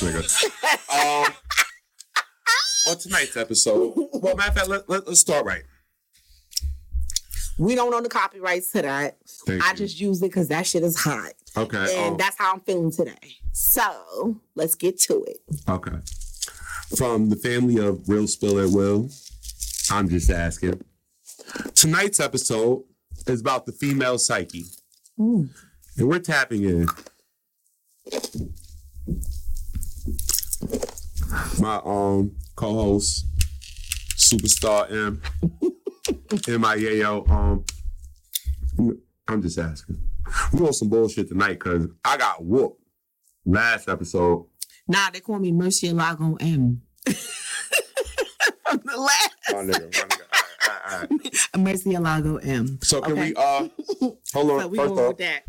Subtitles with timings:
[0.00, 1.26] this nigga.
[1.26, 1.32] Um,
[2.88, 5.62] on tonight's episode, well, matter of fact, let, let, let's start right.
[7.58, 9.18] We don't own the copyrights to that.
[9.46, 9.76] Thank I you.
[9.76, 11.32] just use it because that shit is hot.
[11.56, 11.96] Okay.
[11.98, 13.36] And um, that's how I'm feeling today.
[13.52, 15.38] So let's get to it.
[15.68, 15.98] Okay.
[16.96, 19.10] From the family of Real Spill at Will,
[19.90, 20.82] I'm just asking.
[21.74, 22.84] Tonight's episode
[23.26, 24.64] is about the female psyche.
[25.18, 25.50] Mm.
[25.98, 26.88] And we're tapping in.
[31.60, 33.26] My um co-host,
[34.16, 35.22] Superstar M,
[36.48, 37.64] M-I-A-O, um,
[39.28, 39.98] I'm just asking.
[40.52, 42.80] We want some bullshit tonight because I got whooped
[43.46, 44.46] last episode
[44.86, 46.82] Nah, they call me Mercy Lago M.
[48.72, 50.22] The last My nigga, my nigga.
[50.32, 51.58] All right, all right, all right.
[51.58, 52.78] Mercy Lago M.
[52.82, 53.30] So can Okay.
[53.30, 53.68] we uh
[54.32, 55.42] hold on So we first going off, with that.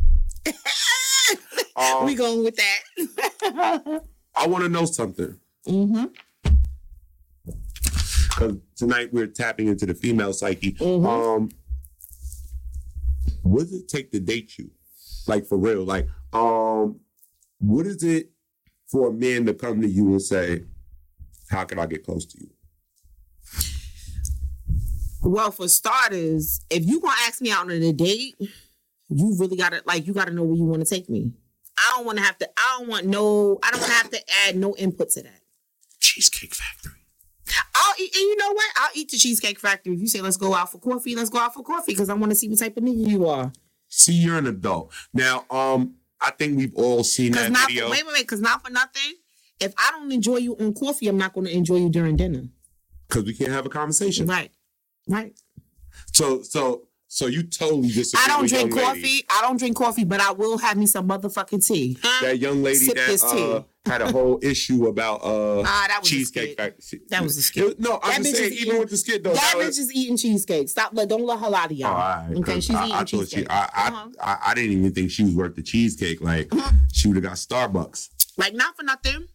[1.75, 4.01] um, we going with that.
[4.35, 5.37] I want to know something
[5.67, 6.05] mm-hmm.
[8.29, 10.73] because tonight we're tapping into the female psyche.
[10.73, 11.05] Mhm.
[11.05, 11.51] Um,
[13.43, 14.71] what does it take to date you?
[15.27, 15.83] Like for real?
[15.83, 16.99] Like, um,
[17.59, 18.31] what is it
[18.87, 20.63] for a man to come to you and say,
[21.49, 22.49] "How can I get close to you?"
[25.23, 29.83] Well, for starters, if you gonna ask me out on a date, you really gotta
[29.85, 31.31] like you gotta know where you want to take me.
[31.81, 32.49] I don't want to have to.
[32.57, 33.59] I don't want no.
[33.63, 35.41] I don't have to add no input to that.
[35.99, 36.93] Cheesecake Factory.
[37.75, 38.71] I'll eat, and you know what?
[38.77, 39.93] I'll eat the Cheesecake Factory.
[39.93, 42.13] If you say let's go out for coffee, let's go out for coffee because I
[42.13, 43.51] want to see what type of nigga you are.
[43.87, 45.45] See, you're an adult now.
[45.49, 47.85] Um, I think we've all seen that not video.
[47.85, 48.21] for, wait, wait, wait.
[48.21, 49.15] Because not for nothing.
[49.59, 52.43] If I don't enjoy you on coffee, I'm not going to enjoy you during dinner.
[53.07, 54.27] Because we can't have a conversation.
[54.27, 54.51] Right,
[55.07, 55.37] right.
[56.13, 58.23] So, so, so you totally disagree.
[58.23, 59.01] I don't drink coffee.
[59.01, 59.25] lady.
[59.29, 61.97] I don't drink coffee, but I will have me some motherfucking tea.
[62.21, 66.07] That young lady Sip that uh, had a whole issue about uh Ah, that was
[66.09, 66.57] a cheesecake skit.
[66.57, 67.01] factory.
[67.09, 67.79] That was a skit.
[67.81, 69.33] No, I'm That just bitch saying, even eating- with the skit though.
[69.33, 70.69] that that was- is eating cheesecake.
[70.69, 70.91] Stop.
[70.93, 71.89] Let don't let her lie to y'all.
[71.89, 73.47] all right, okay, she's I, eating I thought she, cheesecake.
[73.49, 74.07] I, I, Uh-huh.
[74.21, 76.21] I, I didn't even think she was worth the cheesecake.
[76.21, 76.71] Like Uh-huh.
[76.93, 78.07] she would have got Starbucks.
[78.37, 79.27] like not for nothing.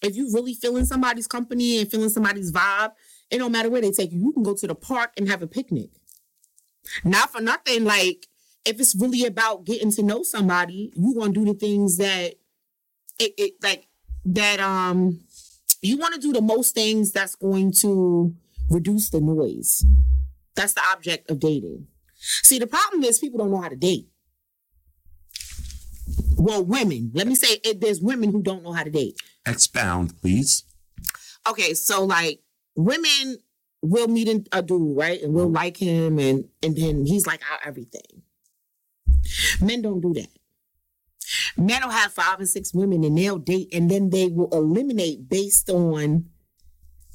[0.00, 2.92] If you really feeling somebody's company and feeling somebody's vibe,
[3.30, 4.18] it don't matter where they take you.
[4.18, 5.90] You can go to the park and have a picnic.
[7.04, 7.84] Not for nothing.
[7.84, 8.26] Like
[8.64, 12.34] if it's really about getting to know somebody, you want to do the things that
[13.18, 13.86] it, it like
[14.24, 14.60] that.
[14.60, 15.20] Um,
[15.82, 18.34] you want to do the most things that's going to
[18.68, 19.84] reduce the noise.
[20.54, 21.86] That's the object of dating.
[22.18, 24.08] See, the problem is people don't know how to date.
[26.36, 27.12] Well, women.
[27.14, 29.18] Let me say it, there's women who don't know how to date.
[29.46, 30.64] Expound, please.
[31.48, 32.40] Okay, so like
[32.76, 33.38] women
[33.82, 35.20] will meet a dude, right?
[35.22, 35.54] And we'll mm-hmm.
[35.56, 38.22] like him and and then he's like our everything.
[39.60, 40.28] Men don't do that.
[41.56, 45.28] Men will have five and six women and they'll date and then they will eliminate
[45.28, 46.26] based on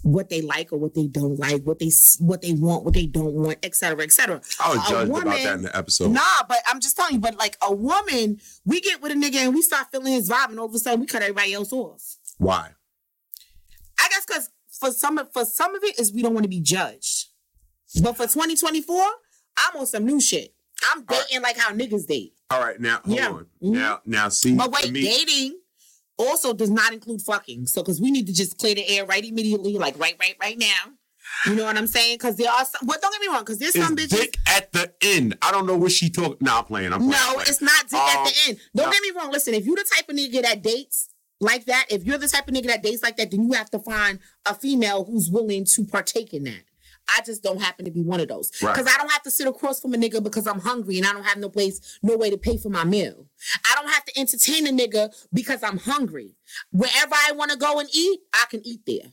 [0.06, 1.90] what they like or what they don't like, what they
[2.20, 4.40] what they want, what they don't want, et cetera, et cetera.
[4.64, 6.12] I was judged about that in the episode.
[6.12, 9.38] Nah, but I'm just telling you, but like a woman, we get with a nigga
[9.38, 11.74] and we start feeling his vibe, and all of a sudden we cut everybody else
[11.74, 12.18] off.
[12.38, 12.70] Why?
[14.00, 14.50] I guess because
[14.86, 17.28] for some of for some of it is we don't want to be judged.
[18.02, 19.04] But for 2024,
[19.58, 20.54] I'm on some new shit.
[20.92, 21.26] I'm All right.
[21.30, 22.34] dating like how niggas date.
[22.52, 23.30] All right, now hold Yeah.
[23.30, 23.46] on.
[23.64, 23.72] Mhm.
[23.74, 24.54] Now, now, see.
[24.56, 25.60] But wait, me, dating
[26.18, 27.68] also does not include fucking.
[27.68, 30.58] So because we need to just clear the air right immediately, like right, right, right
[30.58, 30.92] now.
[31.48, 32.16] You know what I'm saying?
[32.16, 32.88] Because there are some.
[32.88, 34.10] But don't get me wrong, because there's is some bitches.
[34.10, 35.38] dick at the end.
[35.42, 36.38] I don't know what she talking.
[36.42, 36.94] Nah, I'm playing.
[36.94, 37.14] I'm playing.
[37.14, 37.50] I'm No, playing.
[37.50, 38.60] it's not dick at Um, the end.
[38.76, 38.92] Don't no.
[38.92, 39.32] get me wrong.
[39.32, 41.10] Listen, if you're the type of nigga that dates
[41.40, 43.70] like that, if you're the type of nigga that dates like that, then you have
[43.72, 46.64] to find a female who's willing to partake in that.
[47.18, 48.52] I just don't happen to be one of those.
[48.62, 48.74] Right.
[48.74, 51.14] Because I don't have to sit across from a nigga because I'm hungry and I
[51.14, 53.28] don't have no place, no way to pay for my meal.
[53.66, 56.36] I don't have to entertain a nigga because I'm hungry.
[56.72, 59.12] Wherever I want to go and eat, I can eat there.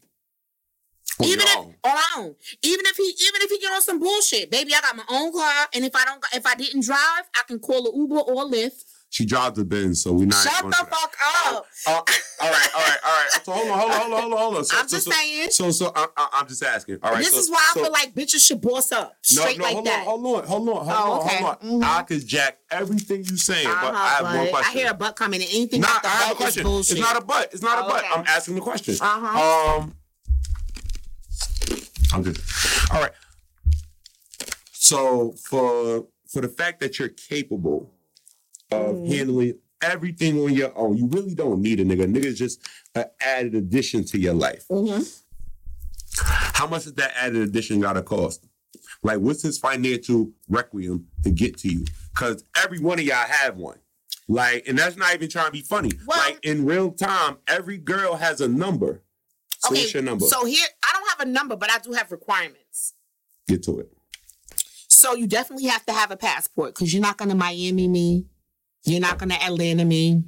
[1.22, 1.74] Even if own.
[1.84, 2.34] on my own.
[2.62, 5.32] Even if he even if he get on some bullshit, baby, I got my own
[5.32, 8.42] car, and if I don't if I didn't drive, I can call an Uber or
[8.42, 8.82] a Lyft.
[9.12, 10.42] She drives the Benz, so we're not.
[10.42, 11.14] Shut the fuck
[11.44, 11.66] up.
[11.86, 12.68] Uh, all right, all right,
[13.04, 13.28] all right.
[13.44, 14.64] So hold on, hold on, hold on, hold on, hold on.
[14.64, 15.50] So, I'm so, just so, saying.
[15.50, 16.96] So, so I, I'm just asking.
[17.02, 17.18] All right.
[17.18, 20.04] this is why I feel like bitches should boss up straight no, like hold that.
[20.06, 21.80] hold on, hold on, hold Oh, on, hold on.
[21.82, 21.84] Mhm.
[21.84, 24.76] I could jack everything you saying, but Uh-huh, I have one question.
[24.76, 26.66] I hear a butt coming, and anything Nah, I have a question.
[26.66, 27.50] It's not a butt.
[27.52, 28.04] It's not a Oh, butt.
[28.10, 28.94] I'm asking the question.
[28.98, 29.76] Uh-huh.
[29.78, 29.94] Um,
[32.14, 33.12] I'm just all right.
[34.72, 37.92] So for for the fact that you're capable
[38.72, 39.08] of Mhm.
[39.16, 42.06] handling everything on your own, you really don't need a nigga.
[42.12, 42.60] Nigga's just
[42.94, 44.64] an added addition to your life.
[44.70, 45.20] Mhm.
[46.16, 48.44] How much does that added addition gotta cost?
[49.02, 51.84] Like, what's his financial requiem to get to you?
[52.14, 53.78] Because every one of y'all have one.
[54.28, 55.90] Like, and that's not even trying to be funny.
[56.06, 59.02] Well- like in real time, every girl has a number.
[59.58, 60.26] So okay, what's your number?
[60.26, 62.94] so here I don't have a number, but I do have requirements.
[63.48, 63.92] Get to it.
[64.88, 68.26] So you definitely have to have a passport because you're not gonna Miami me,
[68.84, 70.24] you're not gonna Atlanta me,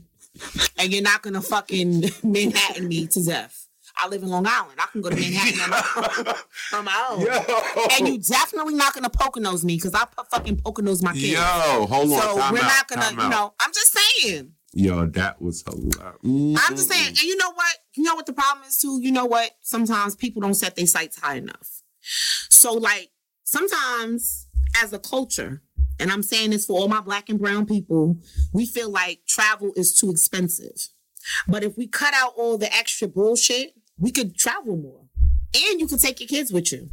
[0.79, 3.69] and you're not gonna fucking Manhattan me to death.
[3.97, 4.79] I live in Long Island.
[4.79, 6.35] I can go to Manhattan on my,
[6.79, 7.21] on my own.
[7.21, 7.87] Yo.
[7.93, 11.33] And you definitely not gonna Poconos me because I fucking Poconos my kids.
[11.33, 12.21] Yo, hold on.
[12.21, 13.31] so we're out, not gonna, you out.
[13.31, 13.55] know.
[13.61, 14.53] I'm just saying.
[14.73, 16.61] Yo, that was hilarious.
[16.67, 17.09] I'm just saying.
[17.09, 17.77] And you know what?
[17.95, 18.99] You know what the problem is too.
[19.01, 19.53] You know what?
[19.61, 21.83] Sometimes people don't set their sights high enough.
[22.51, 23.11] So like
[23.45, 24.49] sometimes
[24.83, 25.63] as a culture,
[26.01, 28.17] and I'm saying this for all my black and brown people,
[28.53, 30.89] we feel like travel is too expensive.
[31.49, 35.03] But if we cut out all the extra bullshit, we could travel more.
[35.55, 36.91] And you can take your kids with you.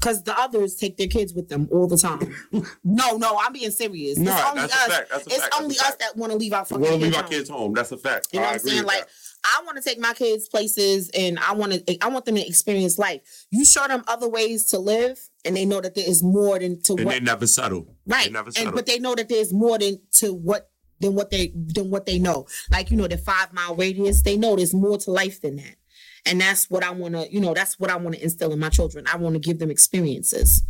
[0.00, 2.34] Cause the others take their kids with them all the time.
[2.82, 4.18] no, no, I'm being serious.
[4.18, 4.86] No, it's only that's a us.
[4.88, 5.10] fact.
[5.10, 5.50] That's a it's fact.
[5.52, 5.98] That's only a us fact.
[6.00, 7.30] that want to leave our fucking We'll leave kids our home.
[7.30, 7.72] kids home.
[7.74, 8.26] That's a fact.
[8.32, 8.82] You know I what I'm saying?
[8.84, 9.08] Like, that.
[9.44, 12.46] I want to take my kids places and I want to I want them to
[12.46, 13.46] experience life.
[13.50, 16.80] You show them other ways to live and they know that there is more than
[16.82, 17.96] to and what they never settle.
[18.06, 18.26] right.
[18.26, 21.52] They never and but they know that there's more than to what than what they
[21.54, 22.46] than what they know.
[22.70, 25.76] Like, you know, the 5 mile radius, they know there's more to life than that.
[26.24, 28.60] And that's what I want to, you know, that's what I want to instill in
[28.60, 29.06] my children.
[29.12, 30.62] I want to give them experiences.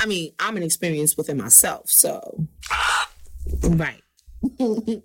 [0.00, 2.46] I mean, I'm an experience within myself, so
[3.62, 4.02] right.
[4.58, 5.02] an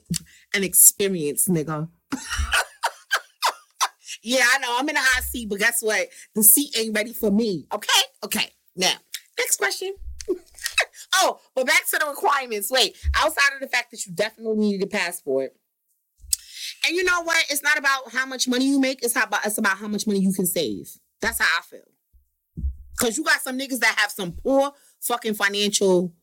[0.55, 1.87] experience, nigga.
[4.23, 4.75] Yeah, I know.
[4.77, 6.07] I'm in a hot seat, but guess what?
[6.35, 7.65] The seat ain't ready for me.
[7.73, 8.01] Okay?
[8.23, 8.51] Okay.
[8.75, 8.93] Now,
[9.37, 9.95] next question.
[11.15, 12.69] oh, but back to the requirements.
[12.69, 15.51] Wait, outside of the fact that you definitely need a passport.
[16.87, 17.43] And you know what?
[17.49, 20.19] It's not about how much money you make, it's about it's about how much money
[20.19, 20.89] you can save.
[21.21, 21.81] That's how I feel.
[22.99, 24.71] Cause you got some niggas that have some poor
[25.01, 26.13] fucking financial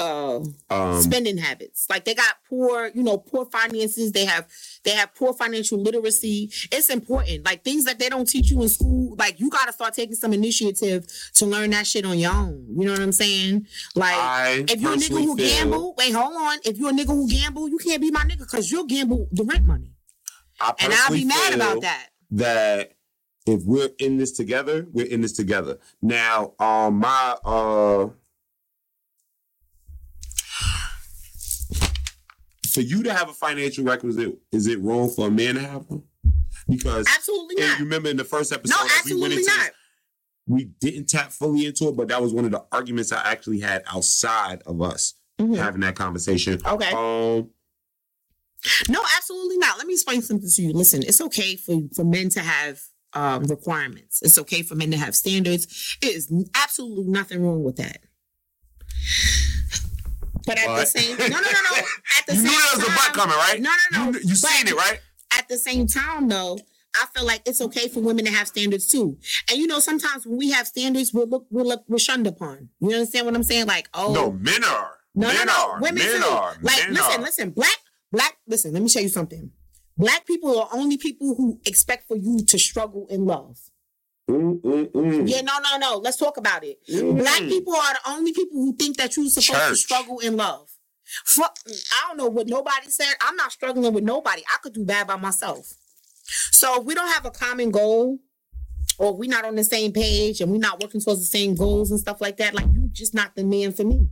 [0.00, 1.86] uh Um, spending habits.
[1.90, 4.12] Like they got poor, you know, poor finances.
[4.12, 4.46] They have
[4.84, 6.50] they have poor financial literacy.
[6.72, 7.44] It's important.
[7.44, 9.14] Like things that they don't teach you in school.
[9.18, 12.66] Like you got to start taking some initiative to learn that shit on your own.
[12.76, 13.66] You know what I'm saying?
[13.94, 16.58] Like I if you're a nigga who feel- gamble, wait, hold on.
[16.64, 19.44] If you're a nigga who gamble, you can't be my nigga because you'll gamble the
[19.44, 19.92] rent money,
[20.60, 22.08] I and I'll be mad about that.
[22.30, 22.92] That
[23.46, 25.78] if we're in this together, we're in this together.
[26.02, 28.08] Now, um, my uh,
[32.72, 35.84] for you to have a financial requisite, is it wrong for a man to have
[35.88, 36.02] one?
[36.68, 37.78] Because Absolutely not.
[37.78, 39.64] you remember in the first episode, No, that we went absolutely into not.
[39.66, 39.72] this,
[40.46, 43.60] we didn't tap fully into it, but that was one of the arguments I actually
[43.60, 45.56] had outside of us Mhm.
[45.56, 46.60] having that conversation.
[46.66, 46.90] Okay.
[46.92, 47.50] Um,
[48.90, 49.78] No, absolutely not.
[49.78, 50.72] Let me explain something to you.
[50.74, 52.80] Listen, it's okay for, for men to have
[53.14, 54.20] um, requirements.
[54.22, 55.96] It's okay for men to have standards.
[56.02, 58.02] It is absolutely nothing wrong with that.
[60.46, 61.76] But at the same no no no no
[62.18, 63.60] at the you same knew there was a butt time- coming, right?
[63.60, 64.18] No no no.
[64.18, 64.98] You, you seen it, right?
[65.36, 66.58] At the same time though,
[67.00, 69.16] I feel like it's okay for women to have standards too.
[69.48, 72.68] And you know, sometimes when we have standards, we're look we're look we're shunned upon.
[72.80, 73.66] You understand what I'm saying?
[73.66, 74.92] Like, oh No, men are.
[75.14, 75.70] no, men no, no.
[75.72, 75.80] are.
[75.80, 76.26] Women men too.
[76.28, 76.56] are.
[76.62, 77.24] Like, men listen, are.
[77.24, 77.50] listen.
[77.50, 77.76] Black,
[78.12, 78.36] black.
[78.46, 78.72] Listen.
[78.72, 79.50] Let me tell you something.
[79.96, 83.58] Black people are only people who expect for you to struggle in love.
[84.30, 85.28] Mm, mm, mm.
[85.28, 85.96] Yeah, no, no, no.
[85.98, 86.78] Let's talk about it.
[86.88, 87.18] Mm.
[87.18, 90.68] Black people are the only people who think that you're supposed to struggle in love.
[91.24, 93.14] Fuck, I don't know what nobody said.
[93.20, 94.42] I'm not struggling with nobody.
[94.54, 95.74] I could do bad by myself.
[96.52, 98.18] So if we don't have a common goal,
[98.98, 101.90] or we're not on the same page, and we're not working towards the same goals
[101.90, 104.08] and stuff like that, like you're just not the man for me.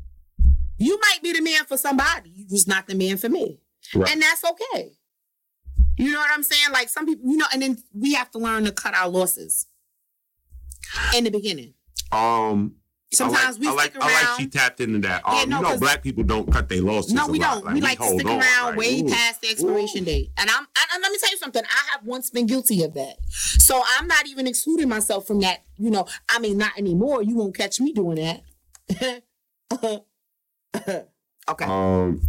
[0.78, 2.30] You might be the man for somebody.
[2.34, 3.60] You're just not the man for me,
[3.94, 4.10] Right.
[4.10, 4.92] and that's okay.
[5.98, 6.72] You know what I'm saying?
[6.72, 9.66] Like some people, you know, and then we have to learn to cut our losses
[11.16, 11.74] in the beginning.
[12.12, 12.74] Um,
[13.10, 15.26] Sometimes I like, we I like, stick I like she tapped into that.
[15.26, 17.14] Um, Yeah, no, you know, black people don't cut their losses.
[17.14, 17.64] no, we don't.
[17.72, 19.08] we like to stick on, around like, way ooh.
[19.08, 20.06] past the expiration Ooh.
[20.06, 20.30] date.
[20.36, 21.62] And I'm and, and let me tell you something.
[21.64, 23.16] I have once been guilty of that.
[23.30, 25.62] So I'm not even excluding myself from that.
[25.78, 27.22] You know, I mean, not anymore.
[27.22, 28.42] You won't catch me doing that.
[31.48, 31.64] okay.
[31.64, 32.20] Um,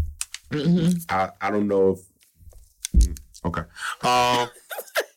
[0.50, 0.92] mm-hmm.
[1.10, 2.00] I, I don't know if.
[3.04, 3.62] Mm, Okay.
[4.02, 4.50] Um,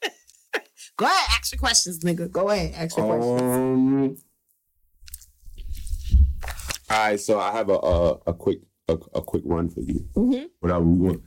[1.03, 2.31] Go ahead, ask your questions, nigga.
[2.31, 3.43] Go ahead, ask your questions.
[3.43, 4.17] um.
[6.91, 10.07] All right, so I have a a, a quick a, a quick run for you.
[10.15, 10.47] Mhm.
[10.61, 11.23] Whatever we want.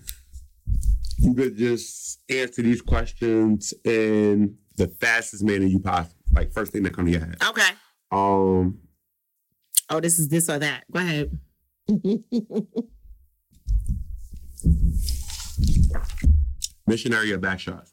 [1.18, 6.16] You could just answer these questions in the fastest manner you possible.
[6.32, 7.36] Like first thing that come to your head.
[7.46, 7.70] Okay.
[8.12, 8.80] Um,
[9.90, 10.86] Oh, this is this or that.
[10.90, 11.38] Go ahead.
[16.88, 17.90] missionary or backshot.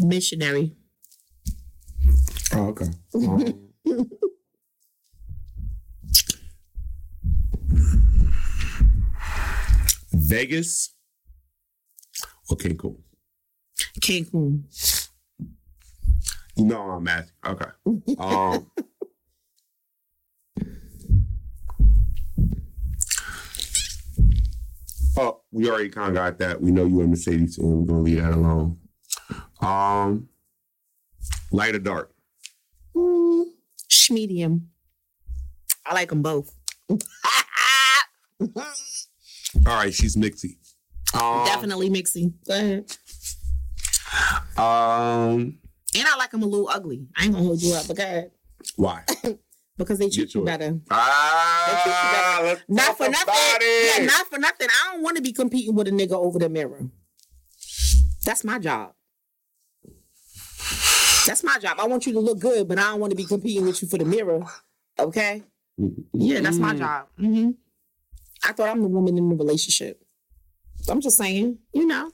[0.00, 0.74] Missionary.
[2.52, 2.86] Oh, okay.
[3.14, 3.60] Um,
[10.12, 10.94] Vegas
[12.48, 12.96] or Cancun?
[14.00, 14.62] Cancun.
[16.56, 17.32] You know I'm asking.
[17.46, 17.66] Okay.
[18.18, 18.70] Um,
[25.16, 26.60] oh, we already kind of got that.
[26.60, 28.78] We know you a Mercedes and we're gonna leave that alone.
[29.64, 30.28] Um,
[31.50, 32.12] light or dark?
[32.94, 33.44] Mm,
[34.10, 34.68] medium.
[35.86, 36.54] I like them both.
[36.90, 36.96] All
[39.66, 40.56] right, she's mixy.
[41.14, 42.32] Um, Definitely mixy.
[42.46, 42.96] Go ahead.
[44.56, 45.58] Um,
[45.96, 47.06] And I like them a little ugly.
[47.16, 48.30] I ain't gonna hold you up, but go ahead.
[48.76, 49.02] why?
[49.76, 50.78] Because they treat you better.
[50.88, 53.34] Ah, let's Not for nothing.
[53.60, 53.98] it.
[53.98, 54.68] Yeah, not for nothing.
[54.68, 56.86] I don't want to be competing with a nigga over the mirror.
[58.24, 58.92] That's my job.
[61.26, 61.78] That's my job.
[61.80, 63.88] I want you to look good, but I don't want to be competing with you
[63.88, 64.44] for the mirror.
[64.98, 65.42] Okay?
[66.12, 66.78] Yeah, that's my Mm.
[66.78, 67.06] job.
[67.18, 67.50] hmm
[68.46, 70.04] I thought I'm the woman in the relationship.
[70.88, 72.10] I'm just saying, you know,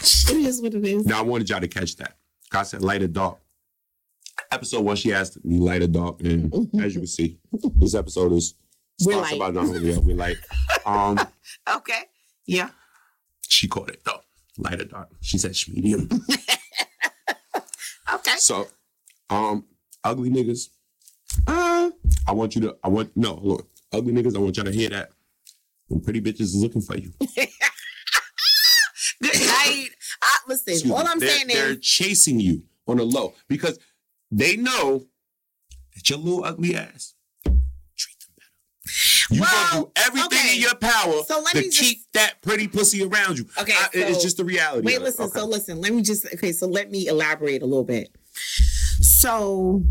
[0.00, 1.04] it is what it is.
[1.04, 2.16] Now I wanted y'all to catch that.
[2.52, 3.38] I said light or dark.
[4.50, 7.38] Episode one, she asked me light or dark, and as you can see,
[7.76, 8.54] this episode is
[9.04, 9.38] We're light.
[9.38, 10.00] Julio.
[10.00, 10.38] We're light.
[10.86, 11.18] Um,
[11.76, 12.02] Okay.
[12.46, 12.70] Yeah.
[13.46, 14.20] she caught it though.
[14.58, 15.08] Light or dark.
[15.20, 16.08] She said she medium.
[18.38, 18.68] So,
[19.30, 19.64] um,
[20.04, 20.68] ugly niggas.
[21.46, 21.92] Um,
[22.26, 22.76] I want you to.
[22.84, 23.34] I want no.
[23.42, 24.36] Look, ugly niggas.
[24.36, 25.10] I want y'all to hear that.
[25.88, 27.12] When pretty bitches is looking for you.
[27.20, 27.48] good
[29.22, 29.88] night.
[30.22, 31.10] I, listen, Excuse all me.
[31.10, 33.78] I'm they're, saying they're is, chasing you on a low because
[34.30, 35.04] they know
[35.94, 37.14] that your little ugly ass
[37.96, 39.34] treat them better.
[39.34, 40.54] You Well, gonna do everything okay.
[40.56, 43.46] in your power So let to me just- keep that pretty pussy around you.
[43.60, 44.86] Okay, I- it's just the reality.
[44.86, 45.26] Wait, listen.
[45.26, 45.38] Okay.
[45.40, 45.80] So listen.
[45.80, 46.26] Let me just.
[46.34, 46.52] Okay.
[46.52, 48.08] So let me elaborate a little bit.
[49.00, 49.82] So,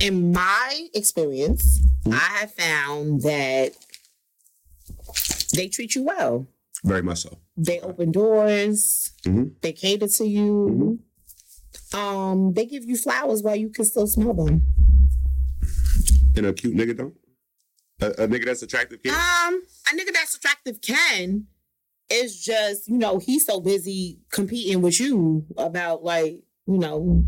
[0.00, 2.12] in my experience, Mhm.
[2.14, 3.74] I have found that
[5.54, 6.46] they treat you well.
[6.84, 7.38] very much so.
[7.56, 9.12] They open doors.
[9.24, 9.52] Mhm.
[9.60, 10.98] They cater to you.
[11.92, 14.64] Um, they give you flowers while you can still smell them.
[16.34, 17.14] And a cute nigga don't.
[18.00, 19.00] A, a nigga that's attractive.
[19.00, 19.12] Kid?
[19.12, 19.62] Um,
[19.92, 21.46] a nigga that's attractive can.
[22.10, 27.24] It's just, you know, he's so busy competing with you about like, you know,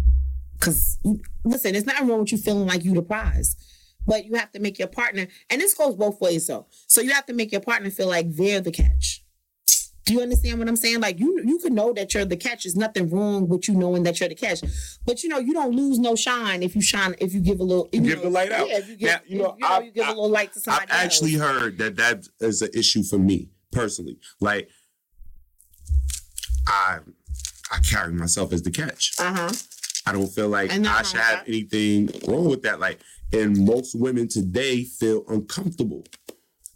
[0.61, 0.99] cause
[1.45, 3.57] listen, there's nothing wrong with you feeling like you the prize.
[4.07, 6.67] But you have to make your partner, and this goes both ways though.
[6.87, 9.23] So you have to make your partner feel like they're the catch.
[10.05, 11.01] Do you understand what I'm saying?
[11.01, 12.65] Like you, you can know that you're the catch.
[12.65, 14.61] There's nothing wrong with you knowing that you're the catch.
[15.07, 17.15] But you know, you don't lose no shine if you shine.
[17.19, 18.69] If you give a little, you Give know, the light out.
[18.69, 20.61] Yeah, if you give, Now, you know, you, I've- you give a little light to
[20.61, 20.91] somebody.
[20.93, 21.43] I've actually else.
[21.61, 24.19] heard that that is an issue for me personally.
[24.43, 24.69] Like,
[26.67, 26.99] I
[27.73, 29.15] I carry myself as the catch.
[29.19, 29.53] Uh huh.
[30.07, 32.79] I don't feel like I should have anything wrong with that.
[32.79, 33.01] Like,
[33.33, 36.05] and most women today feel uncomfortable.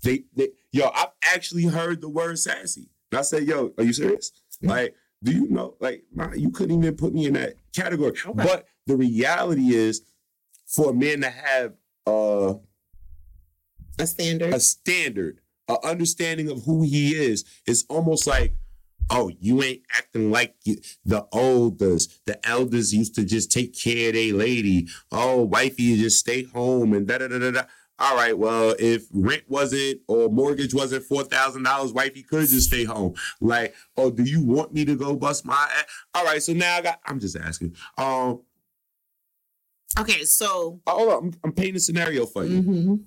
[0.02, 2.88] They, they, yo, I've actually heard the word sassy.
[3.12, 4.30] And I said, yo, are you serious?
[4.30, 4.68] Mm-hmm.
[4.70, 5.74] Like, do you know?
[5.78, 8.12] Like, nah, you couldn't even put me in that category.
[8.12, 8.32] Okay.
[8.32, 10.02] But the reality is,
[10.66, 11.74] for a man to have
[12.06, 12.54] uh,
[13.98, 14.54] A standard.
[14.54, 18.54] a standard, a understanding of who he is, is almost like,
[19.10, 22.20] oh, you ain't acting like you, the olders.
[22.26, 24.88] The elders used to just take care of their lady.
[25.12, 27.62] Oh, wifey, you just stay home and da da da da da.
[28.00, 32.68] All right, well, if rent wasn't or mortgage wasn't four thousand dollars, wifey could just
[32.68, 33.14] stay home.
[33.40, 35.84] Like, oh, do you want me to go bust my ass?
[36.14, 37.00] All right, so now I got.
[37.06, 37.74] I'm just asking.
[37.96, 38.42] Um,
[39.98, 42.62] Okay, so hold on, I'm, I'm painting a scenario for you.
[42.62, 43.00] mhm.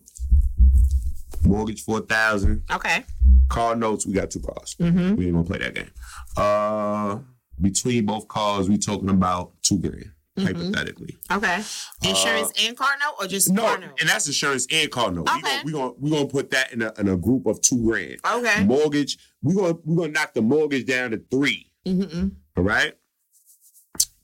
[1.46, 2.64] Mortgage four thousand.
[2.72, 3.04] okay.
[3.52, 4.08] Car notes.
[4.08, 4.76] We got two cars.
[4.80, 5.16] Mm-hmm.
[5.16, 5.92] We ain't gonna play that game.
[6.38, 7.20] Uh,
[7.60, 10.46] between both calls, we talking about two grand, Mhm.
[10.48, 11.18] hypothetically.
[11.30, 11.58] Okay.
[12.04, 14.00] Insurance and car note or just Uh, No, car note?
[14.00, 15.28] and that's insurance and car note.
[15.30, 15.42] We Okay.
[15.42, 18.20] gonna we gonna we gonna put that in a in a group of two grand.
[18.26, 18.64] Okay.
[18.64, 21.72] Mortgage, we gonna we gonna knock the mortgage down to three.
[21.86, 22.30] Mm-hmm.
[22.58, 22.94] All right.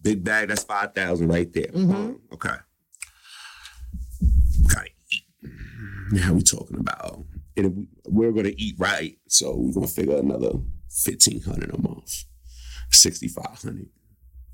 [0.01, 1.69] Big bag, that's five thousand right there.
[1.75, 2.55] Um, okay.
[4.69, 5.23] Gotta eat.
[6.11, 7.25] Now we talking about,
[7.57, 10.51] and we're gonna eat right, so we're gonna figure another
[10.89, 12.23] fifteen hundred a month,
[12.91, 13.87] sixty five hundred.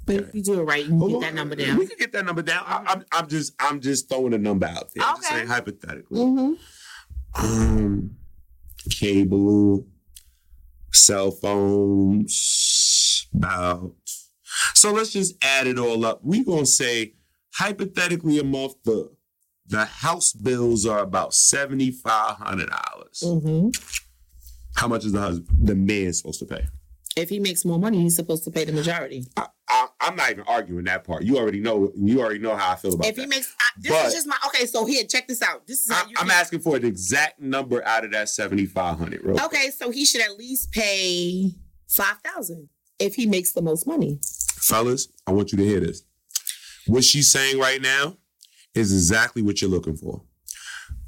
[0.05, 1.77] But if you do it right, you can get that number down.
[1.77, 2.63] We can get that number down.
[2.65, 5.05] I, I'm, I'm just, I'm just throwing a number out there.
[5.05, 5.35] I'm just Okay.
[5.37, 6.19] saying hypothetically.
[6.19, 6.53] Mm-hmm.
[7.45, 8.15] Um,
[8.89, 9.87] cable,
[10.91, 13.93] cell phones, about.
[14.73, 16.19] So let's just add it all up.
[16.21, 17.13] We're gonna say
[17.55, 19.09] hypothetically a month the
[19.67, 23.23] the house bills are about seventy five hundred dollars.
[23.25, 23.69] Mm-hmm.
[24.75, 26.65] How much is the husband, the man supposed to pay?
[27.15, 29.25] If he makes more money, he's supposed to pay the majority.
[29.37, 31.21] I, I, I'm not even arguing that part.
[31.23, 31.91] You already know.
[31.95, 34.27] You already know how I feel about If he makes, I, this But- is just
[34.27, 34.65] my okay.
[34.65, 35.67] So here, check this out.
[35.67, 36.15] This is how I, you.
[36.17, 39.23] I'm can- asking for an exact number out of that 7,500.
[39.23, 39.45] real quick.
[39.45, 41.51] Okay, so he should at least pay
[41.87, 44.19] five thousand if he makes the most money.
[44.55, 46.03] fellas, I want you to hear this.
[46.87, 48.17] What she's saying right now
[48.75, 50.21] is exactly what you're looking for.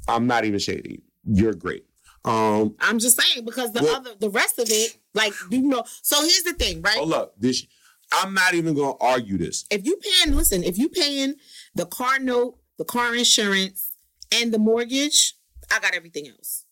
[0.08, 1.02] I'm not even shady.
[1.24, 1.84] You're great.
[2.24, 5.84] Um, I'm just saying because the Well- other, the rest of it, like you know.
[6.02, 6.96] So here's the thing, right?
[6.96, 7.34] hold up.
[7.40, 7.66] This
[8.12, 9.64] I'm not even gonna argue this.
[9.70, 11.34] if you paying, listen, if you paying
[11.74, 13.90] the car note, the car insurance,
[14.32, 15.34] and the mortgage,
[15.72, 16.64] I got everything else.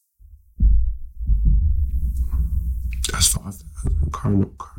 [3.12, 3.54] That's five
[4.14, 4.22] thousand.
[4.22, 4.74] Car, no, car.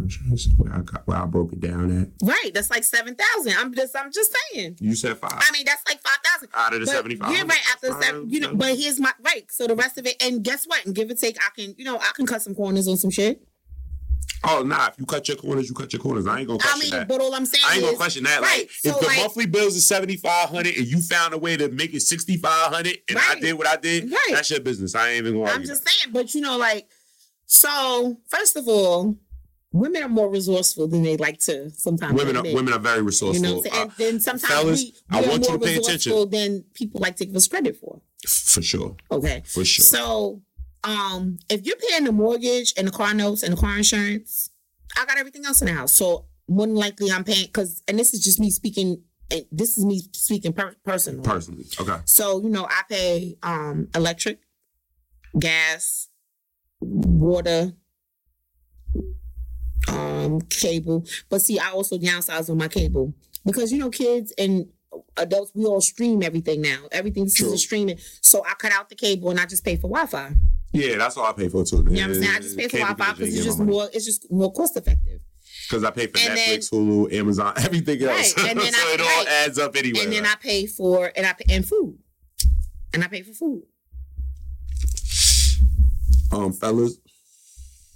[0.57, 2.27] Where I got where I broke it down at.
[2.27, 3.53] Right, that's like seven thousand.
[3.57, 4.77] I'm just, I'm just saying.
[4.79, 6.49] You said five I mean, that's like five thousand.
[6.53, 7.35] out of the seventy five.
[7.35, 8.55] You're right after the seven, you know.
[8.55, 9.49] But here's my right.
[9.51, 10.85] So the rest of it, and guess what?
[10.85, 13.11] And give or take, I can, you know, I can cut some corners on some
[13.11, 13.41] shit.
[14.43, 16.27] oh nah, if you cut your corners, you cut your corners.
[16.27, 17.07] I ain't gonna I question mean, that.
[17.07, 18.41] but all I'm saying I ain't gonna question that.
[18.41, 21.33] right, Like, so if the like- monthly bills is seventy five hundred and you found
[21.33, 24.27] a way to make it sixty five hundred, and I did what I did, Right.
[24.31, 24.95] that's your business.
[24.95, 25.89] I ain't even gonna I'm just that.
[25.91, 26.87] saying, but you know, like,
[27.47, 29.15] so first of all,
[29.75, 32.13] women are more resourceful than they like to sometimes.
[32.13, 32.55] Women are admit.
[32.55, 33.35] women are very resourceful.
[33.35, 33.83] You know what I'm saying?
[33.83, 36.11] And then sometimes fellas, we, I we are want you more to pay attention.
[36.11, 37.97] resourceful than people like to give us credit for.
[37.97, 39.43] Uh, for sure, Okay.
[39.45, 39.83] for sure.
[39.85, 40.41] So,
[40.83, 44.49] um, if you're paying the mortgage and the car notes and the car insurance,
[44.97, 45.93] I got everything else in the house.
[45.93, 49.01] So more than likely, I'm paying because, and this is just me speaking.
[49.31, 51.23] and This is me speaking per- personally.
[51.23, 51.97] Personally, okay.
[52.05, 54.39] So you know, I pay um electric,
[55.37, 56.07] gas,
[56.79, 57.73] water,
[59.87, 61.05] um, cable.
[61.29, 63.13] But see, I also downsized on my cable
[63.45, 64.67] because you know, kids and
[65.17, 66.79] adults, we all stream everything now.
[66.91, 67.53] Everything this True.
[67.53, 67.97] is streaming.
[68.21, 70.33] So I cut out the cable and I just pay for Wi-Fi.
[70.73, 71.77] Yeah, that's all I pay for too.
[71.77, 72.35] You know what I'm saying?
[72.35, 73.87] I just pay for Wi-Fi because it's just more.
[73.93, 75.21] It's just more cost effective.
[75.69, 78.35] Because I pay for And then- Netflix, Hulu, Amazon, everything else.
[78.37, 79.27] Right, and then so I- it all right.
[79.27, 79.99] adds up anyway.
[80.03, 80.33] And then right?
[80.33, 81.97] I pay for and I pay and food,
[82.93, 83.63] and I pay for food.
[86.31, 86.97] um, fellas,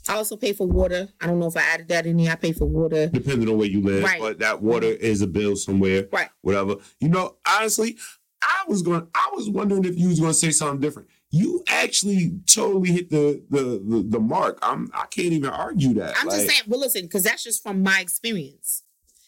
[0.09, 1.07] I also pay for water.
[1.21, 2.31] I don't know if I added that in here.
[2.31, 3.07] I pay for water.
[3.07, 4.19] depending on where you live, Right.
[4.19, 5.05] but that water mm-hmm.
[5.05, 6.29] is a bill somewhere, Right.
[6.41, 6.77] whatever.
[6.99, 7.97] You know, honestly,
[8.41, 9.07] I was going.
[9.13, 11.09] I was wondering if you was going to say something different.
[11.29, 14.57] You actually totally hit the the the, the mark.
[14.63, 14.89] I'm.
[14.93, 16.15] I can't even argue that.
[16.19, 16.61] I'm like, just saying.
[16.67, 18.78] Well, listen, because that's just from my experience.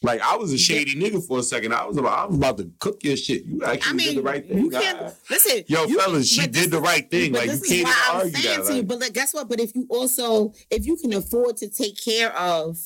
[0.04, 1.74] Like I was a shady nigga for a second.
[1.74, 2.18] I was about.
[2.18, 3.46] I was about to cook your shit.
[3.46, 4.58] You actually I mean, did the right thing.
[4.58, 5.64] you can't listen.
[5.68, 7.34] Yo, you- fellas, she this did the right thing.
[7.34, 8.68] Like you can't I'm argue saying that.
[8.68, 8.84] to you.
[8.84, 9.48] But like, guess what?
[9.48, 12.78] But if you also, if you can afford to take care of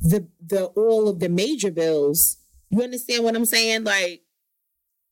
[0.00, 2.36] the the all of the major bills,
[2.70, 3.82] you understand what I'm saying?
[3.82, 4.22] Like,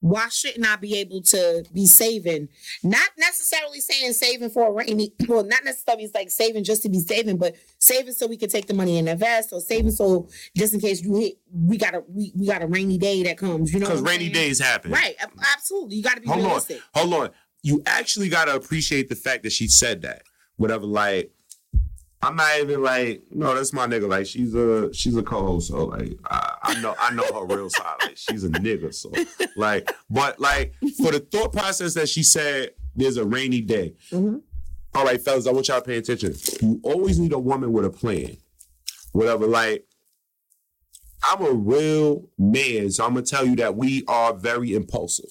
[0.01, 2.49] why shouldn't I be able to be saving?
[2.85, 7.01] Not necessarily saying saving for a rainy, well, not necessarily like saving just to be
[7.01, 10.73] saving, but saving so we can take the money and invest, or saving so just
[10.75, 13.73] in case you hit, we got a we, we got a rainy day that comes.
[13.73, 14.33] You know, Because rainy saying?
[14.35, 14.93] days happen.
[14.93, 15.17] right?
[15.55, 16.45] Absolutely, you got to be Hold on.
[16.47, 16.81] realistic.
[16.95, 17.31] Hold on.
[17.63, 20.23] You actually gotta appreciate the fact that she said that.
[20.57, 21.33] Whatever, like,
[22.21, 24.09] I'm not even like, no, that's my nigga.
[24.09, 27.71] Like, she's a she's a co-host, so like, I, I know I know her real
[27.71, 27.95] side.
[28.03, 29.13] Like, she's a nigga, so
[29.57, 33.95] like, but like for the thought process that she said, there's a rainy day.
[34.11, 34.43] Mhm.
[34.95, 36.35] All right, fellas, I want y'all to pay attention.
[36.61, 38.37] You always need a woman with a plan.
[39.13, 39.85] Whatever, like.
[41.29, 45.31] I'm a real man, so I'm gonna tell you that we are very impulsive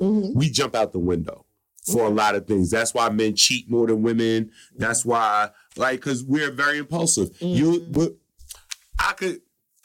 [0.00, 0.34] Mhm.
[0.34, 1.46] we jump out the window
[1.82, 2.70] for a lot of things.
[2.70, 4.50] That's why men cheat more than women.
[4.76, 7.30] That's why, like, because we're very impulsive.
[7.40, 8.14] You, but
[8.98, 9.40] I could,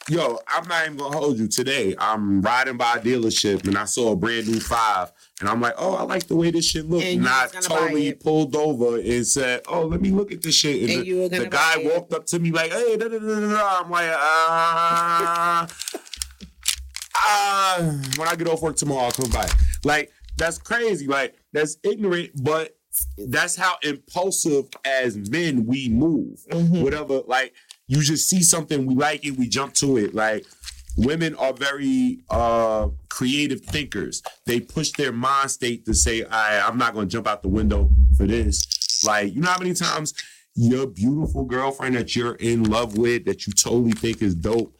[0.08, 1.96] yo, I'm not even gonna hold you today.
[1.98, 5.74] I'm riding by a dealership and I saw a brand new five, and I'm like,
[5.76, 7.04] oh, I like the way this shit looks.
[7.04, 10.30] And And, I was gonna buy totally pulled over and said, oh, let me look
[10.30, 10.88] at this shit.
[10.88, 11.92] And, And the, the guy it.
[11.92, 13.80] walked up to me like, hey, da, da, da, da, da.
[13.82, 15.68] I'm like, ah.
[17.20, 17.78] Ah,
[18.16, 19.48] when I get off work tomorrow, I'll come by.
[19.84, 21.06] Like, that's crazy.
[21.06, 22.76] Like, that's ignorant, but
[23.28, 26.40] that's how impulsive as men we move.
[26.50, 26.82] Mhm.
[26.82, 27.52] Whatever, like,
[27.86, 30.14] you just see something, we like it, we jump to it.
[30.14, 30.44] Like,
[30.96, 34.22] women are very uh creative thinkers.
[34.46, 37.90] They push their mind state to say, I I'm not gonna jump out the window
[38.16, 38.66] for this.
[39.04, 40.12] Like, you know how many times
[40.54, 44.76] your beautiful girlfriend that you're in love with, that you totally think is dope,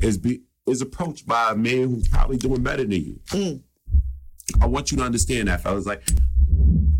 [0.00, 3.20] is be is approached by a man who's probably doing better than you.
[3.28, 3.60] Mm.
[4.60, 5.86] I want you to understand that, fellas.
[5.86, 6.02] Like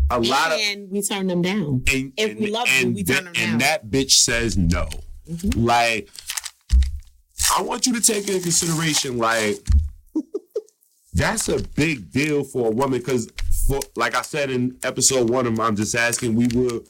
[0.09, 1.83] a lot of and we turn them down.
[1.91, 3.49] and, If and, we love you, and we th- turn them down.
[3.53, 4.87] and that bitch says no.
[5.29, 5.53] Mhm.
[5.65, 6.09] Like,
[7.57, 9.57] I want you to take into consideration, like,
[11.13, 13.31] that's a big deal for a woman because,
[13.67, 16.81] for like I said in episode one of I'm just asking, we were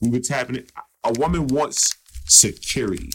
[0.00, 0.70] we were tapping it.
[1.04, 1.94] A woman wants
[2.26, 3.10] security.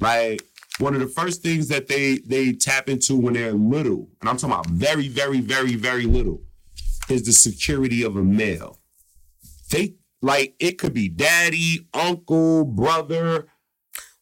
[0.00, 0.42] Like,
[0.78, 4.36] one of the first things that they they tap into when they're little, and I'm
[4.36, 6.42] talking about very, very, very, very little,
[7.08, 8.80] is the security of a male.
[9.70, 13.46] They like it could be daddy, uncle, brother,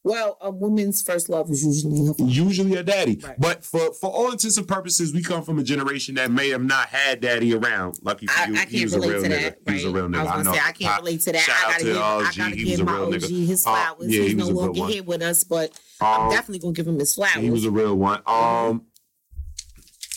[0.05, 3.21] Well, a woman's first love is usually her usually a daddy.
[3.23, 3.39] Right.
[3.39, 6.65] But for for all intents and purposes, we come from a generation that may have
[6.65, 7.99] not had daddy around.
[8.03, 9.43] Lucky for I, you, I he can't was a relate real to nigga.
[9.43, 9.59] that.
[9.69, 10.17] He was a real nigga.
[10.19, 10.53] I was gonna know.
[10.55, 11.41] say I can't relate to that.
[11.43, 13.47] Shout I gotta to give, I gotta He was give a my real OG nigga.
[13.47, 14.09] his Uh, flowers.
[14.13, 16.99] yeah, He's he no longer here with us, but I'm Um, definitely gonna give him
[16.99, 17.37] his flowers.
[17.41, 18.23] He was a real one.
[18.27, 18.87] Um,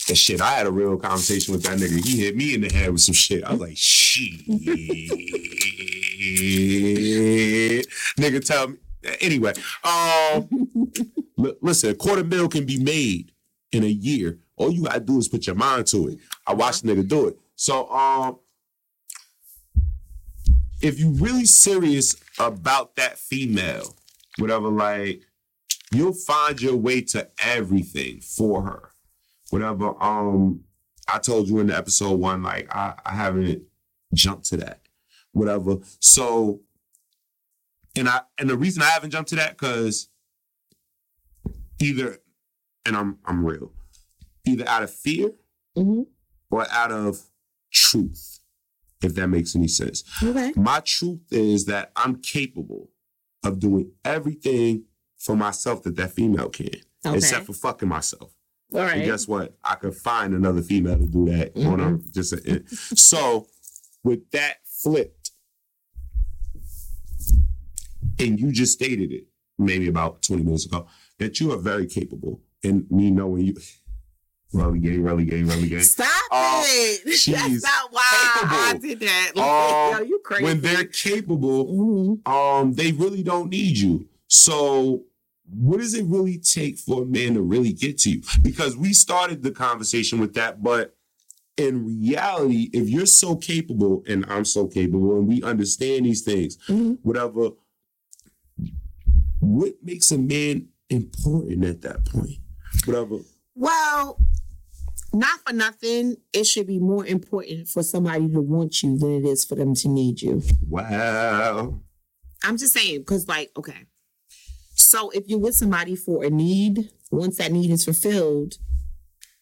[0.08, 2.04] and shit, I had a real conversation with that nigga.
[2.04, 3.44] He hit me in the head with some shit.
[3.44, 4.46] I was like, shit.
[8.18, 8.76] nigga, tell me.
[9.20, 9.52] Anyway,
[9.84, 10.48] um,
[11.36, 13.32] li- listen, a quarter mil can be made
[13.72, 14.38] in a year.
[14.56, 16.18] All you gotta do is put your mind to it.
[16.46, 17.38] I watched the nigga do it.
[17.56, 18.38] So, um,
[20.80, 23.96] if you're really serious about that female,
[24.38, 25.22] whatever, like
[25.92, 28.90] you'll find your way to everything for her.
[29.50, 30.02] Whatever.
[30.02, 30.64] Um,
[31.08, 33.62] I told you in the episode one, like I, I haven't
[34.12, 34.80] jumped to that.
[35.32, 35.76] Whatever.
[36.00, 36.60] So,
[37.96, 40.08] and I and the reason I haven't jumped to that because
[41.80, 42.18] either,
[42.84, 43.72] and I'm I'm real,
[44.46, 45.32] either out of fear
[45.76, 46.06] Mhm.
[46.50, 47.30] or out of
[47.72, 48.40] truth,
[49.02, 50.04] if that makes any sense.
[50.22, 50.52] Okay.
[50.56, 52.90] My truth is that I'm capable
[53.42, 54.84] of doing everything
[55.18, 56.68] for myself that that female can,
[57.04, 57.16] Okay.
[57.16, 58.32] except for fucking myself.
[58.72, 59.56] All And guess what?
[59.62, 61.56] I could find another female to do that.
[61.64, 62.64] on a, just a,
[62.96, 63.48] so,
[64.02, 65.25] with that flipped,
[68.18, 69.24] and you just stated it
[69.58, 70.86] maybe about 20 minutes ago
[71.18, 73.54] that you are very capable, and me knowing you,
[74.52, 75.80] really gay, really gay, really gay.
[75.80, 77.04] Stop Uh, it.
[77.26, 79.32] That's not why I did that.
[79.36, 80.44] Um, Yo, you crazy.
[80.44, 81.66] When they're capable,
[82.26, 82.28] Mhm.
[82.28, 84.06] um, they really don't need you.
[84.28, 85.04] So,
[85.48, 88.22] what does it really take for a man to really get to you?
[88.42, 90.96] Because we started the conversation with that, but
[91.56, 96.58] in reality, if you're so capable and I'm so capable and we understand these things,
[96.68, 96.98] Mhm.
[97.02, 97.50] whatever,
[99.46, 102.38] what makes a man important at that point?
[102.84, 103.18] Whatever.
[103.54, 104.18] Well,
[105.12, 109.24] not for nothing, it should be more important for somebody to want you than it
[109.24, 110.42] is for them to need you.
[110.68, 111.80] Wow.
[112.42, 113.86] I'm just saying, because, like, okay.
[114.74, 118.58] So if you're with somebody for a need, once that need is fulfilled,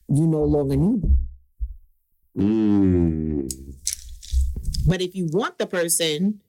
[0.08, 1.28] you no longer need them.
[2.36, 3.52] Mm.
[4.86, 6.40] But if you want the person,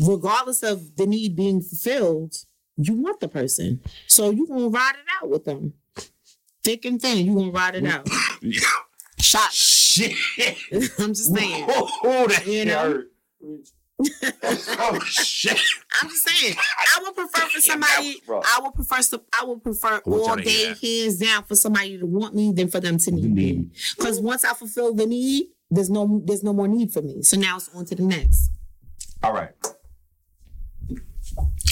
[0.00, 2.34] regardless of the need being fulfilled,
[2.76, 3.80] you want the person.
[4.06, 5.74] So you're going to ride it out with them.
[6.64, 8.08] Thick and thin, you're going to ride it out.
[8.40, 8.60] Yeah.
[9.18, 9.52] Shot.
[9.52, 10.12] Shit.
[10.98, 11.64] I'm just saying.
[11.68, 12.78] Oh, that You know?
[12.78, 13.10] hurt.
[14.78, 15.58] oh shit.
[16.02, 16.54] I'm just saying.
[16.58, 18.20] I would prefer for somebody.
[18.28, 19.00] I would prefer.
[19.00, 22.52] some- I would prefer I y'all day, hear hands down, for somebody to want me
[22.52, 23.70] than for them to need me.
[23.96, 27.22] Because once I fulfill the need, there's no there's no more need for me.
[27.22, 28.50] So now it's on to the next.
[29.22, 29.52] All right.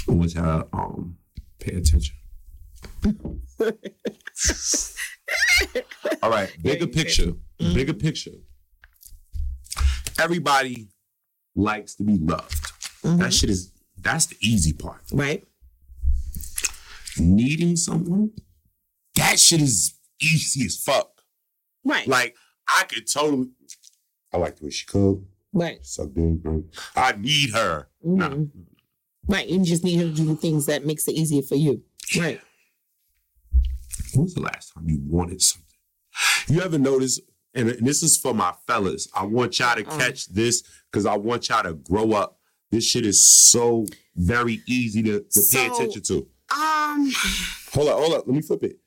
[0.06, 1.16] Y'all to um
[1.58, 2.16] pay attention.
[6.22, 7.32] All right, bigger picture.
[7.60, 7.74] Mhm.
[7.74, 8.32] Bigger picture.
[10.18, 10.88] Everybody
[11.54, 12.52] likes to be loved.
[13.02, 13.18] Mhm.
[13.18, 15.02] That shit is that's the easy part.
[15.12, 15.44] Right.
[17.18, 18.32] Needing someone,
[19.14, 21.22] that shit is easy as fuck.
[21.84, 22.06] Right.
[22.06, 22.34] Like
[22.68, 23.50] I could totally.
[24.32, 25.84] I like the way she cook, right.
[25.86, 26.42] suck dick.
[26.42, 26.64] bro.
[26.96, 27.88] I need her.
[28.02, 28.34] Nah.
[29.26, 29.48] Right.
[29.48, 31.82] You just need her to do the things that makes it easier for you.
[32.18, 32.40] Right.
[34.12, 35.64] When was the last time you wanted something?
[36.48, 37.20] You ever notice,
[37.54, 39.98] and this is for my fellas, I want y'all to Uh-uh.
[39.98, 42.38] catch this because I want y'all to grow up.
[42.70, 46.28] This shit is so very easy to, to pay attention to.
[46.54, 47.10] Um.
[47.72, 48.26] Hold up, hold up.
[48.26, 48.78] Let me flip it.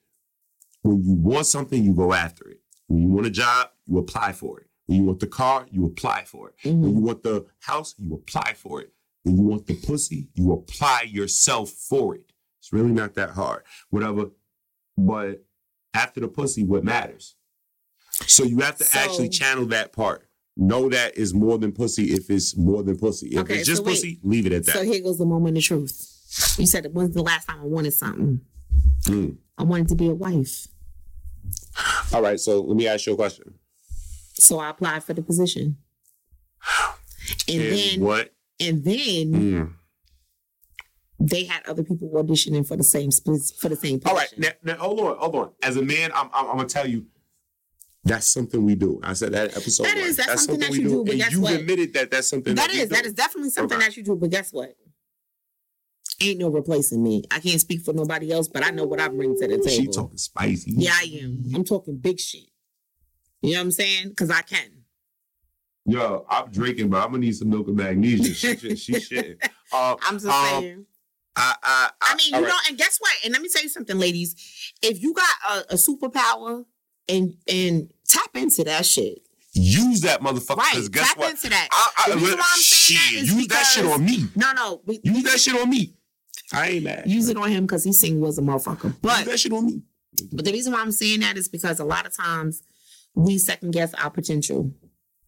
[0.82, 2.62] When you want something, you go after it.
[2.88, 4.68] When you want a job, you apply for it.
[4.86, 6.56] When you want the car, you apply for it.
[6.64, 6.96] When mhm.
[6.96, 8.94] you want the house, you apply for it.
[9.28, 12.32] You want the pussy, you apply yourself for it.
[12.60, 13.64] It's really not that hard.
[13.90, 14.32] Whatever.
[14.98, 15.44] But
[15.94, 17.36] after the pussy, what matters?
[18.26, 20.28] So you have to So- actually channel that part.
[20.60, 23.28] Know that is more than pussy if it's more than pussy.
[23.28, 23.94] If Okay, it's just so wait.
[23.94, 24.74] pussy, leave it at that.
[24.74, 26.56] So here goes the moment of truth.
[26.58, 28.42] You said, it was the last time I wanted something?
[29.04, 29.38] Mm.
[29.58, 30.68] I wanted to be a wife,
[32.14, 33.54] All right, so let me ask you a question.
[34.34, 35.78] so I applied for the position."
[37.48, 38.34] And, And then, what?
[38.60, 39.74] And then Mm.
[41.20, 44.10] they had other people auditioning for the same split for the same position.
[44.10, 45.52] All right, now, now hold on, hold on.
[45.64, 47.06] As a man, I'm, I'm, I'm gonna tell you,
[48.04, 49.00] that's something we do.
[49.04, 49.86] I said that episode.
[49.86, 51.54] That is, that's something that you do, but and guess you what?
[51.54, 53.08] admitted that that's something that that, is that do.
[53.08, 54.16] is definitely something that you do.
[54.16, 54.76] But guess what?
[56.20, 57.24] ain't no replacing me.
[57.30, 59.70] I can't speak for nobody else, but I know what I bring to the table.
[59.70, 60.72] She talking spicy.
[60.76, 61.44] Yeah, I am.
[61.54, 62.50] I'm talking big shit.
[63.42, 64.10] You know what I'm saying?
[64.10, 64.77] Because I can.
[65.88, 68.34] Yo, I'm drinking, but I'm gonna need some milk and magnesia.
[68.34, 69.38] She, she, she shitting.
[69.72, 70.86] Uh, I'm just um, saying.
[71.36, 72.48] I, I, I, I mean, you right.
[72.50, 73.14] know, and guess what?
[73.24, 74.36] And let me tell you something, ladies.
[74.82, 75.30] If you got
[75.70, 76.66] a, a superpower
[77.08, 79.20] and and tap into that shit.
[79.54, 80.58] use that motherfucker.
[80.58, 80.72] Right.
[80.74, 81.32] Because guess Tap what?
[81.32, 81.70] into that.
[81.72, 84.26] I, I, The reason why I'm saying shit, that is use that shit on me.
[84.36, 84.82] No, no.
[84.86, 85.94] we- Use that shit on me.
[86.54, 87.04] I ain't mad.
[87.06, 88.94] Use it on him because he sing was a motherfucker.
[89.02, 89.82] But use But that shit on me.
[90.34, 92.62] but the reason why I'm saying that is because a lot of times
[93.16, 94.72] we second guess our potential.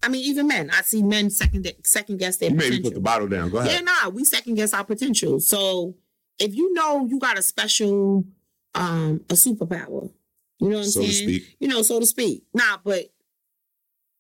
[0.02, 0.70] I mean, even men.
[0.72, 3.50] I see men second second guess their You made me put the bottle down.
[3.50, 3.72] Go ahead.
[3.72, 5.40] Yeah, nah, we second guess our potential.
[5.40, 5.96] So
[6.38, 8.24] if you know you got a special
[8.76, 10.10] um a superpower,
[10.60, 11.30] you know what I'm so to saying?
[11.30, 11.58] speak.
[11.60, 12.44] You know, so to speak.
[12.54, 13.06] Nah, but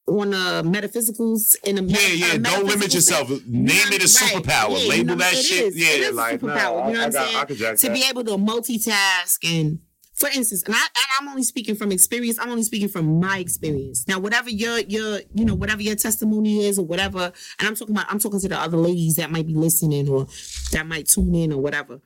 [0.08, 2.38] on the metaphysicals in the Yeah, yeah.
[2.38, 3.30] Don't limit yourself.
[3.46, 4.72] Name it a superpower.
[4.72, 5.66] Yeah, you Label know, that it shit.
[5.68, 5.78] is.
[5.78, 7.36] Yeah, a like nah, superpower, you know I, what I'm saying?
[7.38, 7.94] I could jack to that.
[7.94, 9.80] be able to multitask and
[10.20, 12.38] for instance, and, I, and I'm only speaking from experience.
[12.40, 14.06] I'm only speaking from my experience.
[14.08, 17.96] Now, whatever your your you know whatever your testimony is or whatever, and I'm talking
[17.96, 20.28] about I'm talking to the other ladies that might be listening or
[20.74, 22.02] that might tune in or whatever.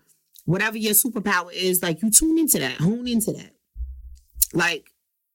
[0.46, 3.56] Whatever your superpower is, like you tune into that, hone into that.
[4.54, 4.92] Like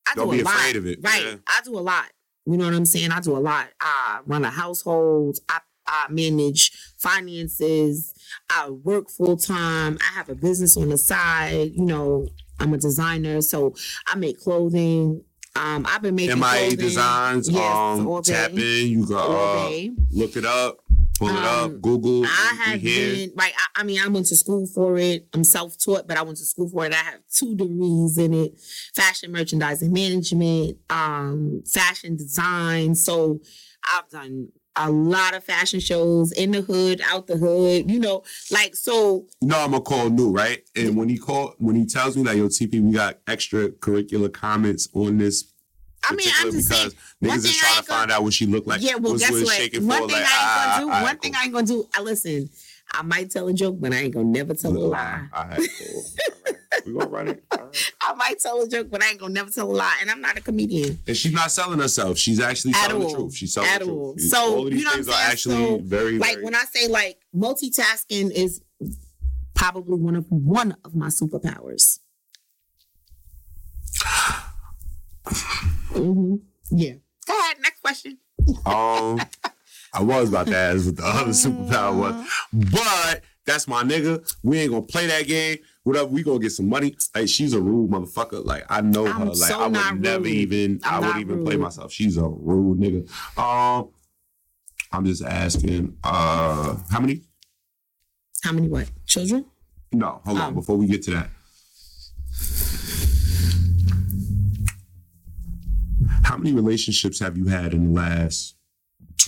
[0.08, 1.24] I Don't do be a lot, afraid of it, right?
[1.24, 1.34] yeah.
[1.48, 2.06] I do a lot.
[2.46, 3.10] You know what I'm saying?
[3.10, 3.68] I do a lot.
[3.80, 5.38] I run a household.
[5.48, 8.14] I I manage finances.
[8.50, 9.98] I work full time.
[10.00, 11.72] I have a business on the side.
[11.74, 12.28] You know,
[12.60, 13.74] I'm a designer, so
[14.06, 15.22] I make clothing.
[15.56, 16.76] Um, I've been making MIA clothing.
[16.78, 17.48] Designs.
[17.50, 18.32] Yes, um, all day.
[18.32, 18.58] tap in.
[18.88, 19.70] You can all uh,
[20.12, 20.78] look it up.
[21.18, 21.80] Pull it Um, up.
[21.80, 22.24] Google.
[22.26, 23.52] I have been right.
[23.74, 25.26] I, I mean, I went to school for it.
[25.34, 26.92] I'm self-taught, but I went to school for it.
[26.92, 28.52] I have two degrees in it:
[28.94, 32.94] fashion merchandising management, um, fashion design.
[32.94, 33.40] So
[33.92, 37.90] I've done a lot of fashion shows in the hood, out the hood.
[37.90, 39.26] You know, like so.
[39.40, 40.62] You know I'm gonna call new, right?
[40.76, 44.88] And when he call, when he tells me like, "Yo, TP, we got extracurricular comments
[44.94, 45.44] on this,"
[46.08, 46.90] I mean, I'm just saying.
[47.22, 48.80] niggas thing is trying to gonna- find out what she looked like.
[48.82, 49.40] yeah, well, guess what?
[49.42, 50.92] One for, thing like, I ain't ah, gonna do.
[50.92, 51.88] ah, one thing I ain't gonna do.
[51.94, 52.48] I listen.
[52.92, 55.28] I might tell a joke, but I ain't gonna never tell a lie.
[55.32, 56.04] All right, cool.
[56.04, 56.54] All right.
[56.86, 57.44] We gonna run it.
[57.52, 57.92] All right.
[58.02, 59.98] I might tell a joke, but I ain't gonna never tell a lie.
[60.00, 60.98] And I'm not a comedian.
[61.06, 62.16] And she's not selling herself.
[62.18, 63.34] She's actually At telling the truth.
[63.34, 64.14] She's selling At the all.
[64.14, 64.28] truth.
[64.30, 65.30] So, all of these you know what things I'm are saying?
[65.32, 66.44] actually So, very, like very.
[66.44, 68.62] when I say like multitasking is
[69.54, 71.98] probably one of one of my superpowers.
[75.92, 76.36] hmm
[76.70, 76.94] Yeah.
[77.26, 77.56] Go ahead.
[77.60, 78.18] Next question.
[78.64, 79.20] Um,
[79.98, 84.34] I was about to ask what the other superpower was, but that's my nigga.
[84.42, 85.58] We ain't gonna play that game.
[85.82, 86.94] Whatever, we gonna get some money.
[87.14, 88.44] Like she's a rude motherfucker.
[88.44, 89.24] Like I know I'm her.
[89.26, 90.28] Like so I would never rude.
[90.28, 90.80] even.
[90.84, 91.90] I'm I wouldn't even play myself.
[91.90, 93.38] She's a rude nigga.
[93.38, 93.88] Um,
[94.92, 95.96] I'm just asking.
[96.04, 97.22] Uh, how many?
[98.44, 98.90] How many what?
[99.06, 99.46] Children?
[99.92, 100.48] No, hold on.
[100.48, 100.54] Um.
[100.54, 101.30] Before we get to that,
[106.24, 108.57] how many relationships have you had in the last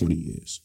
[0.05, 0.61] twenty years?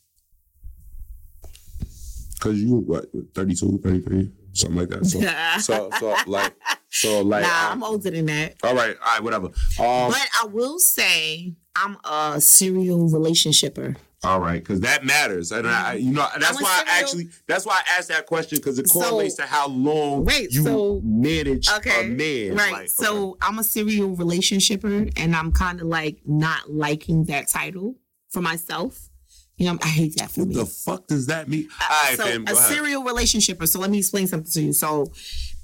[2.34, 5.06] Because you what 32, 33, something like that.
[5.06, 5.20] So,
[5.60, 6.54] so, so like,
[6.90, 7.42] so like.
[7.42, 8.56] nah, um, I'm older than that.
[8.62, 9.46] all right, all right, whatever.
[9.46, 13.96] Um, But I will say I'm a serial relationshipper.
[14.22, 17.80] all right, because that matters, and I, you know, that's why I actually, that's why
[17.84, 21.68] I asked that question because it So- correlates to how long Wait, you so- manage
[21.70, 22.04] Okay.
[22.04, 22.54] a man.
[22.56, 22.72] Right.
[22.72, 23.38] Like, so okay.
[23.42, 27.94] I'm a serial relationshipper and I'm kind of like not liking that title
[28.28, 29.08] for myself.
[29.58, 30.54] You know, I hate that for what me.
[30.56, 31.66] the fuck does that mean?
[31.80, 32.72] All right, so fam, a ahead.
[32.74, 33.66] serial relationshipper.
[33.66, 34.72] So let me explain something to you.
[34.74, 35.10] So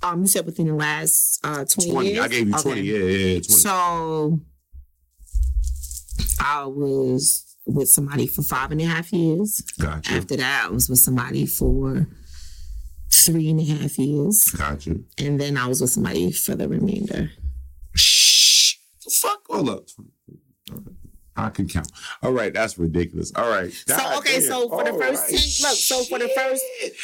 [0.03, 2.09] um you said within the last uh 20, 20.
[2.13, 2.25] years.
[2.25, 2.63] I gave you Okay.
[2.63, 2.81] 20.
[2.81, 3.43] Yeah, yeah, yeah, 20.
[3.49, 4.41] So
[6.41, 9.61] I was with somebody for five and a half years.
[9.79, 10.13] gotcha.
[10.15, 12.09] After that, I was with somebody for
[13.13, 14.45] three and a half years.
[14.45, 14.97] Gotcha.
[15.19, 17.31] And then I was with somebody for the remainder.
[17.95, 18.77] Shh.
[19.05, 19.41] The fuck?
[19.49, 19.89] Hold up.
[21.37, 21.91] I can count.
[22.23, 23.33] All right, that's ridiculous.
[23.35, 23.73] All right.
[23.73, 26.63] So, okay, so for the first 10 look, so for the first-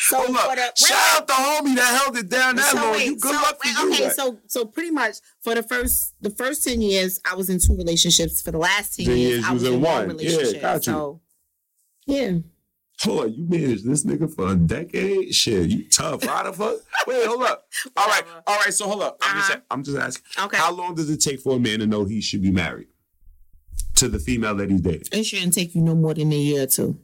[0.08, 0.50] so Hold up.
[0.50, 2.92] for the- Shout out the homie that held it down that So long.
[2.92, 3.92] wait, you good so, luck for you.
[3.92, 7.48] okay, like, so so pretty much for the first the first ten years, I was
[7.48, 8.42] in two relationships.
[8.42, 10.18] For the last ten 10 years, years, I was was in one one.
[10.18, 10.60] Yeah, relationship.
[10.62, 10.92] got you.
[10.92, 11.20] So
[12.06, 12.32] yeah,
[13.02, 15.34] hold on, you managed this nigga for a decade?
[15.34, 16.22] Shit, you tough.
[16.24, 16.76] How the fuck?
[17.06, 17.66] Wait, hold up.
[17.96, 18.74] All right, all right.
[18.74, 19.16] So hold up.
[19.22, 19.48] I'm Uh-huh.
[19.54, 20.44] just, I'm just asking.
[20.44, 20.56] okay.
[20.58, 22.88] How long does it take for a man to know he should be married
[23.98, 25.08] to the female that he's dating?
[25.12, 26.98] it shouldn't take you no more than a year or two.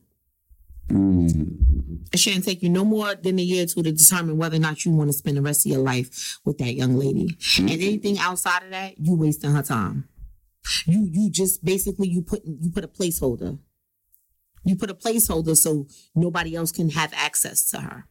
[0.88, 2.04] Mm.
[2.12, 4.60] It shouldn't take you no more than a year or two to determine whether or
[4.60, 7.36] not you want to spend the rest of your life with that young lady.
[7.58, 10.08] And anything outside of that, you wasting her time.
[10.86, 13.58] You you just basically you put you put a placeholder.
[14.64, 18.04] You put a placeholder so nobody else can have access to her.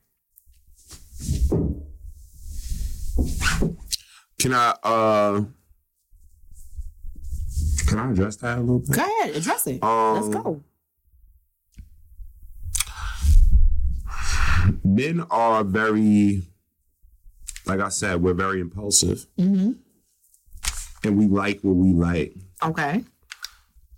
[4.39, 5.43] Can I uh
[7.87, 8.91] can I address that a little bit?
[8.91, 9.83] Go ahead, address it.
[9.83, 10.61] Um, Let's go.
[14.83, 16.43] Men are very
[17.65, 19.71] like I said, we're very impulsive Mm-hmm.
[21.07, 22.35] and we like what we like.
[22.61, 23.03] Okay.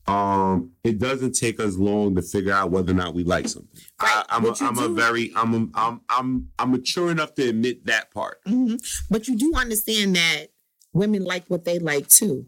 [0.08, 3.70] Um, it doesn't take us long to figure out whether or not we like something.
[4.00, 7.50] Right, I, I'm a, I'm a very I'm a, I'm I'm I'm mature enough to
[7.50, 8.40] admit that part.
[8.46, 8.76] hmm
[9.10, 10.48] But you do understand that
[10.94, 12.46] women like what they like too.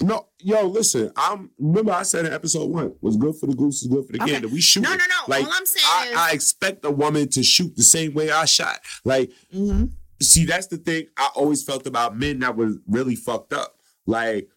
[0.00, 1.10] No, yo, listen.
[1.16, 4.12] I'm remember I said in episode one, what's good for the goose is good for
[4.12, 4.32] the Okay.
[4.32, 4.48] gander.
[4.48, 4.82] We shoot.
[4.82, 5.04] No, no, no.
[5.26, 8.30] Like All I'm saying I, is, I expect a woman to shoot the same way
[8.30, 8.80] I shot.
[9.04, 9.86] Like, hmm
[10.20, 13.78] see, that's the thing I always felt about men that was really fucked up.
[14.04, 14.48] Like,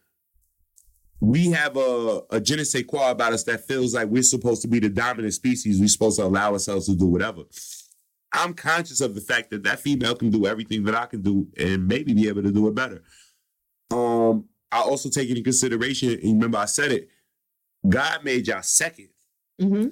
[1.19, 4.63] we have a, a je ne sais quoi about us that feels like we're supposed
[4.63, 5.79] to be the dominant species.
[5.79, 7.43] We're supposed to allow ourselves to do whatever.
[8.33, 11.47] I'm conscious of the fact that that female can do everything that I can do
[11.59, 13.03] and maybe be able to do it better.
[13.91, 17.09] Um, I also take into consideration, and remember I said it,
[17.87, 19.09] God made y'all second.
[19.59, 19.87] hmm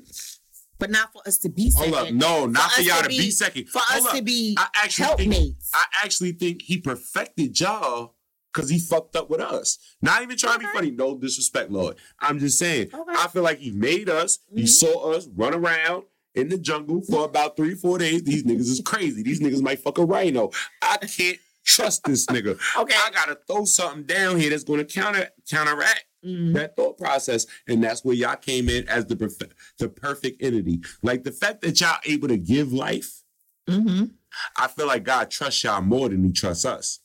[0.77, 1.93] But not for us to be second.
[1.93, 2.13] Hold up.
[2.13, 3.67] No, not for, us y'all to be- be second.
[3.69, 4.15] For Hold us up.
[4.17, 5.55] to be I actually think.
[5.73, 8.15] I actually think he perfected y'all
[8.53, 9.77] because he fucked up with us.
[10.01, 10.91] Not even trying to be funny.
[10.91, 11.97] No disrespect, Lord.
[12.19, 12.89] I'm just saying.
[12.93, 13.13] Okay.
[13.17, 14.39] I feel like he made us.
[14.55, 14.67] He Mhm.
[14.69, 16.03] saw us run around
[16.35, 18.23] in the jungle for about three, four days.
[18.23, 19.21] These niggas is crazy.
[19.23, 20.51] These niggas might fuck a rhino.
[20.81, 22.59] I can't trust this nigga.
[22.81, 22.95] okay.
[22.95, 26.53] I gotta throw something down here that's gonna counter counteract Mhm.
[26.55, 30.81] that thought process, and that's where y'all came in as the perf- the perfect entity.
[31.01, 33.23] Like the fact that y'all able to give life.
[33.69, 34.11] Mhm.
[34.57, 36.99] I feel like God trusts y'all more than he trusts us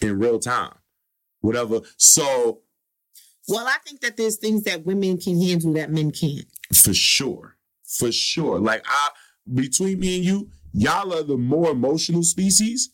[0.00, 0.74] in real time.
[1.40, 1.80] Whatever.
[1.96, 2.62] So
[3.46, 6.46] Well, I think that there's things that women can handle that men can't.
[6.74, 7.56] for sure.
[7.86, 8.58] For sure.
[8.58, 9.10] Like I
[9.52, 12.90] between me and you, y'all are the more emotional species.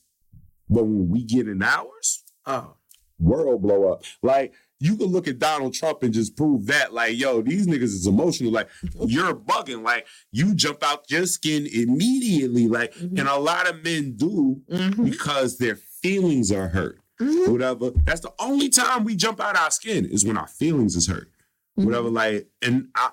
[0.69, 2.75] But when we get in ours, Oh.
[3.19, 4.03] world blow up.
[4.23, 7.85] Like you can look at Donald Trump and just prove that, like, yo, these niggas
[7.85, 8.51] is emotional.
[8.53, 8.69] Like,
[9.07, 9.83] you're bugging.
[9.83, 12.67] Like, you jump out your skin immediately.
[12.69, 13.19] Like, Mhm.
[13.21, 15.05] and a lot of men do Mhm.
[15.11, 17.01] because their feelings are hurt.
[17.21, 17.53] Mhm.
[17.53, 17.93] whatever.
[18.05, 21.31] That's the only time we jump out our skin is when our feelings is hurt.
[21.79, 21.85] Mhm.
[21.85, 23.13] Whatever, like, and I,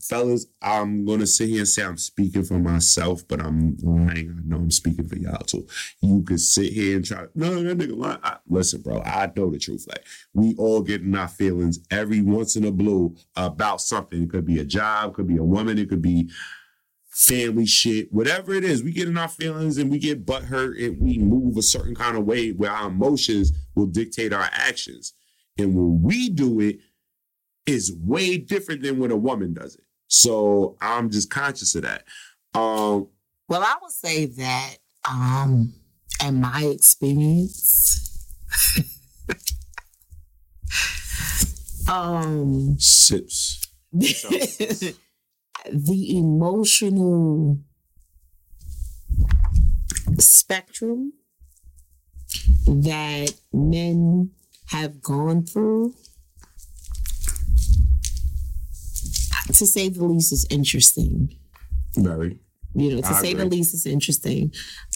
[0.00, 4.36] fellas, I'm gonna sit here and say I'm speaking for myself, but I'm lying.
[4.38, 5.66] I know I'm speaking for y'all too.
[6.00, 7.26] You could sit here and try.
[7.34, 8.18] No, no, that nigga lying.
[8.22, 9.86] I, listen, bro, I know the truth.
[9.88, 14.22] Like, we all get in our feelings every once in a blue about something.
[14.22, 16.30] It could be a job, could be a woman, it could be
[17.10, 20.78] family shit, whatever it is, we get in our feelings and we get butt hurt
[20.78, 25.14] and we move a certain kind of way where our emotions will dictate our actions.
[25.58, 26.78] And when we do
[27.66, 29.84] it's way different than when a woman does it.
[30.08, 32.04] So I'm just conscious of that.
[32.54, 33.08] Um,
[33.48, 34.76] Well, I would say that,
[35.08, 35.74] um,
[36.24, 38.26] in my experience,
[41.88, 43.66] um, sips.
[43.92, 44.94] the
[46.16, 47.58] emotional
[50.18, 51.12] spectrum
[52.66, 54.30] that men
[54.66, 55.94] have gone through,
[59.52, 61.36] to say the least, is interesting.
[61.96, 62.38] Very.
[62.74, 64.52] You know, to I say the least is interesting.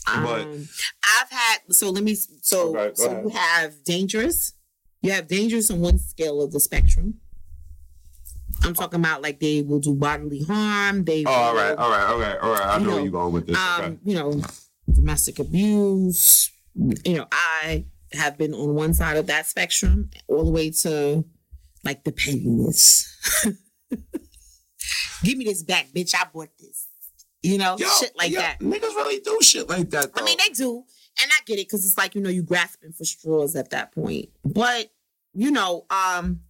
[0.07, 0.47] Um, But-
[1.21, 3.25] I've had so let me so Okay, so ahead.
[3.25, 4.53] you have dangerous.
[5.01, 7.15] You have dangerous on one scale of the spectrum.
[8.63, 11.05] I'm talking about like they will do bodily harm.
[11.05, 12.61] They Oh, all right, will, all right, all right, all right.
[12.63, 13.57] I You know, know, where you're going with this.
[13.57, 13.97] um, okay.
[14.05, 14.43] you know,
[14.93, 16.51] domestic abuse.
[16.77, 21.25] You know, I have been on one side of that spectrum, all the way to
[21.85, 23.09] like the pettiness.
[25.23, 26.15] Give me this back, bitch.
[26.15, 26.89] I bought this.
[27.43, 28.61] You know, Yo, shit like yo, that.
[28.61, 30.15] Niggas really do shit like that.
[30.15, 30.23] Though.
[30.23, 32.93] I mean, they do, and I get it because it's like you know you grasping
[32.93, 34.29] for straws at that point.
[34.45, 34.93] But
[35.35, 36.41] you know, um,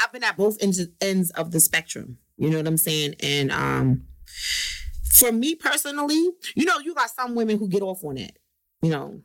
[0.00, 2.18] I've been at both ends ends of the spectrum.
[2.36, 3.16] You know what I'm saying?
[3.20, 4.04] And um,
[5.12, 8.38] for me personally, you know, you got some women who get off on it.
[8.80, 9.20] You know,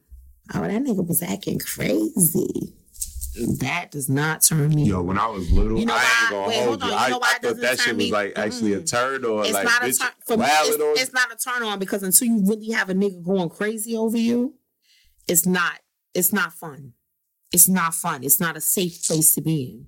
[0.54, 2.74] oh that nigga was acting crazy.
[3.60, 4.84] That does not turn me.
[4.86, 6.90] Yo, when I was little, You know I why- ain't gonna wait, hold hold on.
[6.90, 6.94] you.
[6.94, 8.90] You I, I thought that shit was like actually a Mm-mm.
[8.90, 10.46] turn or it's like not a turn for me.
[10.48, 13.50] It's, on it's not a turn on because until you really have a nigga going
[13.50, 14.56] crazy over you,
[15.28, 15.80] it's not.
[16.14, 16.94] It's not fun.
[17.54, 18.24] It's not fun.
[18.24, 19.88] It's not a safe place to be in.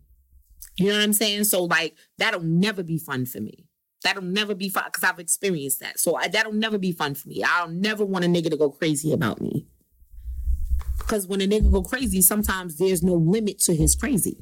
[0.78, 1.45] You know what I'm saying?
[1.45, 3.66] So like that'll never be fun for me.
[4.04, 6.00] That'll never be fun because I've experienced that.
[6.00, 7.43] So I, that'll never be fun for me.
[7.43, 9.68] I'll never want a nigga to go crazy about me.
[11.10, 14.38] Because when a nigga go crazy, sometimes there's no limit to his crazy.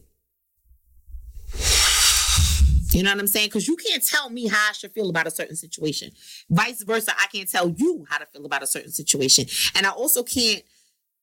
[2.92, 3.48] You know what I'm saying?
[3.48, 6.12] Because you can't tell me how I should feel about a certain situation.
[6.50, 9.46] Vice versa, I can't tell you how to feel about a certain situation.
[9.76, 10.62] And I also can't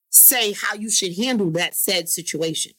[0.09, 2.73] say how you should handle that said situation.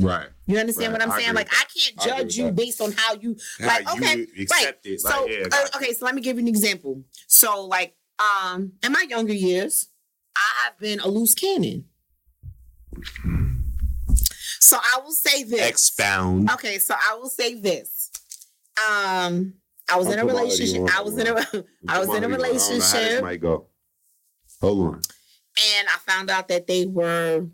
[0.00, 0.28] Right.
[0.46, 1.30] You understand Right, what I'm saying?
[1.30, 2.56] agree Like I can't judge with you that.
[2.56, 3.88] based on how you like.
[3.92, 5.00] Okay, accept it.
[5.04, 7.04] Like, so yeah, uh, okay, so let me give you an example.
[7.28, 9.90] So like um in my younger years,
[10.36, 11.86] I've been a loose cannon.
[14.60, 15.68] So I will say this.
[15.68, 16.50] Expound.
[16.52, 18.10] Okay, so I will say this.
[18.78, 19.54] Um,
[19.90, 20.96] I was I'll in a put my hoodie relationship.
[20.96, 21.30] I was in a
[21.88, 23.66] I was in a I don't know how this relationship might go.
[24.60, 24.94] Hold on.
[24.94, 27.46] and I found out that they were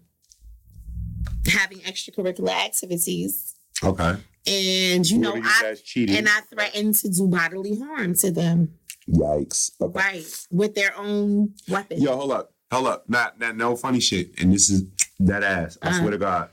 [1.48, 3.54] having extracurricular activities.
[3.82, 4.16] Okay.
[4.46, 8.74] And you know, What I guys and I threatened to do bodily harm to them.
[9.08, 9.72] Yikes.
[9.80, 9.98] Okay.
[9.98, 10.46] Right.
[10.50, 12.00] With their own weapon.
[12.00, 12.52] Yo, hold up.
[12.70, 13.04] Hold up.
[13.08, 14.30] Not, not no funny shit.
[14.40, 14.84] And this is
[15.20, 15.76] that ass.
[15.82, 15.98] I Uh-huh.
[16.00, 16.50] swear to God.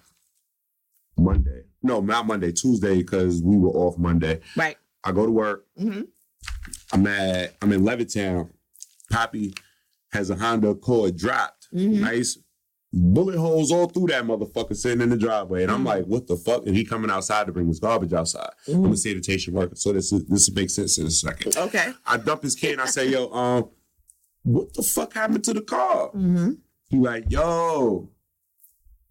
[1.18, 1.64] Monday.
[1.84, 2.52] No, not Monday.
[2.52, 4.40] Tuesday, because we were off Monday.
[4.56, 4.78] Right.
[5.04, 5.66] I go to work.
[5.78, 6.02] hmm
[6.92, 8.50] I'm at I'm in Levittown.
[9.12, 9.54] Poppy
[10.12, 11.68] has a Honda Accord dropped.
[11.72, 12.38] hmm Nice
[12.94, 15.64] bullet holes all through that motherfucker sitting in the driveway.
[15.64, 15.86] And I'm Mhm.
[15.88, 16.66] like, what the fuck?
[16.66, 18.50] And he coming outside to bring his garbage outside.
[18.68, 19.76] I'm a sanitation worker.
[19.76, 21.58] So this is, this will make sense in a second.
[21.58, 21.94] Okay.
[22.06, 23.70] I dump his kid and I say, yo, um,
[24.48, 26.10] what the fuck happened to the car?
[26.10, 26.52] hmm
[26.90, 28.10] He like, yo,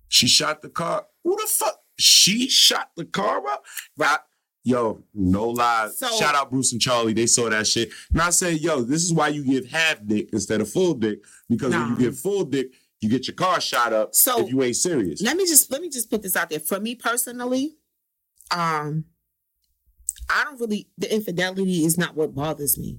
[0.09, 1.07] she shot the car.
[1.25, 1.81] Who the fuck?
[1.99, 3.65] She shot the car up?
[3.97, 4.19] Right.
[4.65, 5.91] Yo, no lie.
[5.95, 7.13] So- Shout out Bruce and Charlie.
[7.13, 7.91] They saw that shit.
[8.13, 11.21] And I say, yo, this is why you give half dick instead of full dick.
[11.49, 11.97] Because when you Nah.
[11.97, 15.21] get full dick, you get your car shot up So- if you ain't serious.
[15.23, 16.61] Let me just let me just put this out there.
[16.61, 17.77] For me personally,
[18.51, 19.05] um,
[20.29, 22.99] I don't really the infidelity is not what bothers me.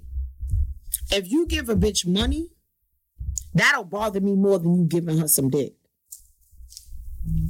[1.12, 2.50] If you give a bitch money,
[3.54, 5.74] that'll bother me more than you giving her some dick.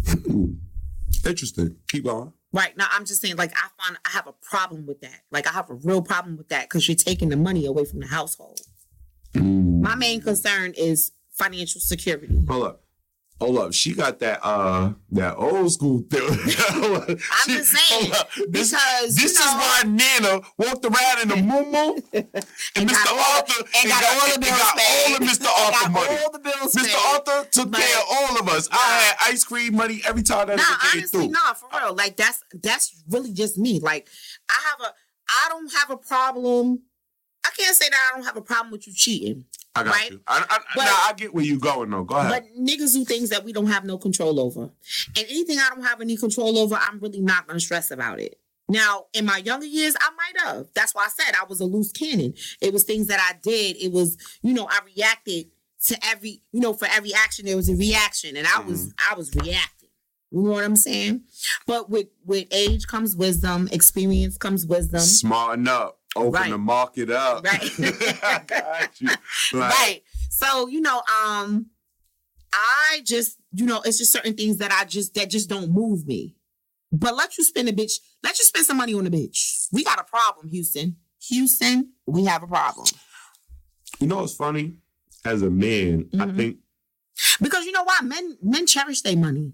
[0.07, 0.53] Hmm.
[1.25, 1.75] Interesting.
[1.89, 2.33] Keep going.
[2.53, 5.21] Right now, I'm just saying, like I find I have a problem with that.
[5.31, 7.99] Like I have a real problem with that because you're taking the money away from
[7.99, 8.61] the household.
[9.33, 9.81] Hmm.
[9.81, 12.39] My main concern is financial security.
[12.47, 12.83] Hold up.
[13.39, 13.73] Hold up.
[13.73, 16.21] She got that uh that old school thing.
[16.29, 18.11] I'm just saying,
[18.49, 21.61] This, because, this is know- why Nana walked around in the moo
[22.13, 22.27] and,
[22.75, 23.05] And Mr.
[23.05, 25.45] got Arthur and got all the bills got all of Mr.
[25.65, 26.17] Arthur got money.
[26.23, 27.13] all the bills Mr.
[27.13, 28.69] Arthur took But- care of all of us.
[28.71, 31.29] I had ice cream money every time that Nah, came honestly, through.
[31.31, 31.93] nah, for real.
[31.93, 33.79] Like that's that's really just me.
[33.79, 34.07] Like
[34.49, 34.93] I have a
[35.29, 36.79] I don't have a problem.
[37.45, 39.45] I can't say that I don't have a problem with you cheating.
[39.77, 40.11] I got right?
[40.11, 40.21] you.
[40.27, 42.03] I, I, But- nah, I get where you're going though.
[42.03, 42.31] Go ahead.
[42.31, 44.63] But niggas do things that we don't have no control over.
[44.63, 48.39] And anything I don't have any control over, I'm really not gonna stress about it.
[48.69, 50.67] Now, in my younger years, I might have.
[50.73, 52.33] That's why I said I was a loose cannon.
[52.59, 53.77] It was things that I did.
[53.77, 55.47] It was, you know, I reacted
[55.85, 58.69] to every, you know, for every action there was a reaction, and I mm-hmm.
[58.69, 59.89] was, I was reacting.
[60.31, 61.23] You know what I'm saying?
[61.65, 64.99] But with with age comes wisdom, experience comes wisdom.
[64.99, 65.96] Smarten up.
[66.17, 66.51] Open Right.
[66.51, 67.43] the market up.
[67.45, 67.71] Right.
[68.23, 69.07] I got you.
[69.53, 70.01] Like, right.
[70.29, 71.67] So, you know, um,
[72.53, 76.05] I just, you know, it's just certain things that I just that just don't move
[76.07, 76.35] me.
[76.91, 77.93] But let you spend a bitch,
[78.23, 79.67] let you spend some money on a bitch.
[79.71, 80.95] We got a problem, Houston.
[81.29, 82.87] Houston, we have a problem.
[83.99, 84.77] You know what's funny?
[85.25, 86.35] As a man, I Mhm.
[86.37, 86.57] think
[87.41, 87.99] Because you know why?
[88.03, 89.53] Men men cherish their money.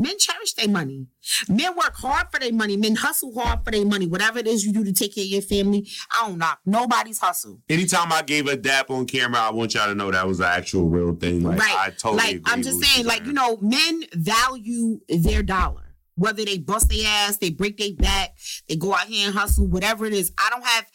[0.00, 1.08] Men cherish their money.
[1.46, 2.78] Men work hard for their money.
[2.78, 4.06] Men hustle hard for their money.
[4.06, 7.18] Whatever it is you do to take care of your family, I don't knock nobody's
[7.18, 7.60] hustle.
[7.68, 10.46] anytime I gave a dap on camera, I want y'all to know that was an
[10.46, 11.42] actual real thing.
[11.42, 11.76] Like right.
[11.78, 15.94] I totally like I'm just saying, like, you know, men value their dollar.
[16.14, 18.36] Whether they bust their ass, they break their back,
[18.68, 20.32] they go out here and hustle, whatever it is.
[20.38, 20.86] I don't have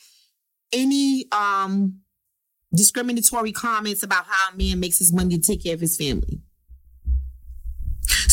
[0.74, 2.00] any um
[2.74, 6.42] discriminatory comments about how a man makes his money to take care of his family.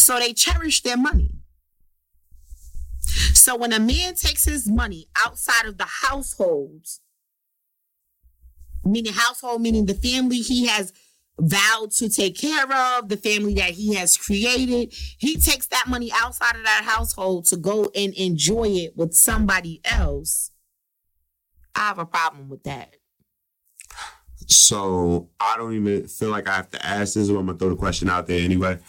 [0.03, 1.31] So they cherish their money.
[3.35, 7.01] So when a man takes his money outside of the households,
[8.85, 10.93] meaning household, meaning the family he has
[11.39, 16.11] vowed to take care of, the family that he has created, he takes that money
[16.13, 20.51] outside of that household to go and enjoy it with somebody else.
[21.77, 22.97] I have a problem with that.
[24.49, 27.69] So I don't even feel like I have to ask this, but I'm gonna throw
[27.69, 28.81] the question out there anyway.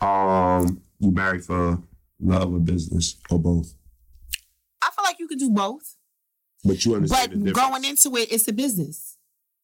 [0.00, 1.78] Um, you married for
[2.20, 3.74] love or business or both?
[4.82, 5.96] I feel like you can do both,
[6.64, 9.16] But you understand but going into it, it's a business.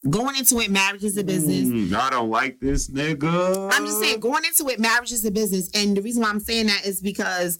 [0.09, 1.67] Going into it, marriage is a business.
[1.67, 3.71] Mm, I don't like this nigga.
[3.73, 5.69] I'm just saying, going into it, marriage is a business.
[5.73, 7.57] And the reason why I'm saying that is because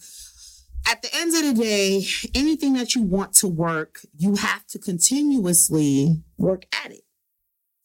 [0.88, 2.06] at the end of the day,
[2.36, 7.02] anything that you want to work, you have to continuously work at it.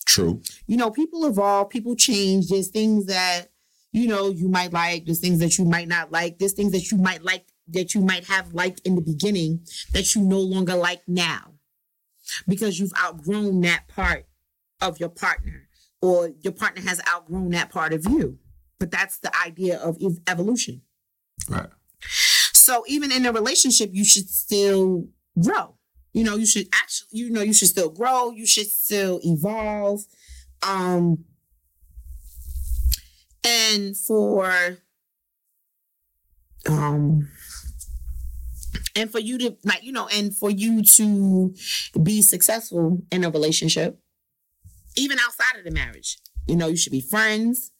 [0.05, 0.43] True.
[0.67, 2.49] You know, people evolve, people change.
[2.49, 3.50] There's things that,
[3.93, 6.91] you know, you might like, there's things that you might not like, there's things that
[6.91, 9.61] you might like that you might have liked in the beginning
[9.93, 11.55] that you no longer like now
[12.47, 14.27] because you've outgrown that part
[14.81, 15.69] of your partner
[16.03, 18.39] or your partner has outgrown that part of you.
[18.79, 20.83] But that's the idea of ev- evolution.
[21.49, 21.69] Right.
[22.53, 25.09] So even in a relationship, you should still
[25.41, 25.77] grow.
[26.13, 28.31] You know, you should actually, you know, you should still grow.
[28.31, 30.05] You should still evolve.
[30.63, 31.25] Um,
[33.45, 34.79] and for,
[36.69, 37.29] um,
[38.97, 41.55] and for you to like, you know, and for you to
[42.03, 43.99] be successful in a relationship,
[44.97, 47.73] even outside of the marriage, you know, you should be friends.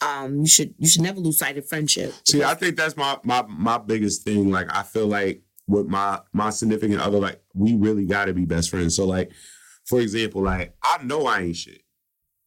[0.00, 2.12] Um, you should you should never lose sight of friendship.
[2.26, 4.50] See, I think that's my my my biggest thing.
[4.50, 8.44] Like, I feel like with my my significant other, like, we really got to be
[8.44, 8.94] best friends.
[8.94, 9.32] So, like,
[9.86, 11.80] for example, like, I know I ain't shit.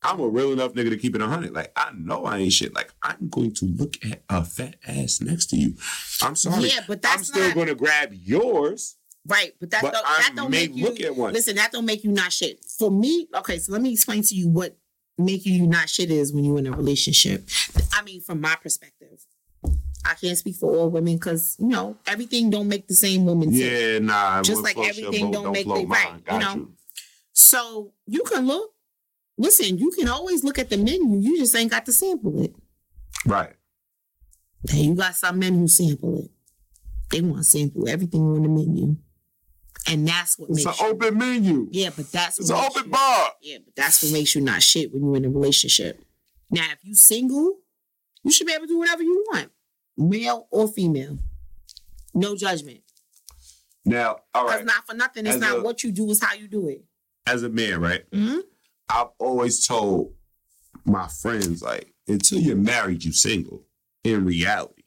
[0.01, 1.53] I'm a real enough nigga to keep it hundred.
[1.53, 2.73] Like, I know I ain't shit.
[2.73, 5.75] Like, I'm going to look at a fat ass next to you.
[6.21, 6.69] I'm sorry.
[6.69, 8.95] Yeah, but that's I'm still not- going to grab yours,
[9.27, 11.33] Right, but that but don't, that don't make you look at one.
[11.33, 11.57] listen.
[11.57, 12.63] That don't make you not shit.
[12.65, 13.59] For me, okay.
[13.59, 14.77] So let me explain to you what
[15.17, 17.47] making you not shit is when you're in a relationship.
[17.93, 19.25] I mean, from my perspective,
[20.05, 23.49] I can't speak for all women because you know everything don't make the same woman.
[23.51, 24.41] Yeah, nah.
[24.41, 26.55] Just like everything don't make float the- right, you know?
[26.55, 26.73] you.
[27.33, 28.71] So you can look.
[29.39, 31.17] Listen, you can always look at the menu.
[31.19, 32.53] You just ain't got to sample it.
[33.25, 33.53] Right.
[34.69, 36.31] Hey, you got some men who sample it.
[37.09, 38.97] They want to sample everything on the menu,
[39.87, 41.67] and that's what It's makes an you- open menu.
[41.71, 43.31] Yeah, but that's It's an open you- bar.
[43.41, 46.03] Yeah, but that's what makes you not shit when you're in a relationship.
[46.51, 47.59] Now, if you single,
[48.23, 49.49] you should be able to do whatever you want,
[49.97, 51.17] male or female.
[52.13, 52.81] No judgment.
[53.85, 54.59] Now, all right.
[54.59, 56.67] Because not for nothing, it's As not a- what you do, it's how you do
[56.67, 56.83] it.
[57.25, 58.09] As a man, right?
[58.11, 58.41] Mhm.
[58.89, 60.13] I've always told
[60.85, 63.65] my friends, like, until you're married, you single.
[64.03, 64.83] In reality,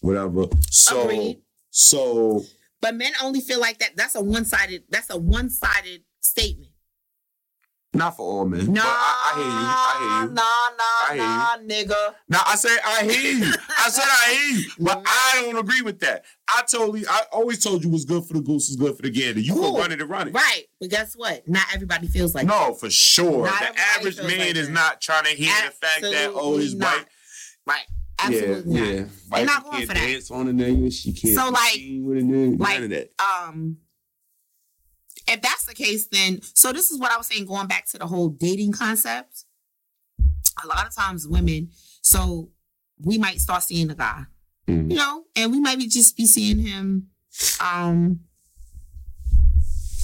[0.00, 0.44] whatever.
[0.70, 1.42] So, Agreed.
[1.70, 2.44] so
[2.82, 3.96] But men only feel like that.
[3.96, 4.84] That's a one-sided.
[4.90, 6.73] That's a one-sided statement.
[7.94, 8.72] Not for all men.
[8.72, 9.52] Nah, I, I hear you.
[9.52, 10.34] I hear you.
[10.34, 11.88] Nah, nah, I nah, hear you.
[11.88, 12.14] nah, nigga.
[12.28, 13.52] Now I say I hear you.
[13.78, 16.24] I said I hear you, but I don't agree with that.
[16.48, 19.10] I totally, I always told you what's good for the goose is good for the
[19.10, 19.40] gander.
[19.40, 19.72] You Cool.
[19.72, 20.34] can run it and run it.
[20.34, 21.46] Right, but guess what?
[21.48, 23.46] Not everybody feels like no, for sure.
[23.46, 24.72] Not the average man like is that.
[24.74, 26.94] not trying to hear the fact that oh his Absolutely not.
[26.96, 27.06] wife,
[27.66, 27.86] Right.
[28.16, 28.94] Absolutely yeah, not.
[28.94, 30.06] yeah, wife not going for that.
[30.06, 30.92] dance on a nigga.
[30.92, 31.34] She can't.
[31.34, 32.60] So, like- with a nigga.
[32.60, 33.10] like- none of that.
[33.18, 33.76] um
[35.26, 37.98] if that's the case then so this is what i was saying going back to
[37.98, 39.44] the whole dating concept.
[40.62, 41.70] A lot of times women
[42.02, 42.50] so
[43.02, 44.24] we might start seeing a guy
[44.68, 44.90] Mhm.
[44.90, 47.08] you know and we might be just be seeing him
[47.60, 48.20] um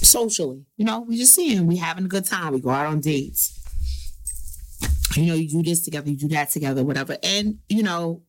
[0.03, 2.87] socially you know we just see him we having a good time we go out
[2.87, 3.57] on dates.
[5.15, 8.23] You know you do this together you do that together whatever and you know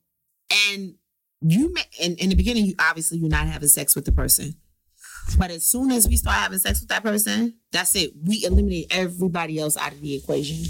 [0.70, 0.95] and
[1.40, 4.55] you may in, in the beginning you obviously you're not having sex with the person
[5.39, 8.87] but as soon as we start having sex with that person that's it we eliminate
[8.91, 10.64] everybody else out of the equation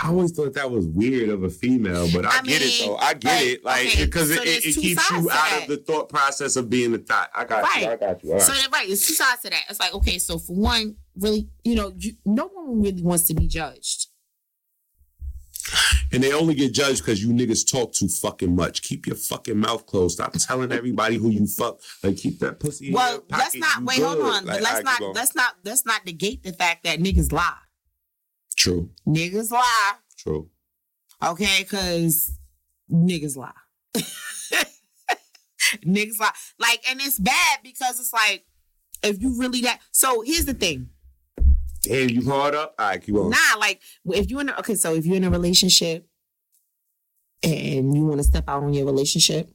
[0.00, 2.88] I always thought that was weird of a female, but I, I get it mean,
[2.88, 2.96] though.
[2.96, 5.76] I get it, like okay, because so it, it, it keeps you out of the
[5.78, 7.30] thought process of being the thought.
[7.34, 7.88] I got you.
[7.88, 8.30] I got you.
[8.30, 8.44] All right.
[8.44, 9.62] So then, right, it's two sides to that.
[9.68, 13.34] It's like, okay, so for one, really, you know, you, no one really wants to
[13.34, 14.07] be judged.
[16.12, 18.82] And they only get judged because you niggas talk too fucking much.
[18.82, 20.14] Keep your fucking mouth closed.
[20.14, 21.80] Stop telling everybody who you fuck.
[22.02, 22.88] Like keep that pussy.
[22.88, 24.02] in Well, let's not You wait.
[24.02, 27.32] Hold on, Like, but let's not let's not let's not negate the fact that niggas
[27.32, 27.58] lie.
[28.56, 28.90] True.
[29.06, 30.48] Niggas lie, True.
[31.24, 31.58] okay?
[31.60, 32.32] Because
[32.90, 33.52] niggas lie.
[35.84, 36.32] niggas lie.
[36.58, 38.44] Like, and it's bad because it's like
[39.02, 39.80] if you really that.
[39.92, 40.88] So here's the thing.
[41.82, 42.74] Damn, you hard up.
[42.78, 43.30] All right, keep on.
[43.30, 46.06] Nah, like if you're in a, okay, so if you're in a relationship
[47.42, 49.50] and you want to step out on your relationship,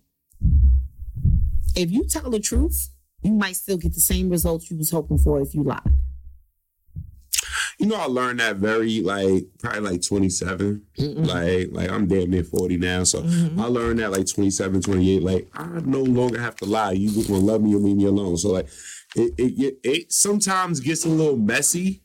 [1.76, 2.90] if you tell the truth,
[3.24, 5.82] you might still get the same results you was hoping for if you lied.
[7.80, 10.82] You know, I learned that very like probably like 27.
[11.00, 11.26] Mm-mm.
[11.28, 13.04] Like, like I'm damn near 40 now.
[13.04, 13.60] So Mhm.
[13.60, 15.24] I learned that like 27, 28.
[15.24, 16.92] Like, I no longer have to lie.
[16.92, 18.38] You just gonna love me or leave me alone.
[18.38, 18.68] So like
[19.16, 22.02] it it, it, it sometimes gets a little messy.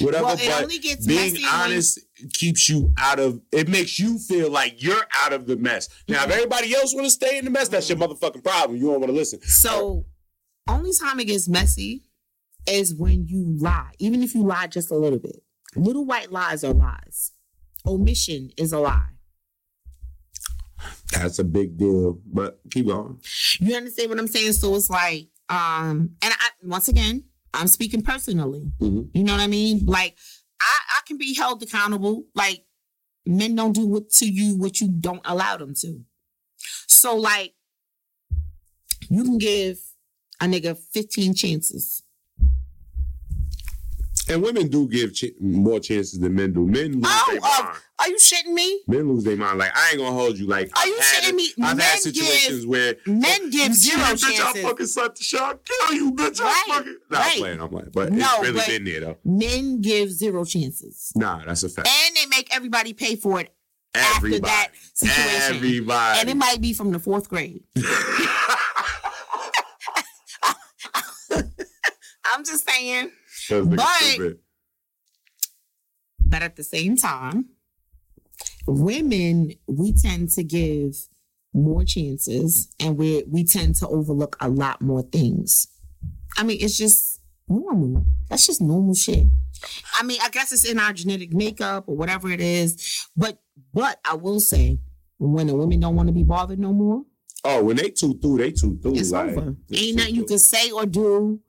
[0.00, 1.98] Whatever, Well, it but only gets being messy when- honest
[2.34, 5.88] keeps you out of it makes you feel like you're out of the mess.
[6.08, 6.30] Now, Mm-hmm.
[6.30, 8.76] if everybody else want to stay in the mess, that's your motherfucking problem.
[8.78, 9.40] You don't want to listen.
[9.42, 10.06] So,
[10.68, 12.04] only time it gets messy
[12.66, 15.42] is when you lie, even if you lie just a little bit.
[15.76, 17.32] Little white lies are lies.
[17.86, 19.08] Omission is a lie.
[21.12, 22.20] That's a big deal.
[22.26, 23.20] But keep going.
[23.60, 24.52] You understand what I'm saying?
[24.52, 27.24] So it's like, um, and I once again,
[27.54, 28.70] I'm speaking personally.
[28.80, 29.10] Mhm.
[29.14, 29.84] You know what I mean?
[29.86, 30.16] Like,
[30.60, 32.24] I, I can be held accountable.
[32.34, 32.64] Like,
[33.26, 36.00] men don't do what to you what you don't allow them to.
[36.86, 37.54] So, like,
[39.10, 39.78] You can give
[40.40, 42.02] a nigga 15 chances.
[44.30, 46.66] And women do give ch- more chances than men do.
[46.66, 47.74] Men lose Oh, their uh.
[48.00, 48.82] Are you shitting me?
[48.86, 49.58] Men lose their mind.
[49.58, 50.46] Like I ain't gonna hold you.
[50.46, 51.50] Like Are I've you shitting it- me?
[51.62, 54.62] I've Men had situations where Men give zero bitch, I chances.
[54.62, 55.42] fucking suck the shot.
[55.42, 55.56] I'll
[55.88, 56.40] kill you, bitch.
[56.40, 56.96] Right, I fucking.
[57.10, 57.32] Nah, right.
[57.34, 57.60] I'm playing.
[57.62, 57.90] I'm playing.
[57.92, 59.16] But No, it's really but- been there though.
[59.24, 61.10] Men give zero chances.
[61.16, 61.88] Nah, that's a fact.
[61.88, 63.52] And they make everybody pay for it
[63.94, 64.42] after Everybody.
[64.52, 65.56] that situation.
[65.56, 66.20] Everybody.
[66.20, 67.62] And it might be from the fourth grade.
[71.30, 73.10] I'm just saying.
[73.76, 74.38] But-
[76.24, 77.46] But at the same time,
[78.66, 80.94] women, we tend to give
[81.54, 85.68] more chances and we we tend to overlook a lot more things.
[86.36, 88.04] I mean, it's just normal.
[88.28, 89.26] That's just normal shit.
[89.98, 93.08] I mean, I guess it's in our genetic makeup or whatever it is.
[93.16, 93.38] But
[93.72, 94.78] but I will say,
[95.18, 97.02] when the women don't want to be bothered no more,
[97.44, 98.96] Oh, when they too through, they too through.
[98.96, 99.56] it's like, over.
[99.72, 101.40] Ain't nothing you can say or do.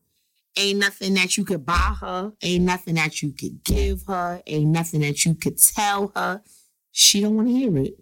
[0.59, 2.33] Ain't nothing that you could buy her.
[2.41, 4.41] Ain't nothing that you could give her.
[4.45, 6.41] Ain't nothing that you could tell her.
[6.91, 7.93] She don't want to hear it.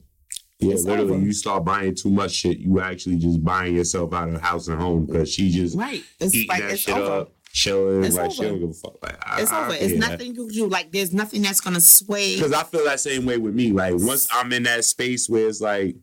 [0.59, 1.23] Yeah, it's literally, over.
[1.23, 2.57] you start buying too much shit.
[2.57, 6.01] You actually just buying yourself out of house and home because she just Right.
[6.19, 7.11] It's eating like that it's shit over.
[7.11, 8.03] up, chilling.
[8.03, 8.95] It's like she don't give a fuck.
[9.03, 9.75] Like I, It's I over.
[9.75, 10.09] can It's that.
[10.09, 10.67] nothing you do.
[10.67, 12.33] Like there's nothing that's gonna sway.
[12.37, 13.71] Because I feel that same way with me.
[13.71, 15.95] Like once I'm in that space where it's like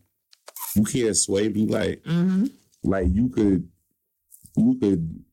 [0.77, 2.45] you can't sway me, like hmm
[2.81, 3.67] like you could,
[4.55, 5.23] you could,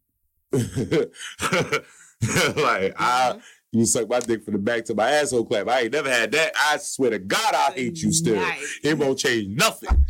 [2.56, 3.38] like I.
[3.74, 5.66] You suck my dick from the back to my asshole clap.
[5.66, 6.52] I ain't never had that.
[6.58, 8.36] I swear to God, I hate you still.
[8.36, 8.60] Right.
[8.84, 9.88] It won't change nothing.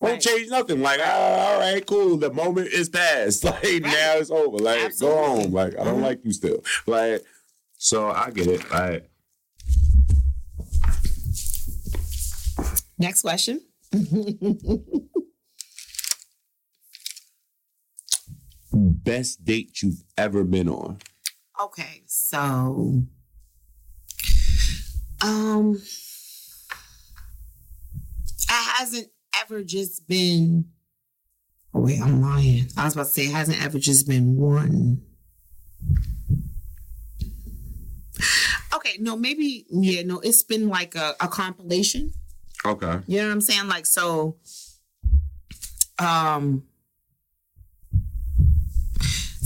[0.00, 0.20] Won't Right.
[0.20, 0.80] change nothing.
[0.80, 2.16] Like, ah, all right, cool.
[2.18, 3.42] The moment is past.
[3.44, 4.58] Like now it's over.
[4.58, 5.18] Like, Absolutely.
[5.18, 5.52] go home.
[5.52, 6.02] Like, I don't Mhm.
[6.04, 6.62] like you still.
[6.86, 7.24] Like,
[7.78, 8.70] so I get it.
[8.70, 9.10] Like,
[13.00, 13.60] Next question.
[18.78, 20.98] Best date you've ever been on.
[21.60, 23.02] Okay, so
[25.20, 25.80] um
[28.40, 29.08] it hasn't
[29.42, 30.66] ever just been
[31.74, 32.68] oh wait, I'm lying.
[32.76, 35.02] I was about to say it hasn't ever just been one.
[38.74, 42.12] Okay, no, maybe yeah, no, it's been like a, a compilation.
[42.64, 42.98] Okay.
[43.06, 43.68] You know what I'm saying?
[43.68, 44.36] Like so
[45.98, 46.62] um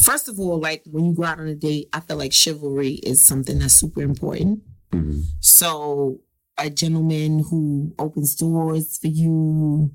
[0.03, 2.95] first of all, like when you go out on a date, I feel like chivalry
[2.95, 4.61] is something that's super important.
[4.93, 5.23] Mhm.
[5.41, 6.21] So
[6.59, 9.91] a gentleman who opens doors for you,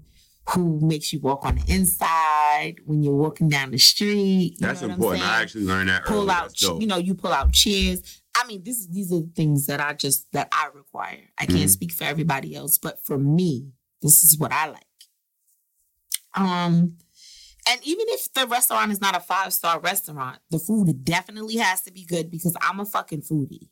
[0.50, 4.54] who makes you walk on the inside when you're walking down the street.
[4.54, 5.24] you That's know what I'm important.
[5.28, 6.32] I actually learned that pull early.
[6.32, 8.02] out, you know, you pull out chairs.
[8.36, 11.20] I mean, this these are the things that I just that I require.
[11.38, 11.70] I can't Mhm.
[11.70, 14.84] speak for everybody else, but for me, this is what I like.
[16.36, 16.98] Um,
[17.70, 21.82] and even if the restaurant is not a five star restaurant, the food definitely has
[21.82, 23.70] to be good because I'm a fucking foodie.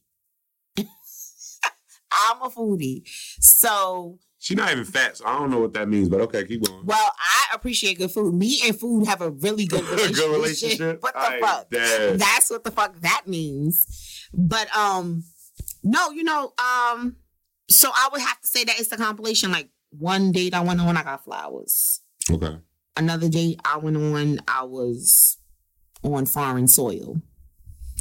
[0.78, 3.04] I'm a foodie,
[3.40, 6.64] so She's not even fat, so I don't know what that means, but okay, keep
[6.64, 6.86] going.
[6.86, 8.32] well, I appreciate good food.
[8.36, 10.16] Me and food have a really good relationship.
[10.16, 11.02] Good relationship.
[11.02, 11.70] What the Aight, fuck?
[11.72, 12.20] dead.
[12.20, 14.30] That's what the fuck that means.
[14.32, 15.24] But um,
[15.84, 17.16] no, you know, um,
[17.72, 19.52] so I would have to say that it's a compilation.
[19.52, 22.02] Like one date I went on, I got flowers.
[22.30, 22.58] Okay.
[22.98, 25.38] Another date I went on, I was
[26.04, 27.22] on foreign soil.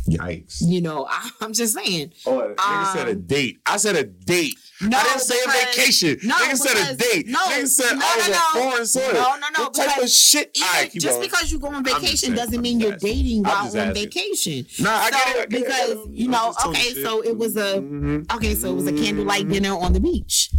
[0.08, 0.58] Yikes.
[0.60, 2.12] You know, I, I'm just saying.
[2.26, 3.58] Oh, nigga said a Um, date.
[3.64, 4.54] I said a date.
[4.82, 6.18] No, I didn't say a vacation.
[6.28, 7.26] no, nigga said a date.
[7.26, 8.70] no, nigga said no, I was no, on no.
[8.70, 9.12] foreign soil.
[9.14, 10.50] No, no, no, What type of shit?
[10.54, 11.28] Even, All right, keep just going.
[11.30, 13.14] because you go on vacation saying, doesn't I'm mean you're asking.
[13.14, 13.94] dating while on asking.
[13.94, 14.66] vacation.
[14.80, 15.30] Nah, I So, get it.
[15.30, 17.04] I get because, I'm you know, just talking okay, shit.
[17.06, 18.34] so it was a- Mhm.
[18.34, 19.52] Okay, so it was a candlelight Mhm.
[19.54, 20.50] dinner on the beach,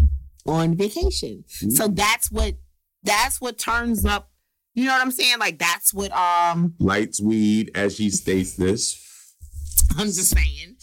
[0.48, 1.44] on vacation.
[1.70, 2.56] So that's what
[3.06, 4.32] that's what turns up.
[4.74, 5.40] You know what I'm saying?
[5.40, 9.02] Like that's what um Lights weed, as she states this.
[9.98, 10.76] I'm just saying.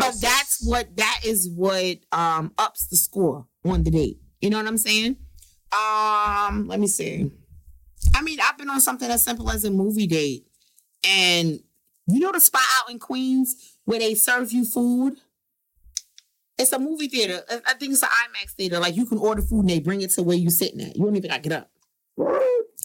[0.00, 4.18] But that's what that is what um ups the score on the date.
[4.40, 5.16] You know what I'm saying?
[5.72, 7.30] Um, let me see.
[8.14, 10.46] I mean, I've been on something as simple as a movie date,
[11.04, 11.60] and
[12.08, 15.16] you know the spot out in Queens where they serve you food.
[16.58, 17.42] It's a movie theater.
[17.50, 18.78] I think it's an IMAX theater.
[18.78, 20.96] Like you can order food and they bring it to where you sitting at.
[20.96, 21.70] You don't even got to get up.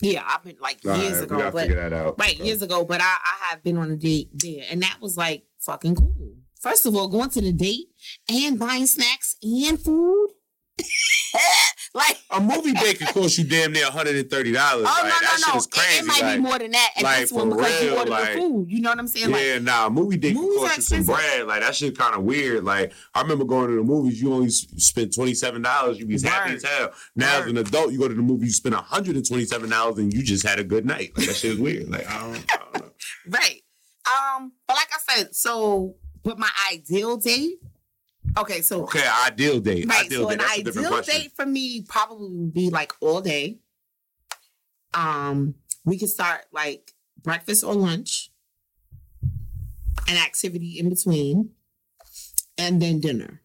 [0.01, 2.19] Yeah, I've been like All years right, ago, but that out.
[2.19, 5.15] Right, years ago, but I, I have been on a date there, and that was
[5.15, 6.33] like fucking cool.
[6.59, 7.87] First of all, going to the date
[8.29, 10.29] and buying snacks and food.
[12.01, 14.85] Like a movie date could cost you damn near one hundred and thirty dollars.
[14.87, 15.57] Oh like, no, that no, shit no!
[15.57, 15.97] is crazy.
[15.97, 17.89] It, it might like, be more than that at like, this one for because you
[17.89, 18.65] real, ordered like- the food.
[18.71, 19.29] You know what I'm saying?
[19.29, 21.47] yeah, nah, movie date could cost you some bread.
[21.47, 22.63] Like that shit kind of weird.
[22.63, 25.99] Like I remember going to the movies, you only spent twenty seven dollars.
[25.99, 26.93] You'd be happy as hell.
[27.17, 29.43] Now as an adult, you go to the movie, you spend one hundred and twenty
[29.43, 31.11] seven dollars, and you just had a good night.
[31.17, 31.89] Like that shit is weird.
[31.89, 32.91] Like I don't, I don't know.
[33.27, 33.61] Right.
[34.07, 37.55] Um, but like I said, so but my ideal date.
[38.37, 39.87] Okay, so Okay, ideal date.
[39.87, 40.33] right, ideal so date.
[40.33, 43.59] an That's ideal date for me probably would be like all day.
[44.93, 45.55] Um,
[45.85, 48.31] we could start like breakfast or lunch,
[50.07, 51.51] an activity in between,
[52.57, 53.41] and then dinner.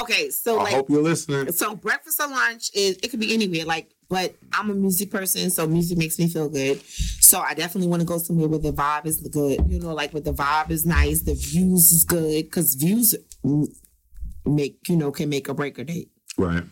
[0.00, 1.50] Okay, so I like hope you're listening.
[1.52, 5.50] so breakfast or lunch is it could be anywhere, like, but I'm a music person,
[5.50, 6.80] so music makes me feel good.
[6.86, 10.12] So I definitely want to go somewhere where the vibe is good, you know, like
[10.12, 13.14] where the vibe is nice, the views is good, because views
[14.44, 16.10] make you know can make or break a date.
[16.38, 16.62] Right.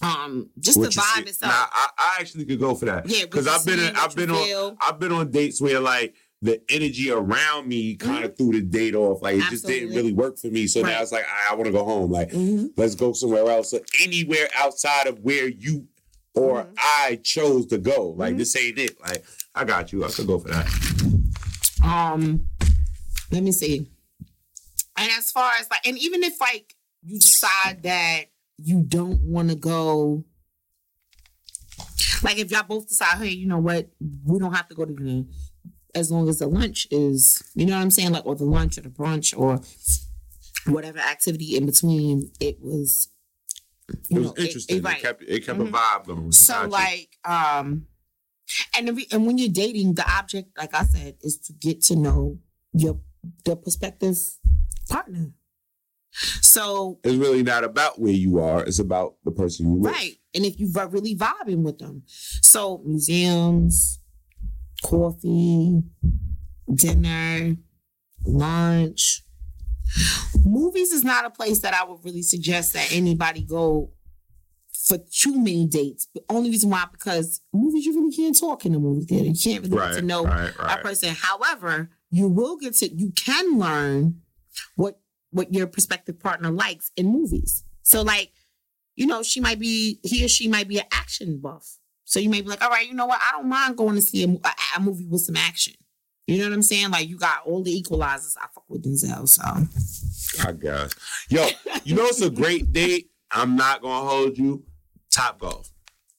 [0.00, 1.52] Um, just the vibe see- itself.
[1.52, 3.08] Nah, I, I actually could go for that.
[3.08, 4.76] Yeah, because I've been in, I've been on feel.
[4.80, 8.94] I've been on dates where like the energy around me kind of threw the date
[8.94, 9.20] off.
[9.22, 10.68] Like it just didn't really work for me.
[10.68, 10.92] So Right.
[10.92, 12.12] now it's like I, I want to go home.
[12.12, 12.70] Like Mhm.
[12.76, 15.88] let's go somewhere else, or anywhere outside of where you
[16.38, 16.74] or Mhm.
[16.78, 18.10] I chose to go.
[18.16, 18.38] Like Mhm.
[18.38, 19.00] this ain't it.
[19.00, 19.24] Like
[19.54, 20.04] I got you.
[20.04, 20.66] I could go for that.
[21.82, 22.48] Um,
[23.30, 23.90] let me see.
[24.96, 26.74] And as far as like, and even if like
[27.04, 28.24] you decide that
[28.56, 30.24] you don't want to go,
[32.22, 33.88] like if y'all both decide, hey, you know what,
[34.24, 35.26] we don't have to go to the
[35.94, 38.76] as long as the lunch is, you know what I'm saying, like or the lunch
[38.78, 39.60] or the brunch or
[40.72, 42.30] whatever activity in between.
[42.40, 43.08] It was,
[43.88, 44.76] It was know, interesting.
[44.78, 45.00] It, right.
[45.00, 45.68] kept it kept Mhm.
[45.68, 46.32] a vibe going.
[46.32, 46.68] So you.
[46.68, 47.86] like um
[48.76, 52.38] and and when you're dating, the object, like I said, is to get to know
[52.72, 53.00] your
[53.44, 54.16] the prospective
[54.88, 55.32] partner.
[56.40, 58.64] So it's really not about where you are.
[58.64, 59.92] It's about the person you with.
[59.92, 64.00] right, and if you are really vibing with them, so museums,
[64.82, 65.82] coffee,
[66.74, 67.56] dinner,
[68.24, 69.24] lunch.
[70.44, 73.92] Movies is not a place that I would really suggest that anybody go
[74.86, 76.06] for too many dates.
[76.14, 79.26] The only reason why because movies you really can't talk in a movie theater.
[79.28, 79.92] You can't really Right.
[79.92, 80.52] get to know right.
[80.58, 81.14] a person.
[81.14, 84.22] However, you will get to you can learn
[84.76, 87.64] what what your prospective partner likes in movies.
[87.82, 88.32] So like,
[88.96, 91.76] you know, she might be he or she might be an action buff.
[92.04, 93.20] So you may be like, all right, you know what?
[93.20, 95.74] I don't mind going to see a, a, a movie with some action.
[96.28, 96.90] You know what I'm saying?
[96.90, 98.36] Like you got all the equalizers.
[98.38, 99.42] I fuck with Denzel, so
[100.46, 100.94] I guess.
[101.30, 101.48] Yo,
[101.84, 103.10] you know it's a great date.
[103.30, 104.62] I'm not gonna hold you.
[105.10, 105.70] Top golf.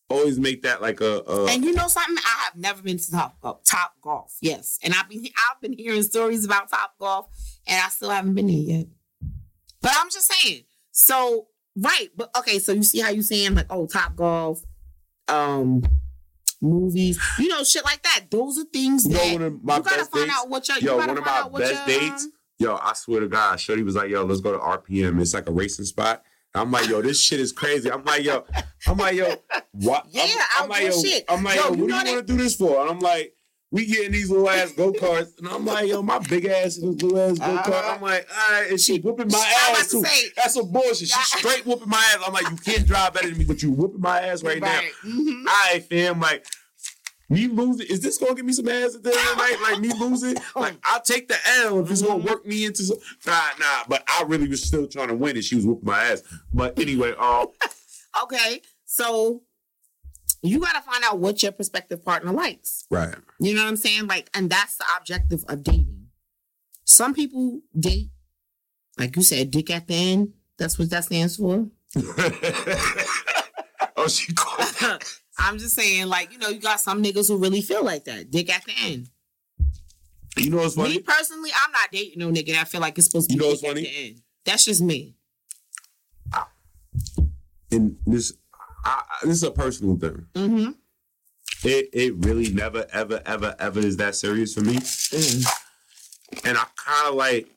[0.10, 1.22] Always make that like a.
[1.28, 2.18] a And you know something?
[2.18, 3.64] I have never been to Top Golf.
[3.64, 4.80] Top Golf, yes.
[4.84, 7.28] And I've been I've been hearing stories about Top Golf,
[7.68, 8.86] and I still haven't been there yet.
[9.80, 10.64] But I'm just saying.
[10.92, 12.58] So right, but okay.
[12.58, 14.64] So you see how you saying like, oh, Top Golf,
[15.28, 15.84] um,
[16.62, 18.26] movies, you know, shit like that.
[18.30, 20.38] Those are things you that know my you gotta find dates.
[20.38, 22.24] out what your Yo, you one of my best your, dates.
[22.26, 25.22] um, Yo, I swear to God, Shorty was like, "Yo, let's go to RPM.
[25.22, 28.44] It's like a racing spot." I'm like, "Yo, this shit is crazy." I'm like, "Yo,"
[28.88, 29.34] I'm like, "Yo,
[29.72, 30.24] what?" Yeah,
[30.58, 31.24] I'm, I'm like, "Yo," shit.
[31.30, 33.34] I'm like, Yo, "Yo, what do you want to do this for?" And I'm like.
[33.72, 36.92] We getting these little ass go karts, and I'm like, yo, my big ass in
[36.92, 37.68] this little ass go kart.
[37.68, 37.92] Uh-huh.
[37.96, 40.04] I'm like, all right, and she whooping my ass to too.
[40.06, 41.08] say- That's some bullshit.
[41.10, 42.24] She's straight whooping my ass.
[42.26, 44.80] I'm like, you can't drive better than me, but you whooping my ass right, now.
[45.06, 45.44] Mhm.
[45.48, 46.46] I fam, like
[47.30, 47.86] me losing.
[47.86, 49.58] Is this gonna give me some ass at the end of the night?
[49.62, 50.36] Like me losing?
[50.56, 52.98] Like I'll take the L if it's gonna work me into some.
[53.28, 53.84] Nah, nah.
[53.88, 56.24] But I really was still trying to win, and she was whooping my ass.
[56.52, 57.48] But anyway, um,
[58.24, 59.44] Okay, so
[60.42, 62.86] you gotta find out what your prospective partner likes.
[62.90, 63.16] right.
[63.40, 64.08] You know what I'm saying?
[64.08, 66.08] Like, and that's the objective of dating.
[66.86, 68.10] Some people date,
[68.98, 70.34] like you said, dick at the end.
[70.58, 71.68] That's what that stands for.
[73.96, 75.04] oh, she called.
[75.38, 78.30] I'm just saying, like, you know, you got some niggas who really feel like that.
[78.30, 79.08] Dick at the end.
[80.38, 80.96] You know what's funny?
[80.98, 83.46] Me personally, I'm not dating no nigga that feel like it's supposed to You be
[83.46, 83.88] know what's dick at funny?
[83.88, 84.22] the end.
[84.46, 85.16] That's just me.
[87.72, 88.34] And this,
[88.86, 90.26] I, this is a personal thing.
[90.34, 90.72] Mm-hmm.
[91.64, 94.78] It it really never ever ever ever is that serious for me.
[96.46, 97.48] and I kind of like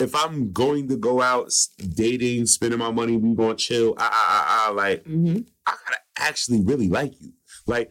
[0.00, 1.52] if I'm going to go out
[1.94, 3.94] dating, spending my money, we gonna chill.
[3.98, 5.40] I, I, I, I like Mm-hmm.
[5.66, 7.32] I gotta actually really like you.
[7.66, 7.90] Like,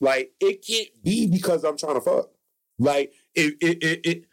[0.00, 2.30] like it can't be because I'm trying to fuck.
[2.78, 4.24] Like it, it, it, it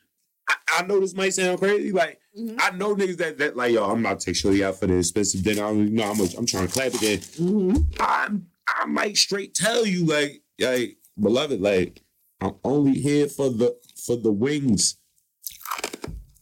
[0.49, 1.91] I, I know this might sound crazy.
[1.91, 2.58] Like Mm-hmm.
[2.60, 5.44] I know niggas that that like yo, I'm not take Shorty out for the expensive
[5.44, 5.66] dinner.
[5.66, 7.20] I'm, you know, I'm, I'm trying to clap again.
[7.20, 7.78] Mm-hmm.
[8.00, 12.02] I'm I might straight tell you like like beloved like
[12.42, 13.76] I'm only here for the
[14.06, 14.98] for the wings.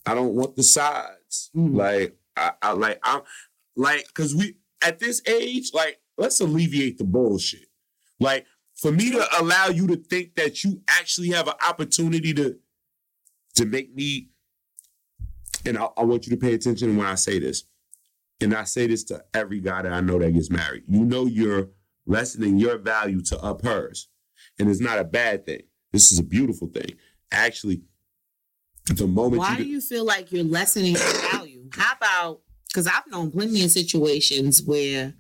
[0.05, 1.49] I don't want the sides.
[1.55, 1.75] Mm.
[1.75, 3.21] Like I, I like I'm
[3.75, 7.67] like because we at this age, like let's alleviate the bullshit.
[8.19, 12.57] Like for me to allow you to think that you actually have an opportunity to
[13.55, 14.29] to make me,
[15.65, 17.63] and I, I want you to pay attention when I say this,
[18.41, 20.83] and I say this to every guy that I know that gets married.
[20.87, 21.69] You know you're
[22.05, 24.09] lessening your value to up hers,
[24.59, 25.61] and it's not a bad thing.
[25.91, 26.95] This is a beautiful thing.
[27.31, 27.81] Actually,
[28.87, 31.69] the moment Why you do you feel like you're lessening your value?
[31.73, 35.13] How about because I've known plenty of situations where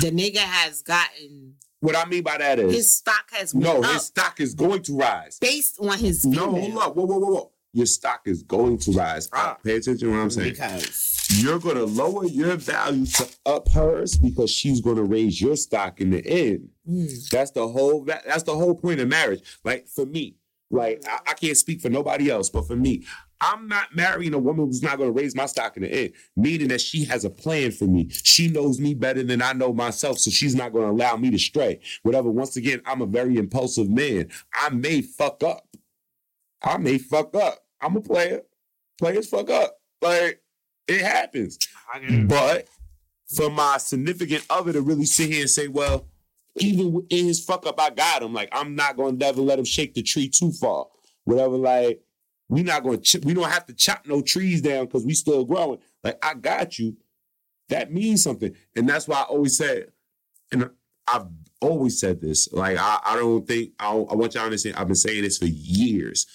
[0.00, 3.92] the nigga has gotten what I mean by that is his stock has no, up
[3.92, 5.38] his stock is going to rise.
[5.40, 6.94] based on his No, hold up.
[6.94, 7.51] Whoa, whoa, whoa, whoa.
[7.74, 9.30] Your stock is going to rise.
[9.32, 9.56] Ah.
[9.64, 10.50] Pay attention to what I'm saying.
[10.50, 15.40] because You're going to lower your value to up hers because she's going to raise
[15.40, 16.68] your stock in the end.
[16.88, 17.28] Mm.
[17.30, 18.04] That's the whole.
[18.04, 19.40] that- That's the whole point of marriage.
[19.64, 20.36] Like for me,
[20.70, 23.04] like I, I can't speak for nobody else, but for me,
[23.40, 26.12] I'm not marrying a woman who's not going to raise my stock in the end.
[26.36, 28.08] Meaning that she has a plan for me.
[28.10, 31.30] She knows me better than I know myself, so she's not going to allow me
[31.30, 31.80] to stray.
[32.02, 32.30] Whatever.
[32.30, 34.28] Once again, I'm a very impulsive man.
[34.54, 35.66] I may fuck up.
[36.62, 37.61] I may fuck up.
[37.82, 38.42] I'm a player.
[38.98, 39.76] Players fuck up.
[40.00, 40.40] Like
[40.88, 41.58] it happens.
[42.28, 42.68] But
[43.34, 46.06] for my significant other to really sit here and say, well,
[46.56, 48.34] even in his fuck up, I got him.
[48.34, 50.86] Like, I'm not to never let him shake the tree too far.
[51.24, 52.02] Whatever, like,
[52.48, 55.44] we not to, ch- we don't have to chop no trees down because we still
[55.44, 55.78] growing.
[56.04, 56.96] Like, I got you.
[57.70, 58.54] That means something.
[58.76, 59.86] And that's why I always said,
[60.50, 60.68] and
[61.06, 61.26] I've
[61.60, 62.52] always said this.
[62.52, 65.38] Like, I, I don't think, I, I want y'all to understand, I've been saying this
[65.38, 66.26] for years.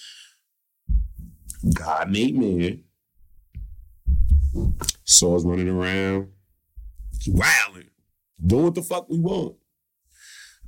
[1.74, 2.84] God made man.
[5.04, 6.28] Saw us running around,
[7.26, 7.90] wilding,
[8.44, 9.56] doing what the fuck we want.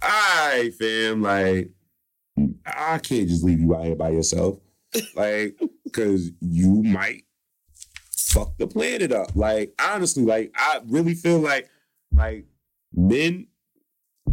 [0.02, 1.22] All right, fam.
[1.22, 1.70] Like,
[2.66, 4.58] I can't just leave you out here by yourself.
[5.14, 5.56] Like,
[5.92, 7.22] cause you might
[8.16, 9.36] fuck the planet up.
[9.36, 11.68] Like, honestly, like, I really feel like,
[12.12, 12.46] like,
[12.92, 13.46] men,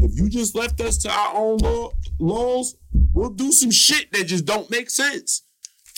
[0.01, 2.75] if you just left us to our own law, laws,
[3.13, 5.43] we'll do some shit that just don't make sense.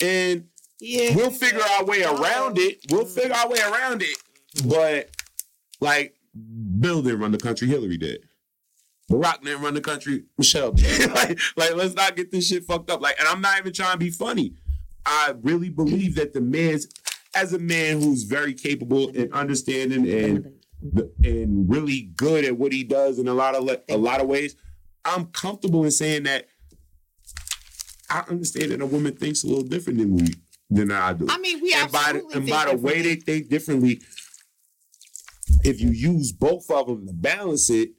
[0.02, 0.44] And
[0.80, 2.20] yeah, we'll figure our way oh.
[2.20, 2.80] around it.
[2.90, 3.12] We'll mm-hmm.
[3.12, 4.16] figure our way around it.
[4.66, 5.10] But
[5.80, 6.14] like
[6.80, 8.26] Bill didn't run the country, Hillary did.
[9.10, 11.10] Barack didn't run the country, Michelle did.
[11.14, 13.00] like, like, let's not get this shit fucked up.
[13.00, 14.54] Like, and I'm not even trying to be funny.
[15.04, 16.86] I really believe that the man's
[17.34, 20.52] as a man who's very capable and understanding and
[21.24, 24.28] and really good at what he does in a lot of le- a lot of
[24.28, 24.56] ways,
[25.04, 26.46] I'm comfortable in saying that
[28.08, 30.34] I understand that a woman thinks a little different than we
[30.70, 31.26] than I do.
[31.28, 34.00] I mean, we and by the, and by the way they think differently,
[35.64, 37.90] if you use both of them to balance it,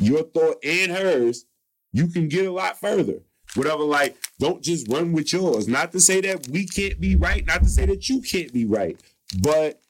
[0.00, 1.44] your thought and hers,
[1.92, 3.20] you can get a lot further.
[3.54, 5.66] Whatever, like, don't just run with yours.
[5.66, 8.64] Not to say that we can't be right, not to say that you can't be
[8.64, 9.00] right,
[9.42, 9.80] but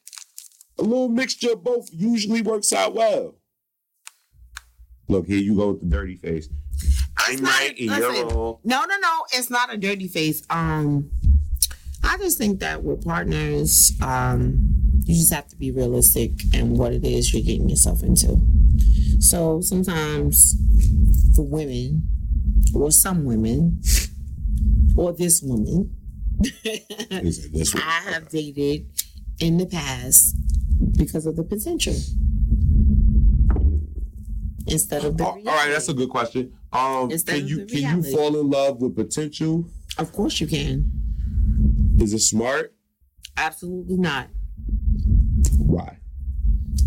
[0.78, 3.34] a little mixture of both usually works out well.
[5.09, 6.48] Look, here you go with the dirty face.
[7.16, 8.59] I'm not- right and you're wrong.
[8.64, 9.24] No, no, no.
[9.32, 10.42] It's not a dirty face.
[10.48, 11.11] Um,
[12.09, 14.66] I just think that with partners, um,
[15.04, 18.40] you just have to be realistic and what it is you're getting yourself into.
[19.20, 20.54] So sometimes
[21.36, 22.09] for women,
[22.74, 23.82] or some women,
[24.96, 25.94] or this woman,
[26.64, 27.82] this one?
[27.82, 28.86] I have dated
[29.40, 30.34] in the past
[30.96, 31.94] because of the potential.
[34.66, 36.52] Instead of the Oh, all right, that's a good question.
[36.72, 39.68] Um, can you can you fall in love with potential?
[39.98, 40.97] Of course you can.
[41.99, 42.74] Is it smart?
[43.36, 44.28] Absolutely not.
[45.59, 45.99] Why?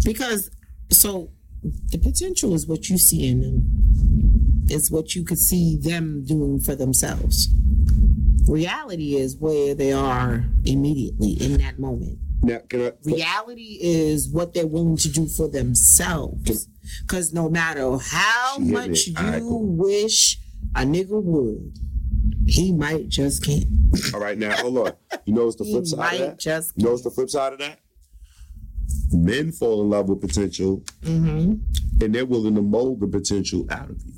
[0.03, 0.49] Because
[0.89, 1.32] so
[1.64, 4.66] the potential is what you see in them.
[4.68, 7.49] It's what you could see them doing for themselves.
[8.47, 12.18] Reality is where they are immediately in that moment.
[12.41, 12.91] Now, can I?
[13.03, 16.68] Reality is what they're willing to do for themselves.
[17.01, 19.07] Because no matter how much.
[19.07, 20.39] You wish
[20.76, 21.78] a nigga would,
[22.48, 23.66] he might just can't.
[24.14, 24.94] All right, now hold on.
[25.26, 26.39] You know what's the flip side of that?
[26.39, 27.80] just You know what's the flip side of that?
[29.12, 31.54] Men fall in love with potential, hmm
[32.02, 34.14] and they're willing to mold the potential out of you,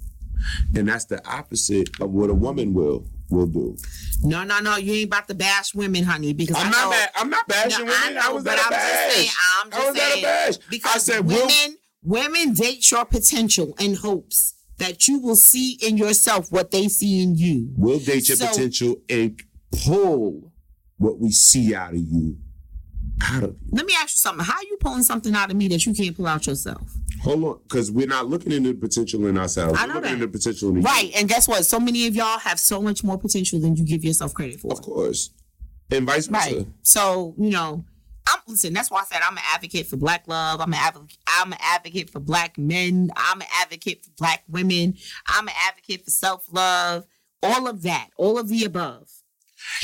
[0.75, 3.75] and that's the opposite of what a woman will will do.
[4.21, 4.77] No, no, no.
[4.77, 6.33] You ain't about to bash women, honey.
[6.33, 7.09] Because I'm not know, bad.
[7.15, 8.17] I'm not bashing No, women.
[8.17, 9.13] I I, was but at a I'm just bash.
[9.15, 9.29] saying.
[9.63, 10.57] I'm just I was at a bash.
[10.69, 15.97] because I said, women, women date your potential in hopes that you will see in
[15.97, 17.69] yourself what they see in you.
[17.77, 19.39] we'll date your So- potential and
[19.85, 20.51] pull
[20.97, 22.37] what we see out of you
[23.21, 23.69] out of you.
[23.71, 24.43] Let me ask you something.
[24.43, 26.81] How are you pulling something out of me that you can't pull out yourself?
[27.21, 29.77] Hold on, because we're not looking into the potential in ourselves.
[29.79, 30.13] I We're know looking that.
[30.15, 31.11] into the potential in Right.
[31.15, 31.65] And guess what?
[31.65, 34.71] So many of y'all have so much more potential than you give yourself credit for.
[34.71, 35.29] Of course.
[35.91, 36.55] and vice versa.
[36.55, 36.67] Right.
[36.81, 37.85] So, you know,
[38.29, 40.61] I'm listen, that's why I said I'm an advocate for black love.
[40.61, 43.09] I'm an advocate I'm an advocate for black men.
[43.15, 44.95] I'm an advocate for black women.
[45.27, 47.05] I'm an advocate for self-love.
[47.41, 48.09] All of that.
[48.17, 49.09] All of the above.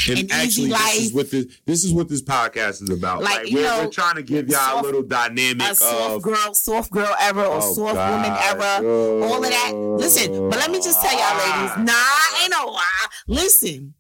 [0.10, 3.22] And, An actually, easy this is what this this is what this podcast is about.
[3.24, 6.16] Like, Like, we're, know, we're trying to give y'all soft- a little dynamic A soft
[6.16, 8.58] of girl, soft girl era or Oh, soft woman God.
[8.84, 9.26] era.
[9.26, 9.72] all of that.
[9.74, 11.72] Listen, but let me just tell y'all, ladies.
[11.76, 11.84] Ah.
[11.86, 13.08] Nah, ain't no lie.
[13.28, 13.94] Listen,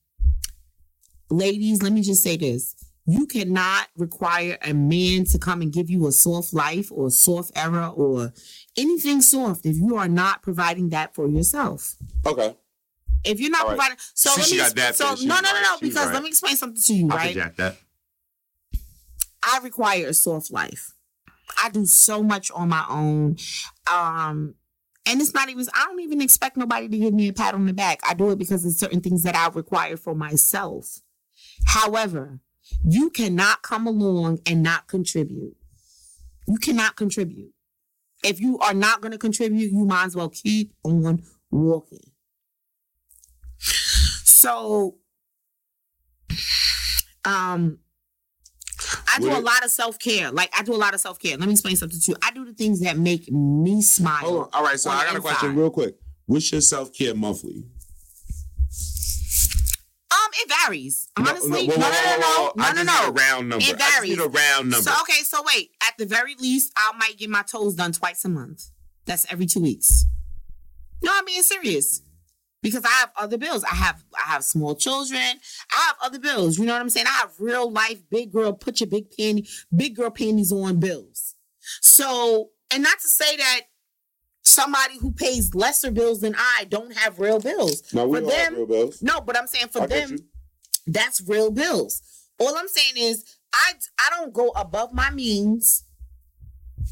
[1.29, 2.75] ladies, let me just say this.
[3.09, 7.11] You cannot require a man to come and give you a soft life or a
[7.11, 8.33] soft era or
[8.77, 11.95] anything soft if you are not providing that for yourself.
[12.23, 12.55] Okay.
[13.23, 13.69] If you're not right.
[13.69, 14.61] providing, so See, let she me.
[14.61, 15.63] got that so no, no, no, right.
[15.63, 15.77] no.
[15.81, 16.13] Because right.
[16.13, 17.33] let me explain something to you, I right?
[17.33, 17.77] jack that.
[19.43, 20.93] I require a soft life.
[21.63, 23.37] I do so much on my own.
[23.91, 24.53] Um,
[25.07, 27.65] and it's not even, I don't even expect nobody to give me a pat on
[27.65, 28.01] the back.
[28.07, 31.01] I do it because there's certain things that I require for myself.
[31.65, 32.39] However,
[32.83, 35.55] you cannot come along and not contribute.
[36.47, 37.53] You cannot contribute.
[38.23, 42.11] If you are not going to contribute, you might as well keep on walking.
[43.59, 44.95] So,
[47.25, 47.79] um,
[49.13, 50.31] I do a lot of self care.
[50.31, 51.37] Like I do a lot of self care.
[51.37, 52.17] Let me explain something to you.
[52.23, 54.17] I do the things that make me smile.
[54.17, 54.49] Hold on.
[54.53, 55.95] All right, so I got a question real quick.
[56.25, 57.63] What's your self care monthly?
[60.29, 61.09] Um, it varies.
[61.17, 63.65] Honestly, no, no, no, no, no, no, round number.
[63.65, 64.19] It I just need varies.
[64.19, 64.89] a round number.
[64.89, 65.71] So okay, so wait.
[65.87, 68.69] At the very least, I might get my toes done twice a month.
[69.05, 70.05] That's every two weeks.
[71.01, 72.01] No, I'm being serious.
[72.61, 73.63] Because I have other bills.
[73.63, 75.21] I have I have small children.
[75.21, 76.57] I have other bills.
[76.57, 77.07] You know what I'm saying?
[77.07, 81.35] I have real life big girl, put your big panty, big girl panties on bills.
[81.81, 83.61] So, and not to say that
[84.49, 87.83] somebody who pays lesser bills than I don't have real bills.
[87.93, 89.01] no, we for don't have real bills.
[89.01, 90.17] No, but I'm saying for I them,
[90.87, 92.01] that's real bills.
[92.39, 93.23] All I'm saying is
[93.53, 95.83] I I don't go above my means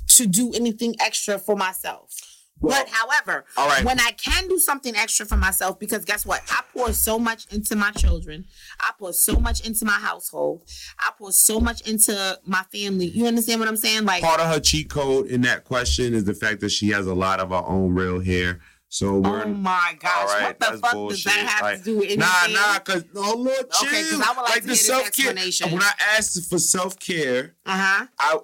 [0.09, 2.13] to do anything extra for myself.
[2.59, 3.83] Well, but however, all right.
[3.83, 6.41] when I can do something extra for myself, because guess what?
[6.49, 8.45] I pour so much into my children.
[8.79, 10.63] I pour so much into my household.
[10.99, 13.05] I pour so much into my family.
[13.07, 14.05] You understand what I'm saying?
[14.05, 17.05] Like Part of her cheat code in that question is the fact that she has
[17.07, 18.59] a lot of her own real hair.
[18.89, 21.25] So we're Oh my gosh, right, what the fuck bullshit.
[21.25, 22.19] does that have Like, to do with anything?
[22.19, 23.87] Nah, nah, cause oh Lord, chill.
[23.89, 25.27] Okay, 'cause I would like to the self care.
[25.31, 25.71] explanation.
[25.73, 28.07] When I asked for self care, Uh-huh.
[28.17, 28.37] I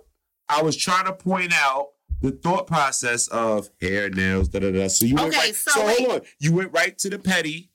[0.50, 1.88] I was trying to point out
[2.24, 4.88] the thought process of hair, nails, da da da.
[4.88, 5.54] So you went right.
[5.54, 6.00] so So, wait.
[6.00, 7.70] hold on, you went right to the petty,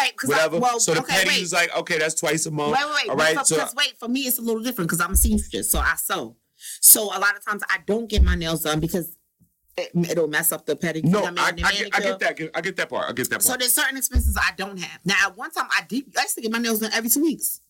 [0.00, 0.58] Right, because whatever.
[0.58, 1.42] well, so the okay, petty wait.
[1.42, 2.72] is like, okay, that's twice a month.
[2.76, 3.36] Wait, wait, wait.
[3.36, 5.78] All for- so wait, for me, it's a little different because I'm a seamstress, so
[5.78, 6.36] I sew.
[6.80, 9.14] So a lot of times I don't get my nails done because
[9.76, 11.04] it, it'll mess up the pedicure.
[11.04, 12.50] no, I, mean, I, the I, get, I get that.
[12.54, 13.04] I get- that part.
[13.08, 13.42] I get that part.
[13.44, 15.00] So there's certain expenses I don't have.
[15.04, 16.04] Now, at one time I did.
[16.18, 17.60] I used to get my nails done every two weeks,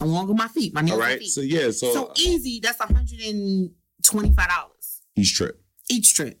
[0.00, 0.72] along with my feet.
[0.74, 1.18] My nails All right.
[1.18, 1.30] feet.
[1.30, 1.70] So yeah.
[1.70, 2.60] So, So, easy.
[2.62, 4.72] That's 125 dollars
[5.18, 5.60] each trip.
[5.90, 6.40] each trip.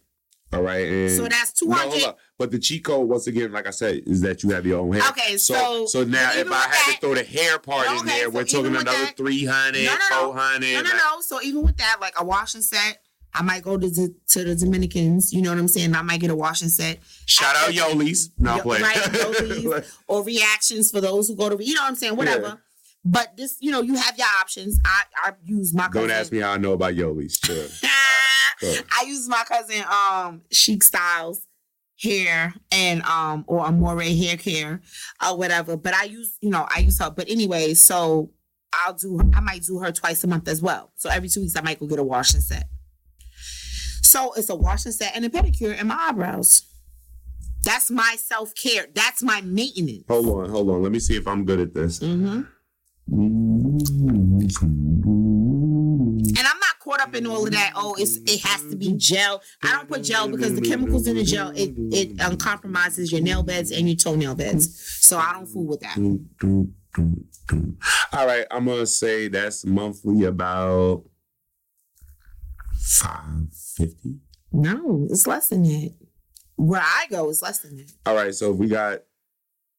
[0.52, 0.86] All right.
[0.86, 1.90] And So that's No, 200.
[1.90, 2.18] hold up.
[2.38, 4.92] But the cheat code, once again, like I said, is that you have your own
[4.94, 5.02] hair.
[5.10, 8.06] Okay, so so- so now if I had that- to throw the hair part in
[8.06, 10.32] there, so we're talking another that- 300, No, no, no.
[10.32, 10.72] 400.
[10.72, 11.20] No, no, like- no.
[11.20, 13.02] So even with that, like a washing set,
[13.34, 15.34] I might go to the, to the Dominicans.
[15.34, 15.94] You know what I'm saying?
[15.94, 16.98] I might get a washing set.
[17.26, 18.30] Shout out Yolis.
[18.38, 18.82] No, Yo- playing.
[18.84, 19.86] right, Yolis.
[20.08, 22.46] or reactions for those who go to you know what I'm saying, whatever.
[22.46, 22.54] Yeah.
[23.10, 24.78] But this, you know, you have your options.
[24.84, 26.08] I I use my cousin.
[26.08, 27.38] Don't ask me how I know about Yolis.
[28.62, 31.46] I use my cousin um Chic Styles
[32.00, 34.82] hair and um or Amore hair care
[35.26, 35.76] or whatever.
[35.76, 37.10] But I use, you know, I use her.
[37.10, 38.30] But anyway, so
[38.72, 40.92] I'll do I might do her twice a month as well.
[40.96, 42.68] So every two weeks I might go get a wash and set.
[44.02, 46.62] So it's a wash and set and a pedicure and my eyebrows.
[47.62, 48.86] That's my self care.
[48.94, 50.04] That's my maintenance.
[50.08, 50.82] Hold on, hold on.
[50.82, 52.00] Let me see if I'm good at this.
[52.00, 52.42] hmm
[53.10, 53.80] And
[56.38, 57.72] I'm not caught up in all of that.
[57.74, 59.42] Oh, it's it has to be gel.
[59.62, 63.22] I don't put gel because the chemicals in the gel it it um, compromises your
[63.22, 64.78] nail beds and your toenail beds.
[65.00, 65.96] So I don't fool with that.
[68.12, 71.04] All right, I'm gonna say that's monthly about
[72.74, 74.18] five fifty.
[74.52, 75.94] No, it's less than that.
[76.56, 77.92] Where I go is less than that.
[78.04, 78.98] All right, so we got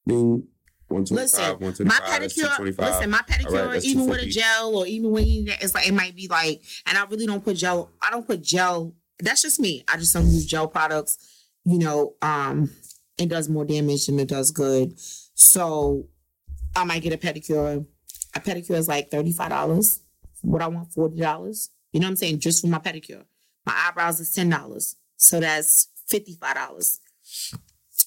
[0.07, 0.47] ding,
[0.89, 2.77] Listen, my twenty five, two pedicure.
[2.77, 5.93] Listen, my pedicure, that's even with a gel or even when you, it's like it
[5.93, 7.91] might be like, and I really don't put gel.
[8.01, 8.95] I don't put gel.
[9.19, 9.83] That's just me.
[9.87, 11.17] I just don't use gel products.
[11.65, 12.71] You know, um,
[13.17, 14.93] it does more damage than it does good.
[15.35, 16.07] So
[16.75, 17.85] I might get a pedicure.
[18.35, 20.01] A pedicure is like thirty five dollars.
[20.41, 21.69] What I want forty dollars.
[21.91, 22.39] You know what I'm saying?
[22.39, 23.25] Just for my pedicure.
[23.65, 24.95] My eyebrows is ten dollars.
[25.17, 26.99] So that's fifty five dollars.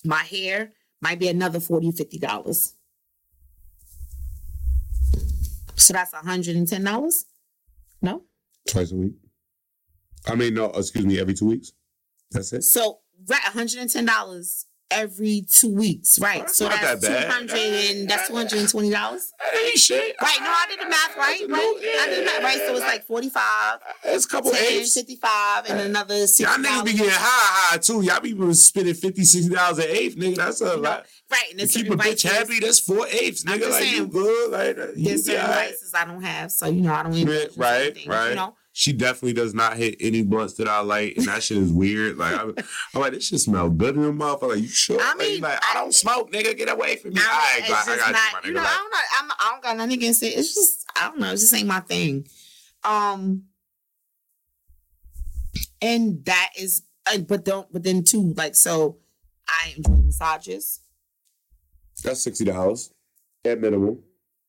[0.05, 0.73] My hair
[1.03, 2.73] might be another 40 $50.
[5.75, 7.25] So that's $110?
[8.01, 8.23] No?
[8.69, 9.15] Twice a week.
[10.27, 11.73] I mean, no, excuse me, every two weeks.
[12.31, 12.63] That's it.
[12.63, 16.19] So, right, $110 every two weeks.
[16.21, 16.41] Right.
[16.41, 19.33] That's so that's that two hundred and that's two hundred and twenty dollars.
[19.55, 20.15] Ain't shit.
[20.21, 20.37] Right.
[20.41, 21.41] No, I did the math right.
[21.49, 21.75] Right.
[22.01, 22.59] I did the math right.
[22.59, 24.95] So it's like 45, It's a couple 10, apes.
[24.95, 28.03] 55, and another Y'all sixty niggas be getting high, high too.
[28.03, 30.37] Y'all be spending 50 60 dollars an eighth, nigga.
[30.37, 31.07] That's a lot.
[31.31, 31.55] right.
[31.59, 33.71] And keep a bitch happy, that's four I'm nigga.
[33.71, 34.51] Like, you good.
[34.51, 37.27] Like, you There's certain vices I don't have, so you know I don't in
[37.57, 38.29] Right, right.
[38.31, 38.55] You know.
[38.75, 42.17] She definitely does not hit any blunts that I like, and that shit is weird.
[42.17, 42.55] Like, I'm,
[42.95, 44.49] I'm like, this shit smell good in the motherfucker.
[44.55, 44.99] Like, you sure?
[44.99, 46.57] I Like, mean, like, I, I- don't smoke, nigga.
[46.57, 47.21] Get away from me.
[47.23, 48.67] I, I, got, I got not, you, you know, nigga.
[48.67, 48.99] I don't know.
[49.21, 50.29] I'm, I don't got nothing against it.
[50.29, 51.29] It's just, I don't know.
[51.29, 52.27] It just ain't my thing.
[52.83, 53.45] Um,
[55.83, 56.83] and that is,
[57.29, 58.99] but don't, but then too, like, so
[59.49, 60.81] I enjoy massages.
[62.03, 62.91] that's sixty dollars
[63.45, 64.03] at minimum.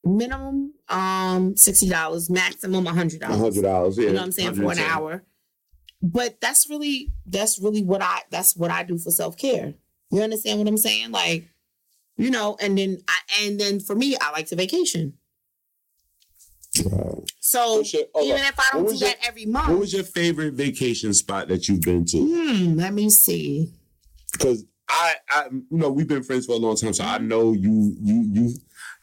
[0.06, 2.30] Minimum, um, sixty dollars.
[2.30, 3.40] Maximum, a hundred A dollars.
[3.40, 3.98] hundred dollars.
[3.98, 5.24] Yeah, You know what I'm saying for an hour.
[6.02, 9.74] But that's really, that's really what I, that's what I do for self care.
[10.12, 11.12] You understand what I'm saying?
[11.12, 11.48] Like,
[12.18, 15.14] you know, and then I, and then for me, I like to vacation.
[16.86, 17.24] Wow.
[17.40, 20.56] So your- even if I don't do your- that every month, What was your favorite
[20.56, 22.18] vacation spot that you've been to?
[22.18, 23.72] hmm, let me see.
[24.34, 27.28] Because I, I, you know, we've been friends for a long time, so I Mhm.
[27.28, 28.54] know you, you, you,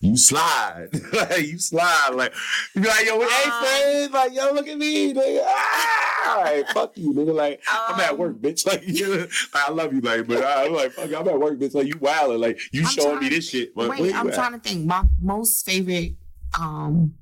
[0.01, 2.32] you slide, like you slide, like
[2.74, 5.42] you be like, yo, hey Um, friends, like yo, look at me, nigga.
[5.46, 7.34] Ah, like, fuck you, nigga.
[7.34, 8.66] Like I'm at Um, work, bitch.
[8.70, 11.38] Like, you know, I love you, like, but I, I'm like, fuck, you, I'm at
[11.38, 11.74] work, bitch.
[11.74, 13.74] Like you wilding, like you I'm showing me this shit.
[13.74, 14.34] But Wait, I'm at?
[14.34, 14.86] trying to think.
[14.86, 16.14] My most favorite,
[16.59, 17.14] um,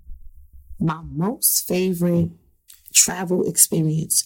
[0.79, 2.31] my most favorite
[2.93, 4.24] travel experience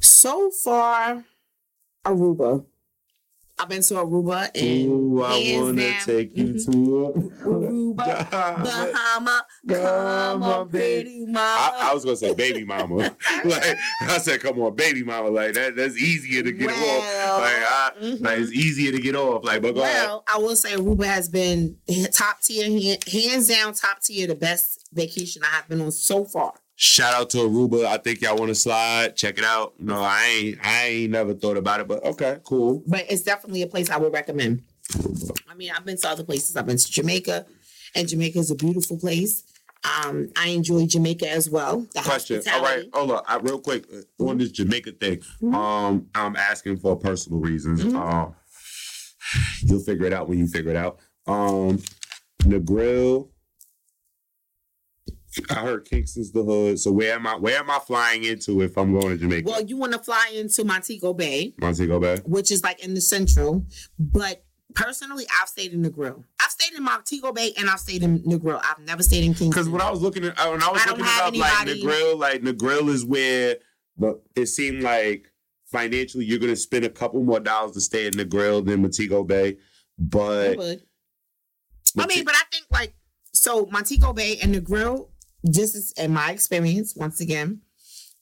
[0.00, 1.24] so far,
[2.04, 2.64] Aruba.
[3.60, 6.00] I've been to Aruba and Ooh, I wanna down.
[6.04, 6.64] take you Mhm.
[6.66, 11.38] to Aruba, Bahama, come on, pretty mama.
[11.40, 12.96] I, I was gonna say baby mama.
[13.44, 15.28] like I said, come on, baby mama.
[15.30, 17.40] Like that that's easier to get off.
[17.40, 18.20] Like, I, mhm.
[18.24, 19.44] like it's easier to get off.
[19.44, 20.06] Like, but go ahead.
[20.06, 21.76] Well, I will say Aruba has been
[22.12, 26.54] top tier, hands down, top tier, the best vacation I have been on so far.
[26.80, 27.86] Shout out to Aruba.
[27.86, 29.16] I think y'all want to slide.
[29.16, 29.74] Check it out.
[29.80, 30.58] No, I ain't.
[30.64, 32.84] I ain't never thought about it, but okay, cool.
[32.86, 34.62] But it's definitely a place I would recommend.
[35.48, 36.54] I mean, I've been to other places.
[36.56, 37.46] I've been to Jamaica,
[37.96, 39.42] and Jamaica is a beautiful place.
[39.84, 41.84] Um, I enjoy Jamaica as well.
[41.94, 42.42] The Question.
[42.52, 43.22] All right, hold on.
[43.26, 45.20] I, real quick uh, on this Jamaica thing.
[45.42, 45.54] Mhm.
[45.54, 47.82] Um, I'm asking for personal reasons.
[47.82, 47.96] Mhm.
[47.96, 48.36] Um,
[49.64, 51.00] you'll figure it out when you figure it out.
[51.26, 51.82] Um,
[52.44, 53.30] Negril.
[55.50, 56.78] I heard Kingston's the hood.
[56.78, 57.36] So where am I?
[57.36, 59.48] Where am I flying into if I'm going to Jamaica?
[59.48, 62.18] Well, you want to fly into Montego Bay, Montego Bay.
[62.24, 63.64] which is like in the central.
[63.98, 66.24] But personally, I've stayed in Negril.
[66.42, 68.60] I've stayed in Montego Bay and I've stayed in Negril.
[68.62, 69.50] I've never stayed in Kingston.
[69.50, 71.68] Because when I was looking at when I was I looking it have up, like
[71.68, 73.56] Negril, like Negril is where
[73.96, 75.30] the it seemed like
[75.66, 79.58] financially you're gonna spend a couple more dollars to stay in Negril than Montego Bay.
[79.98, 80.58] But.
[81.98, 82.94] I mean, but I think like
[83.32, 85.08] so Montego Bay and Negril,
[85.50, 87.60] just as in my experience, once again.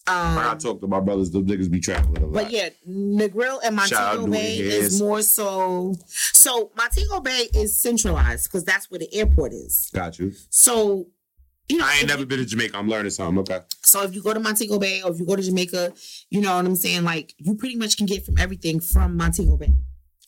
[0.09, 2.33] Um, I talk to my brothers, the niggas be traveling a lot.
[2.45, 5.95] But yeah, Negril and Montego Bay is more so.
[6.07, 9.91] So Montego Bay is centralized because that's where the airport is.
[9.93, 10.33] Got you.
[10.49, 11.09] So
[11.69, 12.77] you know, I ain't never you- been to Jamaica.
[12.79, 13.39] I'm learning something.
[13.41, 13.59] Okay.
[13.83, 15.93] So if you go to Montego Bay or if you go to Jamaica,
[16.31, 17.03] you know what I'm saying.
[17.03, 19.73] Like you pretty much can get from everything from Montego Bay.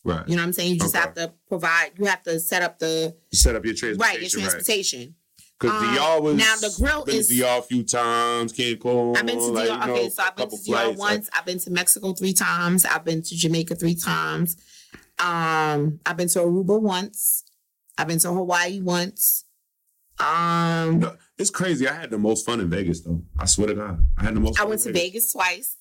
[0.03, 0.27] Right.
[0.27, 0.73] You know what I'm saying.
[0.73, 1.01] You just Okay.
[1.05, 1.91] have to provide.
[1.97, 3.97] You have to set up the Set up your transportation.
[3.99, 5.15] right your transportation.
[5.59, 8.53] Because Um, DR was now Negril been is- to DR a few times.
[8.53, 9.17] Cancun.
[9.17, 9.87] I've been to like, DR.
[9.87, 11.29] know, okay, so I've been to DR flights, like- once.
[11.33, 12.85] I've been to Mexico three times.
[12.85, 14.55] I've been to Jamaica three times.
[15.19, 17.43] Um, I've been to Aruba once.
[17.97, 19.43] I've been to Hawaii once.
[20.17, 21.87] Um, No, it's crazy.
[21.87, 23.21] I had the most fun in Vegas though.
[23.37, 24.59] I swear to God, I had the most.
[24.59, 25.75] I went to Vegas twice,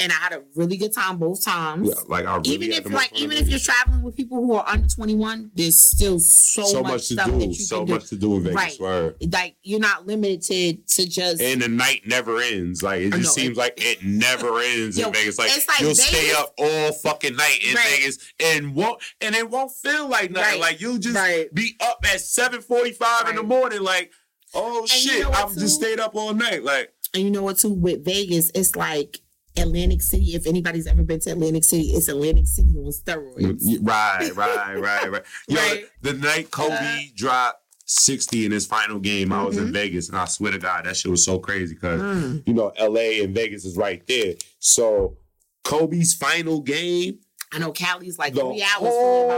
[0.00, 1.88] and I had a really good time both times.
[1.88, 4.64] Yeah, like I really even if like even if you're traveling with people who are
[4.66, 7.86] under 21, there's still so, so much, much to stuff do, that you so can
[7.86, 7.92] do.
[7.94, 8.56] much to do in Vegas.
[8.56, 8.80] Right.
[8.80, 9.16] Word.
[9.32, 12.82] Like you're not limited to just And the night never ends.
[12.82, 15.38] Like it just seems it- like it never ends Yo, in Vegas.
[15.38, 17.86] Like, like you'll stay up all fucking night in Right.
[17.98, 20.52] Vegas and won't and it won't feel like nothing.
[20.52, 20.60] Right.
[20.60, 21.52] Like you'll just Right.
[21.54, 23.80] be up at seven forty five in the morning.
[23.82, 24.12] Like
[24.54, 26.64] oh you shit, know I've just stayed up all night.
[26.64, 29.18] Like And you know what, too, with Vegas, it's like
[29.56, 30.34] Atlantic City.
[30.34, 33.62] If anybody's ever been to Atlantic City, it's Atlantic City on steroids.
[33.82, 35.22] right, right, right, right.
[35.48, 35.84] Yo, Right.
[36.02, 39.72] the night Kobe Uh, dropped sixty in his final game, I was in Mhm.
[39.72, 42.42] Vegas, and I swear to God, that shit was so crazy because Mm.
[42.46, 44.34] you know LA and Vegas is right there.
[44.60, 45.16] So
[45.64, 47.18] Kobe's final game.
[47.52, 48.88] I know Cali's like the three hours my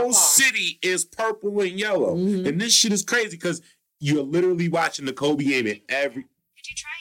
[0.01, 2.15] whole city is purple and yellow.
[2.15, 2.47] Mhm.
[2.47, 3.59] And this shit is crazy because
[3.99, 6.21] you're literally watching the Kobe game in every.
[6.21, 6.99] Could you try again?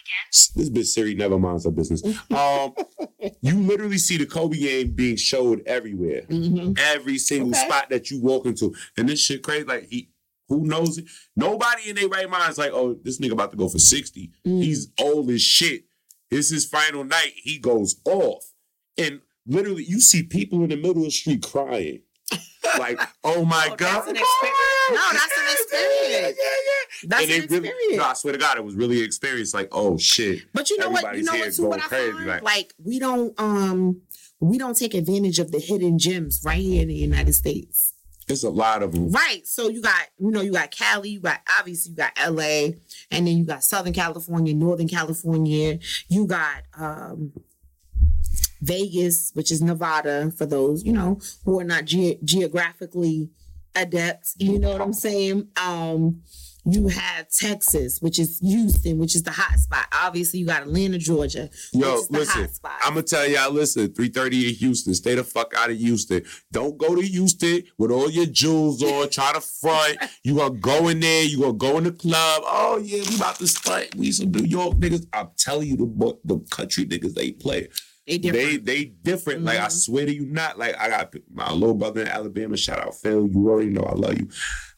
[0.54, 2.02] This bitch Siri never minds her business.
[2.30, 2.74] Um,
[3.42, 6.78] you literally see the Kobe game being showed everywhere, Mhm.
[6.78, 7.66] every single Okay.
[7.66, 9.64] spot that you walk into, and this shit crazy.
[9.64, 10.10] Like he,
[10.48, 11.06] who knows it?
[11.36, 14.30] Nobody in their right mind is like, oh, this nigga about to go for sixty.
[14.46, 14.62] Mm.
[14.62, 15.84] He's old as shit.
[16.30, 17.32] This is final night.
[17.36, 18.44] He goes off,
[18.96, 22.00] and literally, you see people in the middle of the street crying.
[22.78, 23.78] Like, oh my Oh, god!
[23.78, 24.58] that's an experience.
[24.90, 26.38] No, that's an experience.
[26.40, 27.96] Yeah, yeah, That's and an really, experience.
[27.96, 29.52] no, I swear to God, it was really an experience.
[29.52, 30.42] Like, oh shit.
[30.52, 31.16] But you know what?
[31.16, 31.52] You know what?
[31.52, 32.26] Too, what I crazy, find?
[32.26, 34.02] like- Like, we don't um
[34.40, 37.94] we don't take advantage of the hidden gems right here in the United States.
[38.28, 39.10] It's a lot of them.
[39.10, 39.44] Right.
[39.46, 42.76] So you got you know you got Cali, you got obviously you got L.A.
[43.10, 45.78] and then you got Southern California, Northern California.
[46.08, 47.32] You got um
[48.62, 53.30] Vegas, which is Nevada, for those you know who are not ge- geographically
[53.74, 54.32] adept.
[54.38, 55.48] You know what I'm saying?
[55.62, 56.22] Um,
[56.64, 59.86] you have Texas, which is Houston, which is the hot spot.
[59.92, 62.48] Obviously, you got Atlanta, Georgia, Yo, listen.
[62.84, 64.94] I'm gonna tell y'all, listen, 330 in Houston.
[64.94, 66.22] Stay the fuck out of Houston.
[66.52, 69.98] Don't go to Houston with all your jewels on, try to front.
[70.22, 72.42] You gonna go in there, you gonna go in the club.
[72.44, 73.96] Oh yeah, we about to stunt.
[73.96, 75.06] We some New York niggas.
[75.12, 77.68] I'm telling you, the the country niggas they play.
[78.06, 78.64] They different.
[78.64, 79.42] They they different.
[79.44, 79.70] Like I Mhm.
[79.84, 82.56] swear to you, not like I got my little brother in Alabama.
[82.56, 83.28] Shout out Phil.
[83.28, 84.28] You already know I love you.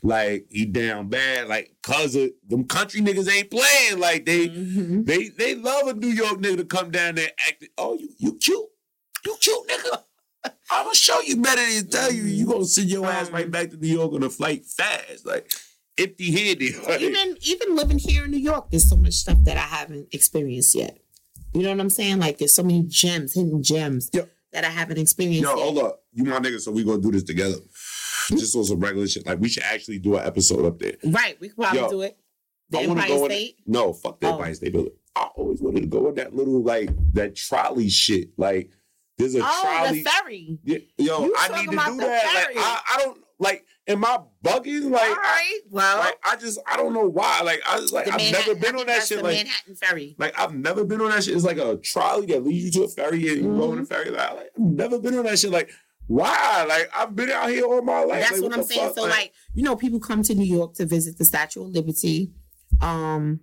[0.03, 1.49] Like he down bad.
[1.49, 3.99] Like cause of them country niggas ain't playing.
[3.99, 5.07] Like they Mhm.
[5.07, 7.71] they they love a New York nigga to come down there acting.
[7.79, 8.67] Oh you you cute,
[9.25, 10.03] you cute nigga.
[10.71, 12.25] I'm gonna show you better than tell you.
[12.25, 15.51] You gonna send your ass right back to New York on a flight fast, like
[15.97, 16.75] empty handed.
[16.87, 20.09] Like, even even living here in New York, there's so much stuff that I haven't
[20.13, 20.99] experienced yet.
[21.55, 22.19] You know what I'm saying?
[22.19, 24.27] Like there's so many gems, hidden gems Yo.
[24.53, 25.63] that I haven't experienced Yo, yet.
[25.63, 26.03] hold up.
[26.13, 27.57] You my nigga, so we gonna do this together.
[28.31, 29.25] Just on some regular shit.
[29.27, 30.95] Like we should actually do an episode up there.
[31.05, 32.17] Right, we could probably Yo, do it.
[32.71, 33.57] The I Empire go in- State.
[33.67, 34.33] No, fuck the Oh.
[34.37, 34.93] Empire State Building.
[35.17, 38.31] I always wanted to go in that little like that trolley shit.
[38.37, 38.71] Like
[39.19, 40.03] there's a Oh, trolley.
[40.03, 40.59] the ferry.
[40.65, 42.47] Yeah, yo, You I need to do that.
[42.49, 42.57] Like.
[42.57, 43.65] I, I don't like.
[43.87, 44.91] Am I bugging?
[44.91, 45.61] Like, All I.
[45.71, 47.43] Well, like I just I don't know why.
[47.43, 49.23] Like I was like I've Manhattan- never been on that shit.
[49.23, 50.15] Like Manhattan Ferry.
[50.19, 51.35] like I've never been on that shit.
[51.35, 53.85] It's like a trolley that leads you to a ferry and you go on the
[53.85, 54.11] ferry.
[54.11, 55.51] Like, like, I've never been on that shit.
[55.51, 55.71] Like
[56.07, 56.65] why?
[56.69, 58.21] Like I've been out here all my life.
[58.21, 58.87] That's Like, what I'm saying.
[58.89, 58.95] fuck?
[58.95, 62.31] So like, you know, people come to New York to visit the Statue of Liberty,
[62.81, 63.41] um,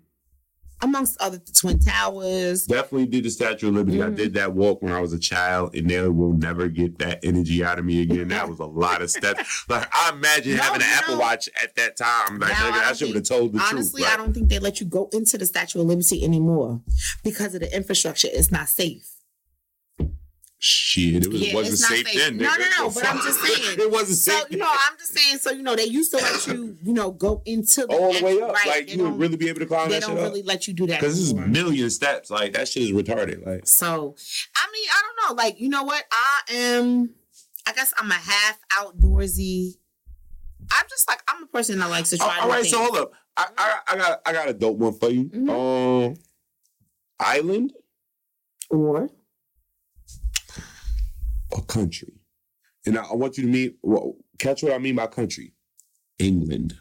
[0.82, 2.66] amongst other the Twin Towers.
[2.66, 4.02] Definitely did the Statue of Liberty.
[4.02, 4.16] I Mhm.
[4.16, 7.64] did that walk when I was a child, and they will never get that energy
[7.64, 8.28] out of me again.
[8.30, 9.66] That was a lot of steps.
[9.70, 12.40] Like I imagine No, having an Apple know- Watch at that time.
[12.40, 14.14] Like I I should have told the Honestly, truth.
[14.14, 16.82] I don't think they let you go into the Statue of Liberty anymore
[17.24, 18.28] because of the infrastructure.
[18.32, 19.08] It's not safe.
[20.64, 22.16] Shit, it was, Yeah, wasn't safe, safe.
[22.24, 22.38] then.
[22.38, 22.60] No, nigga.
[22.78, 23.80] no, no, but I'm just saying.
[23.80, 24.34] it wasn't safe.
[24.36, 24.52] So safe.
[24.52, 25.38] you know, I'm just saying.
[25.40, 28.24] So you know, they used to let you, you know, go into the all the
[28.24, 28.54] way up.
[28.54, 30.46] Right, like they you would really be able to climb They don't really up.
[30.48, 32.30] let you do that Because this is million steps.
[32.30, 33.44] Like that shit is retarded.
[33.44, 34.16] Like So,
[34.56, 35.44] I mean, I don't know.
[35.44, 36.04] Like, you know what?
[36.12, 37.10] I am.
[37.68, 39.78] I guess I'm a half outdoorsy.
[40.72, 42.38] I'm just like I'm a person that likes to try.
[42.40, 43.14] all new right, so hold up.
[43.36, 45.24] I, I I got I got a dope one for you.
[45.26, 46.10] Mhm.
[46.10, 46.16] Um,
[47.20, 47.74] island
[48.70, 49.10] Or
[51.52, 52.14] or country,
[52.86, 55.54] and I, I want you to mean well, catch what I mean by country.
[56.20, 56.76] England.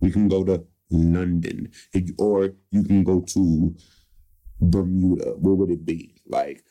[0.00, 1.70] We can go to London,
[2.18, 3.74] or you can go to
[4.60, 5.32] Bermuda.
[5.38, 6.20] Where would it be?
[6.26, 6.64] Like,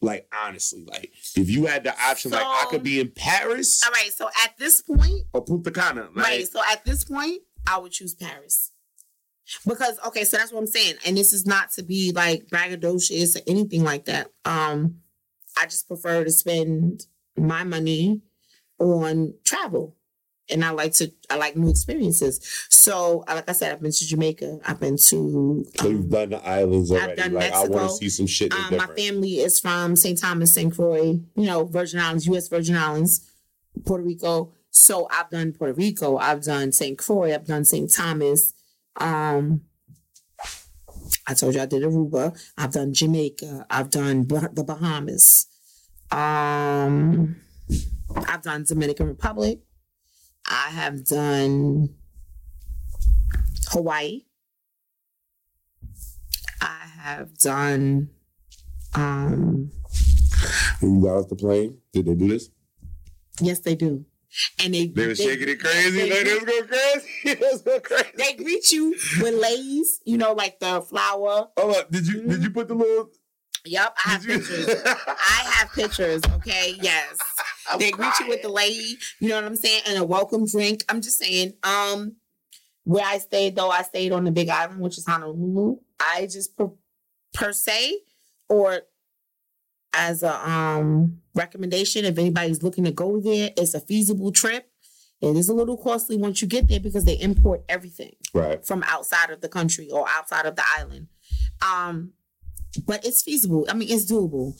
[0.00, 3.92] like honestly, like if you had the option, like I could be in Paris all
[3.92, 4.12] right.
[4.12, 6.08] So at this point, or Punta Cana.
[6.14, 6.48] Like, right.
[6.48, 8.72] So at this point, I would choose Paris.
[9.66, 13.36] Because okay, so that's what I'm saying, and this is not to be like braggadocious
[13.36, 14.28] or anything like that.
[14.44, 14.96] Um,
[15.58, 17.06] I just prefer to spend
[17.36, 18.20] my money
[18.78, 19.96] on travel,
[20.50, 22.66] and I like to I like new experiences.
[22.68, 25.18] So, uh, like I said, I've been to Jamaica, I've been to So
[25.88, 27.22] you've um, done the islands I've already.
[27.22, 30.18] done like I want to see some shit um, my family is from St.
[30.18, 30.74] Thomas, St.
[30.74, 32.48] Croix, you know, Virgin Islands, U.S.
[32.48, 33.30] Virgin Islands,
[33.86, 34.52] Puerto Rico.
[34.70, 36.96] So I've done Puerto Rico, I've done St.
[36.98, 37.92] Croix, I've done St.
[37.92, 38.54] Thomas.
[38.96, 39.62] Um,
[41.26, 42.36] I told you I did Aruba.
[42.58, 43.66] I've done Jamaica.
[43.70, 45.46] I've done the Bahamas.
[46.10, 47.36] Um,
[48.26, 49.60] I've done Dominican Republic.
[50.46, 51.94] I have done
[53.70, 54.24] Hawaii.
[56.60, 58.10] I have done
[58.94, 59.70] um
[60.80, 62.50] When you got off the plane, did they do this?
[63.40, 64.04] yes they do.
[64.62, 66.08] And they They were shaking it crazy.
[66.08, 67.40] they- Like, let's go crazy.
[67.40, 68.08] Let's go crazy.
[68.16, 71.48] they greet you with leis, you know, like the flower.
[71.56, 71.90] Oh, up.
[71.90, 73.10] Did you did you put the little?
[73.64, 74.68] Yep, I have pictures.
[74.86, 76.74] I have pictures, okay?
[76.80, 77.16] Yes.
[77.70, 78.70] I'm They greet you with the crying.
[78.72, 80.84] lady, you know what I'm saying, and a welcome drink.
[80.88, 82.16] I'm just saying, um,
[82.84, 85.76] Where I stayed though, I stayed on the Big Island, which is Honolulu.
[86.00, 86.70] I just per,
[87.34, 88.00] per se,
[88.48, 88.80] or
[89.94, 94.68] as a um recommendation, if anybody's looking to go there, it's a feasible trip.
[95.20, 98.64] It is a little costly once you get there because they import everything Right.
[98.66, 101.06] from outside of the country or outside of the island.
[101.64, 102.12] Um,
[102.86, 103.66] but it's feasible.
[103.68, 104.54] I mean, it's doable.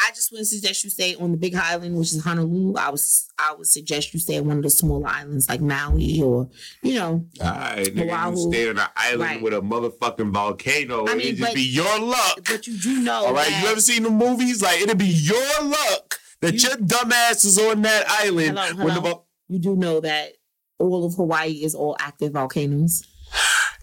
[0.00, 2.74] I just wouldn't suggest you stay on the Big Island, which is Honolulu.
[2.76, 6.20] I was I would suggest you stay on one of the smaller islands like Maui
[6.22, 6.48] or
[6.82, 7.26] you know.
[7.40, 9.42] All right, nigga, you stay on an island Right.
[9.42, 11.06] with a motherfucking volcano.
[11.06, 12.40] I mean, it just be your luck.
[12.46, 13.26] But you do know.
[13.26, 14.62] All right, you ever seen the movies?
[14.62, 18.94] Like it'll be your luck that You- your dumbass is on that island Hello, when
[18.94, 19.24] the hello.
[19.48, 20.32] you do know that
[20.78, 23.02] all of Hawaii is all active volcanoes.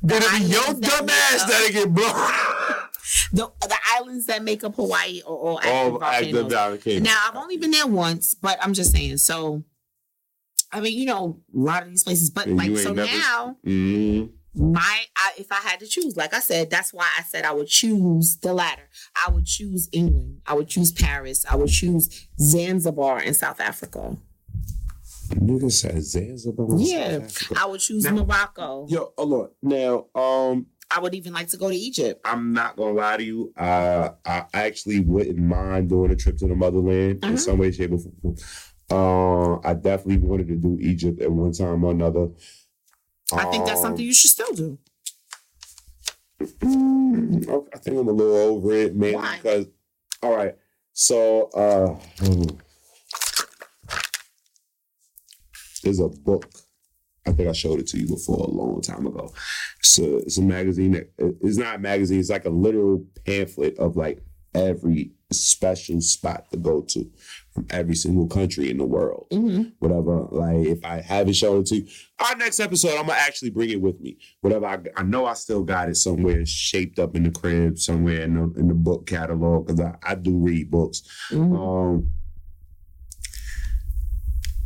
[0.04, 2.55] It'll be your dumbass that dumb make ass up- that'll get blown.
[3.32, 6.24] The the islands that make up Hawaii are all active All volcanoes.
[6.44, 7.02] active volcanoes.
[7.04, 9.18] Now I've only been there once, but I'm just saying.
[9.18, 9.64] So,
[10.72, 13.58] I mean, you know, a lot of these places, but And like so never- now,
[13.66, 14.32] Mhm.
[14.56, 17.52] my I, if I had to choose, like I said, that's why I said I
[17.52, 18.90] would choose the latter.
[19.26, 20.42] I would choose England.
[20.46, 21.46] I would choose Paris.
[21.50, 24.18] I would choose Zanzibar in South Africa.
[25.30, 26.68] Nigga said Zanzibar.
[26.78, 27.26] Yeah.
[27.28, 28.86] South I would choose Now- Morocco.
[28.88, 29.50] Yo, hold on.
[29.64, 32.22] Now, um, I would even like to go to Egypt.
[32.24, 33.54] I'm not gonna lie to you.
[33.58, 37.40] Uh, I actually wouldn't mind doing a trip to the motherland in Mhm.
[37.40, 38.36] some way, shape, or form.
[38.90, 42.30] Uh, I definitely wanted to do Egypt at one time or another.
[43.34, 44.78] I think that's Um, something you should still do.
[46.40, 49.38] Mm, I think I'm a little over it, Why?
[49.38, 49.66] because.
[50.22, 50.56] All right,
[50.94, 52.44] so uh, hmm.
[55.84, 56.46] there's a book.
[57.28, 59.34] I think I showed it to you before a long time ago.
[59.82, 62.20] So it's a magazine that it's not a magazine.
[62.20, 64.22] It's like a literal pamphlet of like
[64.54, 67.12] every special spot to go to
[67.52, 70.28] from every single country in the world hmm whatever.
[70.32, 71.88] Like if I haven't shown it to you,
[72.20, 74.18] our next episode, I'm gonna actually bring it with me.
[74.42, 74.66] Whatever.
[74.68, 78.36] I, I know I still got it somewhere shaped up in the crib, somewhere in
[78.36, 81.02] the in the book catalog because I, I do read books.
[81.30, 82.12] hmm Um,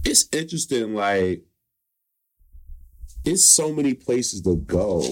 [0.03, 0.93] it's interesting.
[0.93, 1.43] Like
[3.29, 5.03] it's so many places to go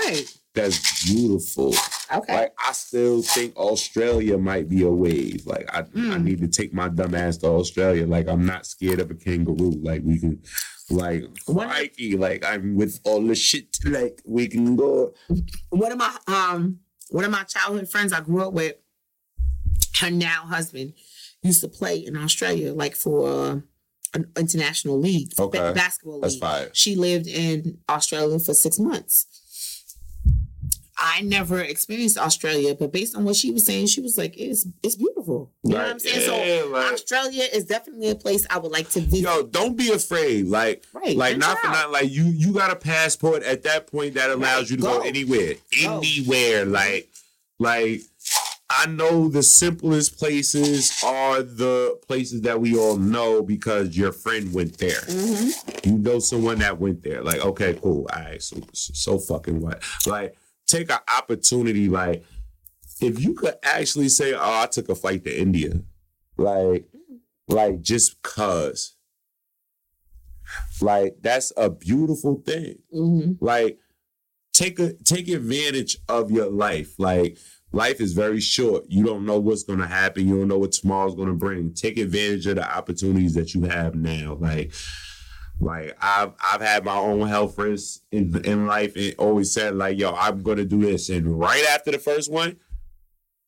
[0.00, 0.24] Right.
[0.54, 1.74] that's beautiful.
[2.14, 2.34] Okay.
[2.34, 5.46] Like I still think Australia might be a wave.
[5.46, 6.22] Like I, I Mm.
[6.24, 8.06] need to take my dumb ass to Australia.
[8.06, 9.72] Like I'm not scared of a kangaroo.
[9.82, 10.42] Like we can,
[10.90, 13.76] like crikey, like I'm with all the shit.
[13.84, 15.12] Like we can go.
[15.70, 16.78] one of my um
[17.10, 18.74] one of my childhood friends I grew up with,
[20.00, 20.94] her now husband
[21.42, 23.60] used to play in Australia, like for uh,
[24.14, 25.72] an international league, ba- Okay.
[25.74, 26.40] basketball That's league.
[26.42, 26.70] fire.
[26.72, 29.26] She lived in Australia for six months.
[30.96, 34.64] I never experienced Australia, but based on what she was saying, she was like, "It's
[34.82, 36.20] it's beautiful." You know what I'm saying?
[36.24, 39.18] so Yeah, like- Australia is definitely a place I would like to visit.
[39.24, 40.46] Yo, don't be afraid.
[40.46, 41.16] Like, right?
[41.16, 42.24] like not for not like you.
[42.26, 45.04] You got a passport at that point that allows you to go, go.
[45.04, 45.98] anywhere, Go.
[45.98, 46.64] anywhere.
[46.64, 47.10] Like,
[47.58, 48.02] like
[48.76, 54.52] I know the simplest places are the places that we all know because your friend
[54.52, 55.00] went there.
[55.02, 55.86] Mhm.
[55.86, 57.22] You know someone that went there.
[57.22, 58.06] Like, okay, cool.
[58.12, 59.82] All right, so so fucking what?
[60.06, 60.36] Like,
[60.66, 61.88] take an opportunity.
[61.88, 62.24] Like,
[63.00, 65.82] if you could actually say, "Oh, I took a flight to India,"
[66.36, 66.88] like,
[67.48, 68.96] like just cause.
[70.80, 72.78] Like that's a beautiful thing.
[72.94, 73.38] Mhm.
[73.40, 73.78] Like
[74.52, 76.94] take a take advantage of your life.
[76.98, 77.38] Like
[77.74, 78.84] life is very short.
[78.88, 80.28] You don't know what's gonna happen.
[80.28, 81.72] You don't know what tomorrow's gonna bring.
[81.74, 84.36] Take advantage of the opportunities that you have now.
[84.40, 84.72] Like
[85.60, 89.98] like I've I've had my own health risks in in life and always said like
[89.98, 92.56] yo I'm gonna do this and right after the first one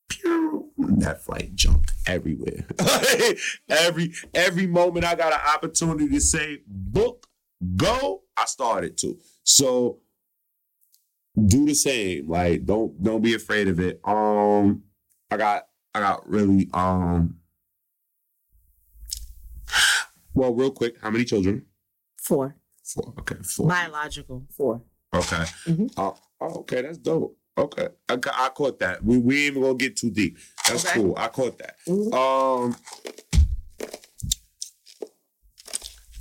[0.09, 2.65] pew, that flight jumped everywhere.
[3.69, 7.27] every every moment I got an opportunity to say book
[7.75, 9.17] go I started to.
[9.43, 9.99] So
[11.45, 12.27] do the same.
[12.29, 13.99] Like don't don't be afraid of it.
[14.03, 14.83] Um
[15.29, 17.37] I got I got really um
[20.33, 21.65] well real quick, how many children?
[22.21, 23.13] Four Four.
[23.19, 23.67] Okay, four.
[23.67, 24.81] biological four.
[25.13, 25.43] Okay.
[25.65, 25.91] Mhm.
[25.97, 27.37] Oh, oh, okay, that's dope.
[27.57, 29.03] Okay, I, I caught that.
[29.03, 30.37] We we ain't even gonna get too deep.
[30.67, 30.99] That's Okay.
[31.01, 31.13] cool.
[31.17, 31.75] I caught that.
[31.87, 32.13] Mhm.
[32.13, 32.75] Um,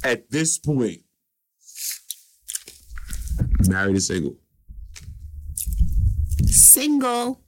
[0.03, 1.03] at this point,
[3.69, 4.37] married or single?
[6.57, 7.43] Single.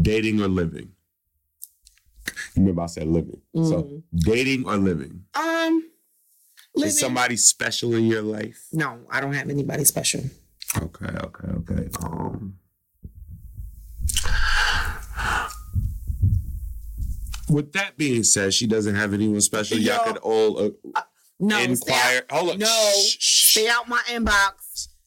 [0.00, 0.92] Dating or living?
[2.26, 3.40] You remember I said living.
[3.54, 4.02] So Mhm.
[4.24, 5.24] dating or living?
[5.34, 5.90] Um,
[6.74, 6.88] living.
[6.88, 8.66] Is somebody special in your life?
[8.72, 10.22] No, I don't have anybody special.
[10.76, 11.88] Okay, okay, okay.
[12.02, 12.58] Um,
[17.48, 19.78] with that being said, she doesn't have anyone special.
[19.78, 20.58] Y'all could all
[20.94, 21.02] uh,
[21.38, 22.22] No, inquire.
[22.30, 22.58] Hold on.
[22.58, 22.92] No.
[23.06, 24.52] Shh, Stay out my inbox.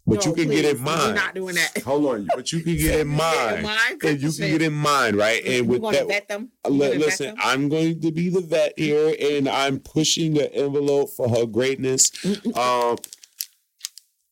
[0.09, 1.15] But No, you can please, get in We're mine.
[1.15, 1.83] not doing that.
[1.83, 3.65] Hold on, but you can get in mine?
[4.03, 5.45] And you can get in mine, right?
[5.45, 6.49] And with that, vet them?
[6.65, 7.35] Li- vet listen, them?
[7.43, 12.11] I'm going to be the vet here, and I'm pushing the envelope for her greatness.
[12.55, 12.97] Um,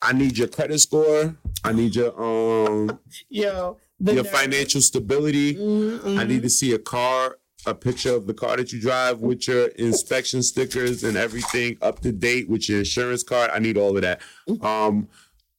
[0.02, 1.36] I need your credit score.
[1.64, 4.30] I need your um Yo, your nerve.
[4.30, 5.56] financial stability.
[5.56, 6.18] Mm-mm.
[6.20, 9.48] I need to see a car, a picture of the car that you drive with
[9.48, 13.50] your inspection stickers and everything up to date with your insurance card.
[13.52, 14.22] I need all of that.
[14.62, 15.08] Um,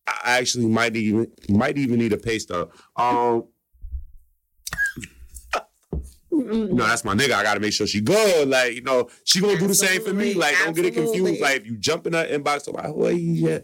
[0.09, 2.73] I actually might even might even need a pay stub.
[2.97, 3.45] Um,
[6.31, 7.33] no, that's my nigga.
[7.33, 8.49] I gotta make sure she good.
[8.49, 10.31] Like, you know, she gonna do the same for me.
[10.31, 11.41] Absolutely, Like, don't get it confused.
[11.41, 13.59] Like, if you jump in her inbox, I'm like, oh yeah.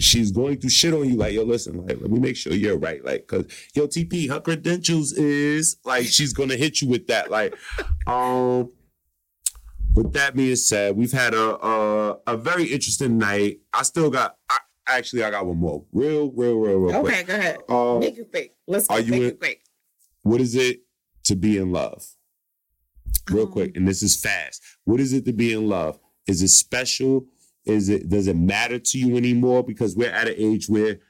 [0.00, 1.16] She's going to shit on you.
[1.16, 3.04] Like, yo, listen, like, let me make sure you're right.
[3.04, 7.32] Like, cause yo, TP, her credentials is like she's gonna hit you with that.
[7.32, 7.56] Like,
[8.06, 8.70] um,
[9.96, 13.58] with that being said, we've had a a, a very interesting night.
[13.72, 14.58] I still got I,
[14.88, 15.84] actually I got one more.
[15.92, 17.12] Real, real, real, real quick.
[17.14, 17.58] Okay, go ahead.
[17.68, 18.54] Um, Make it quick.
[18.66, 18.94] Let's go.
[18.94, 19.62] are you Make in- it quick.
[20.22, 20.80] what is it
[21.24, 22.06] to be in love?
[23.30, 24.62] Real Um, quick, and this is fast.
[24.84, 25.98] What is it to be in love?
[26.26, 27.26] Is it special?
[27.64, 29.62] Is it does it matter to you anymore?
[29.62, 31.00] Because we're at an age where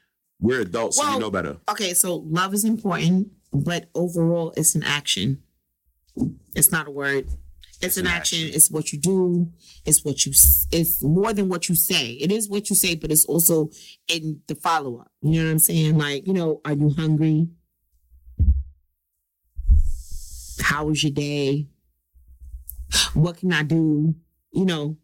[0.41, 1.59] we're adults, so we know better.
[1.71, 5.43] Okay, so love is important, but overall, it's an action.
[6.55, 7.29] It's not a word.
[7.81, 8.39] It's, an, an action.
[8.41, 8.55] action.
[8.57, 9.53] It's what you do.
[9.85, 10.33] It's what you.
[10.73, 12.13] It's more than what you say.
[12.13, 13.71] It is what you say, but it's also
[14.09, 15.13] in the follow up.
[15.23, 15.97] You know what I'm saying?
[15.97, 17.49] Like, you know, are you hungry?
[20.61, 21.69] How was your day?
[23.15, 24.15] What can I do?
[24.53, 24.97] You know,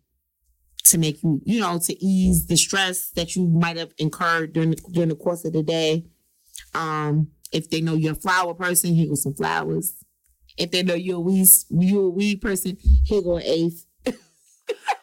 [0.86, 4.70] to make you, you know, to ease the stress that you might have incurred during
[4.70, 6.06] the, during the course of the day.
[6.74, 10.03] Um, if they know you're a flower person, here go some flowers.
[10.56, 13.86] If they know you're a weed, you're a weed person, here go an eighth.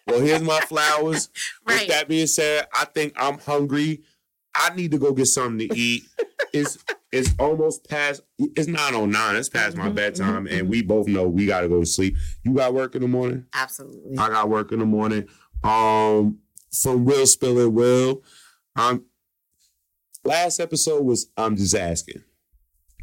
[0.07, 1.29] Well, here's my flowers.
[1.67, 1.81] right.
[1.81, 4.01] With that being said, I think I'm hungry.
[4.55, 6.03] I need to go get something to eat.
[6.53, 6.79] It's
[7.13, 8.21] it's almost past.
[8.37, 9.37] It's nine oh nine.
[9.37, 11.85] It's past my Mhm, bedtime, mhm, and we both know we got to go to
[11.85, 12.17] sleep.
[12.43, 13.45] You got work in the morning.
[13.53, 14.17] Absolutely.
[14.17, 15.29] I got work in the morning.
[15.63, 16.39] Um,
[16.73, 18.21] from Will Spill It Will.
[18.75, 19.05] Um,
[20.25, 22.21] last episode was I'm just asking.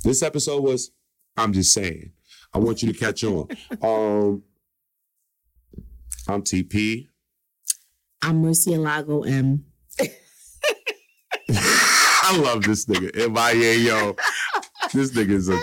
[0.05, 0.91] This episode was
[1.39, 2.13] I'm just saying.
[2.53, 3.49] I want you to catch on.
[3.83, 4.43] Um,
[6.29, 7.09] I'm TP.
[8.23, 9.65] I'm Mercy Alago M.
[11.51, 13.15] I love this nigga.
[13.15, 14.17] MIA, yo.
[14.93, 15.59] This nigga's a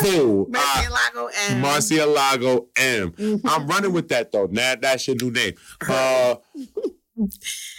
[0.00, 0.46] fool.
[0.50, 1.60] Mercy Uh, Alago M.
[1.60, 3.14] Marcia Lago M.
[3.44, 4.46] I'm running with that though.
[4.50, 5.54] Now that's your new name.
[5.88, 6.36] Uh,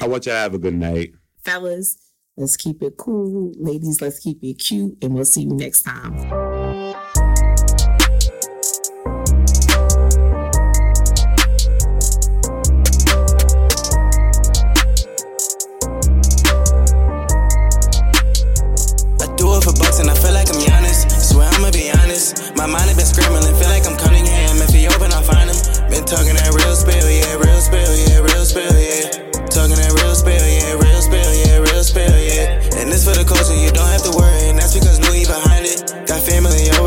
[0.01, 1.13] I want you to have a good night.
[1.43, 1.97] Fellas,
[2.37, 3.51] let's keep it cool.
[3.57, 4.97] Ladies, let's keep it cute.
[5.01, 6.50] And we'll see you next time.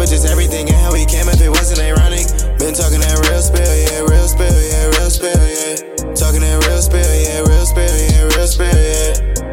[0.06, 2.26] just everything and how we came if it wasn't ironic.
[2.59, 6.14] Been talking that real spill, yeah, real spill, yeah, real spill, yeah.
[6.14, 9.44] Talking that real spill, yeah, real spill, yeah, real spill, yeah.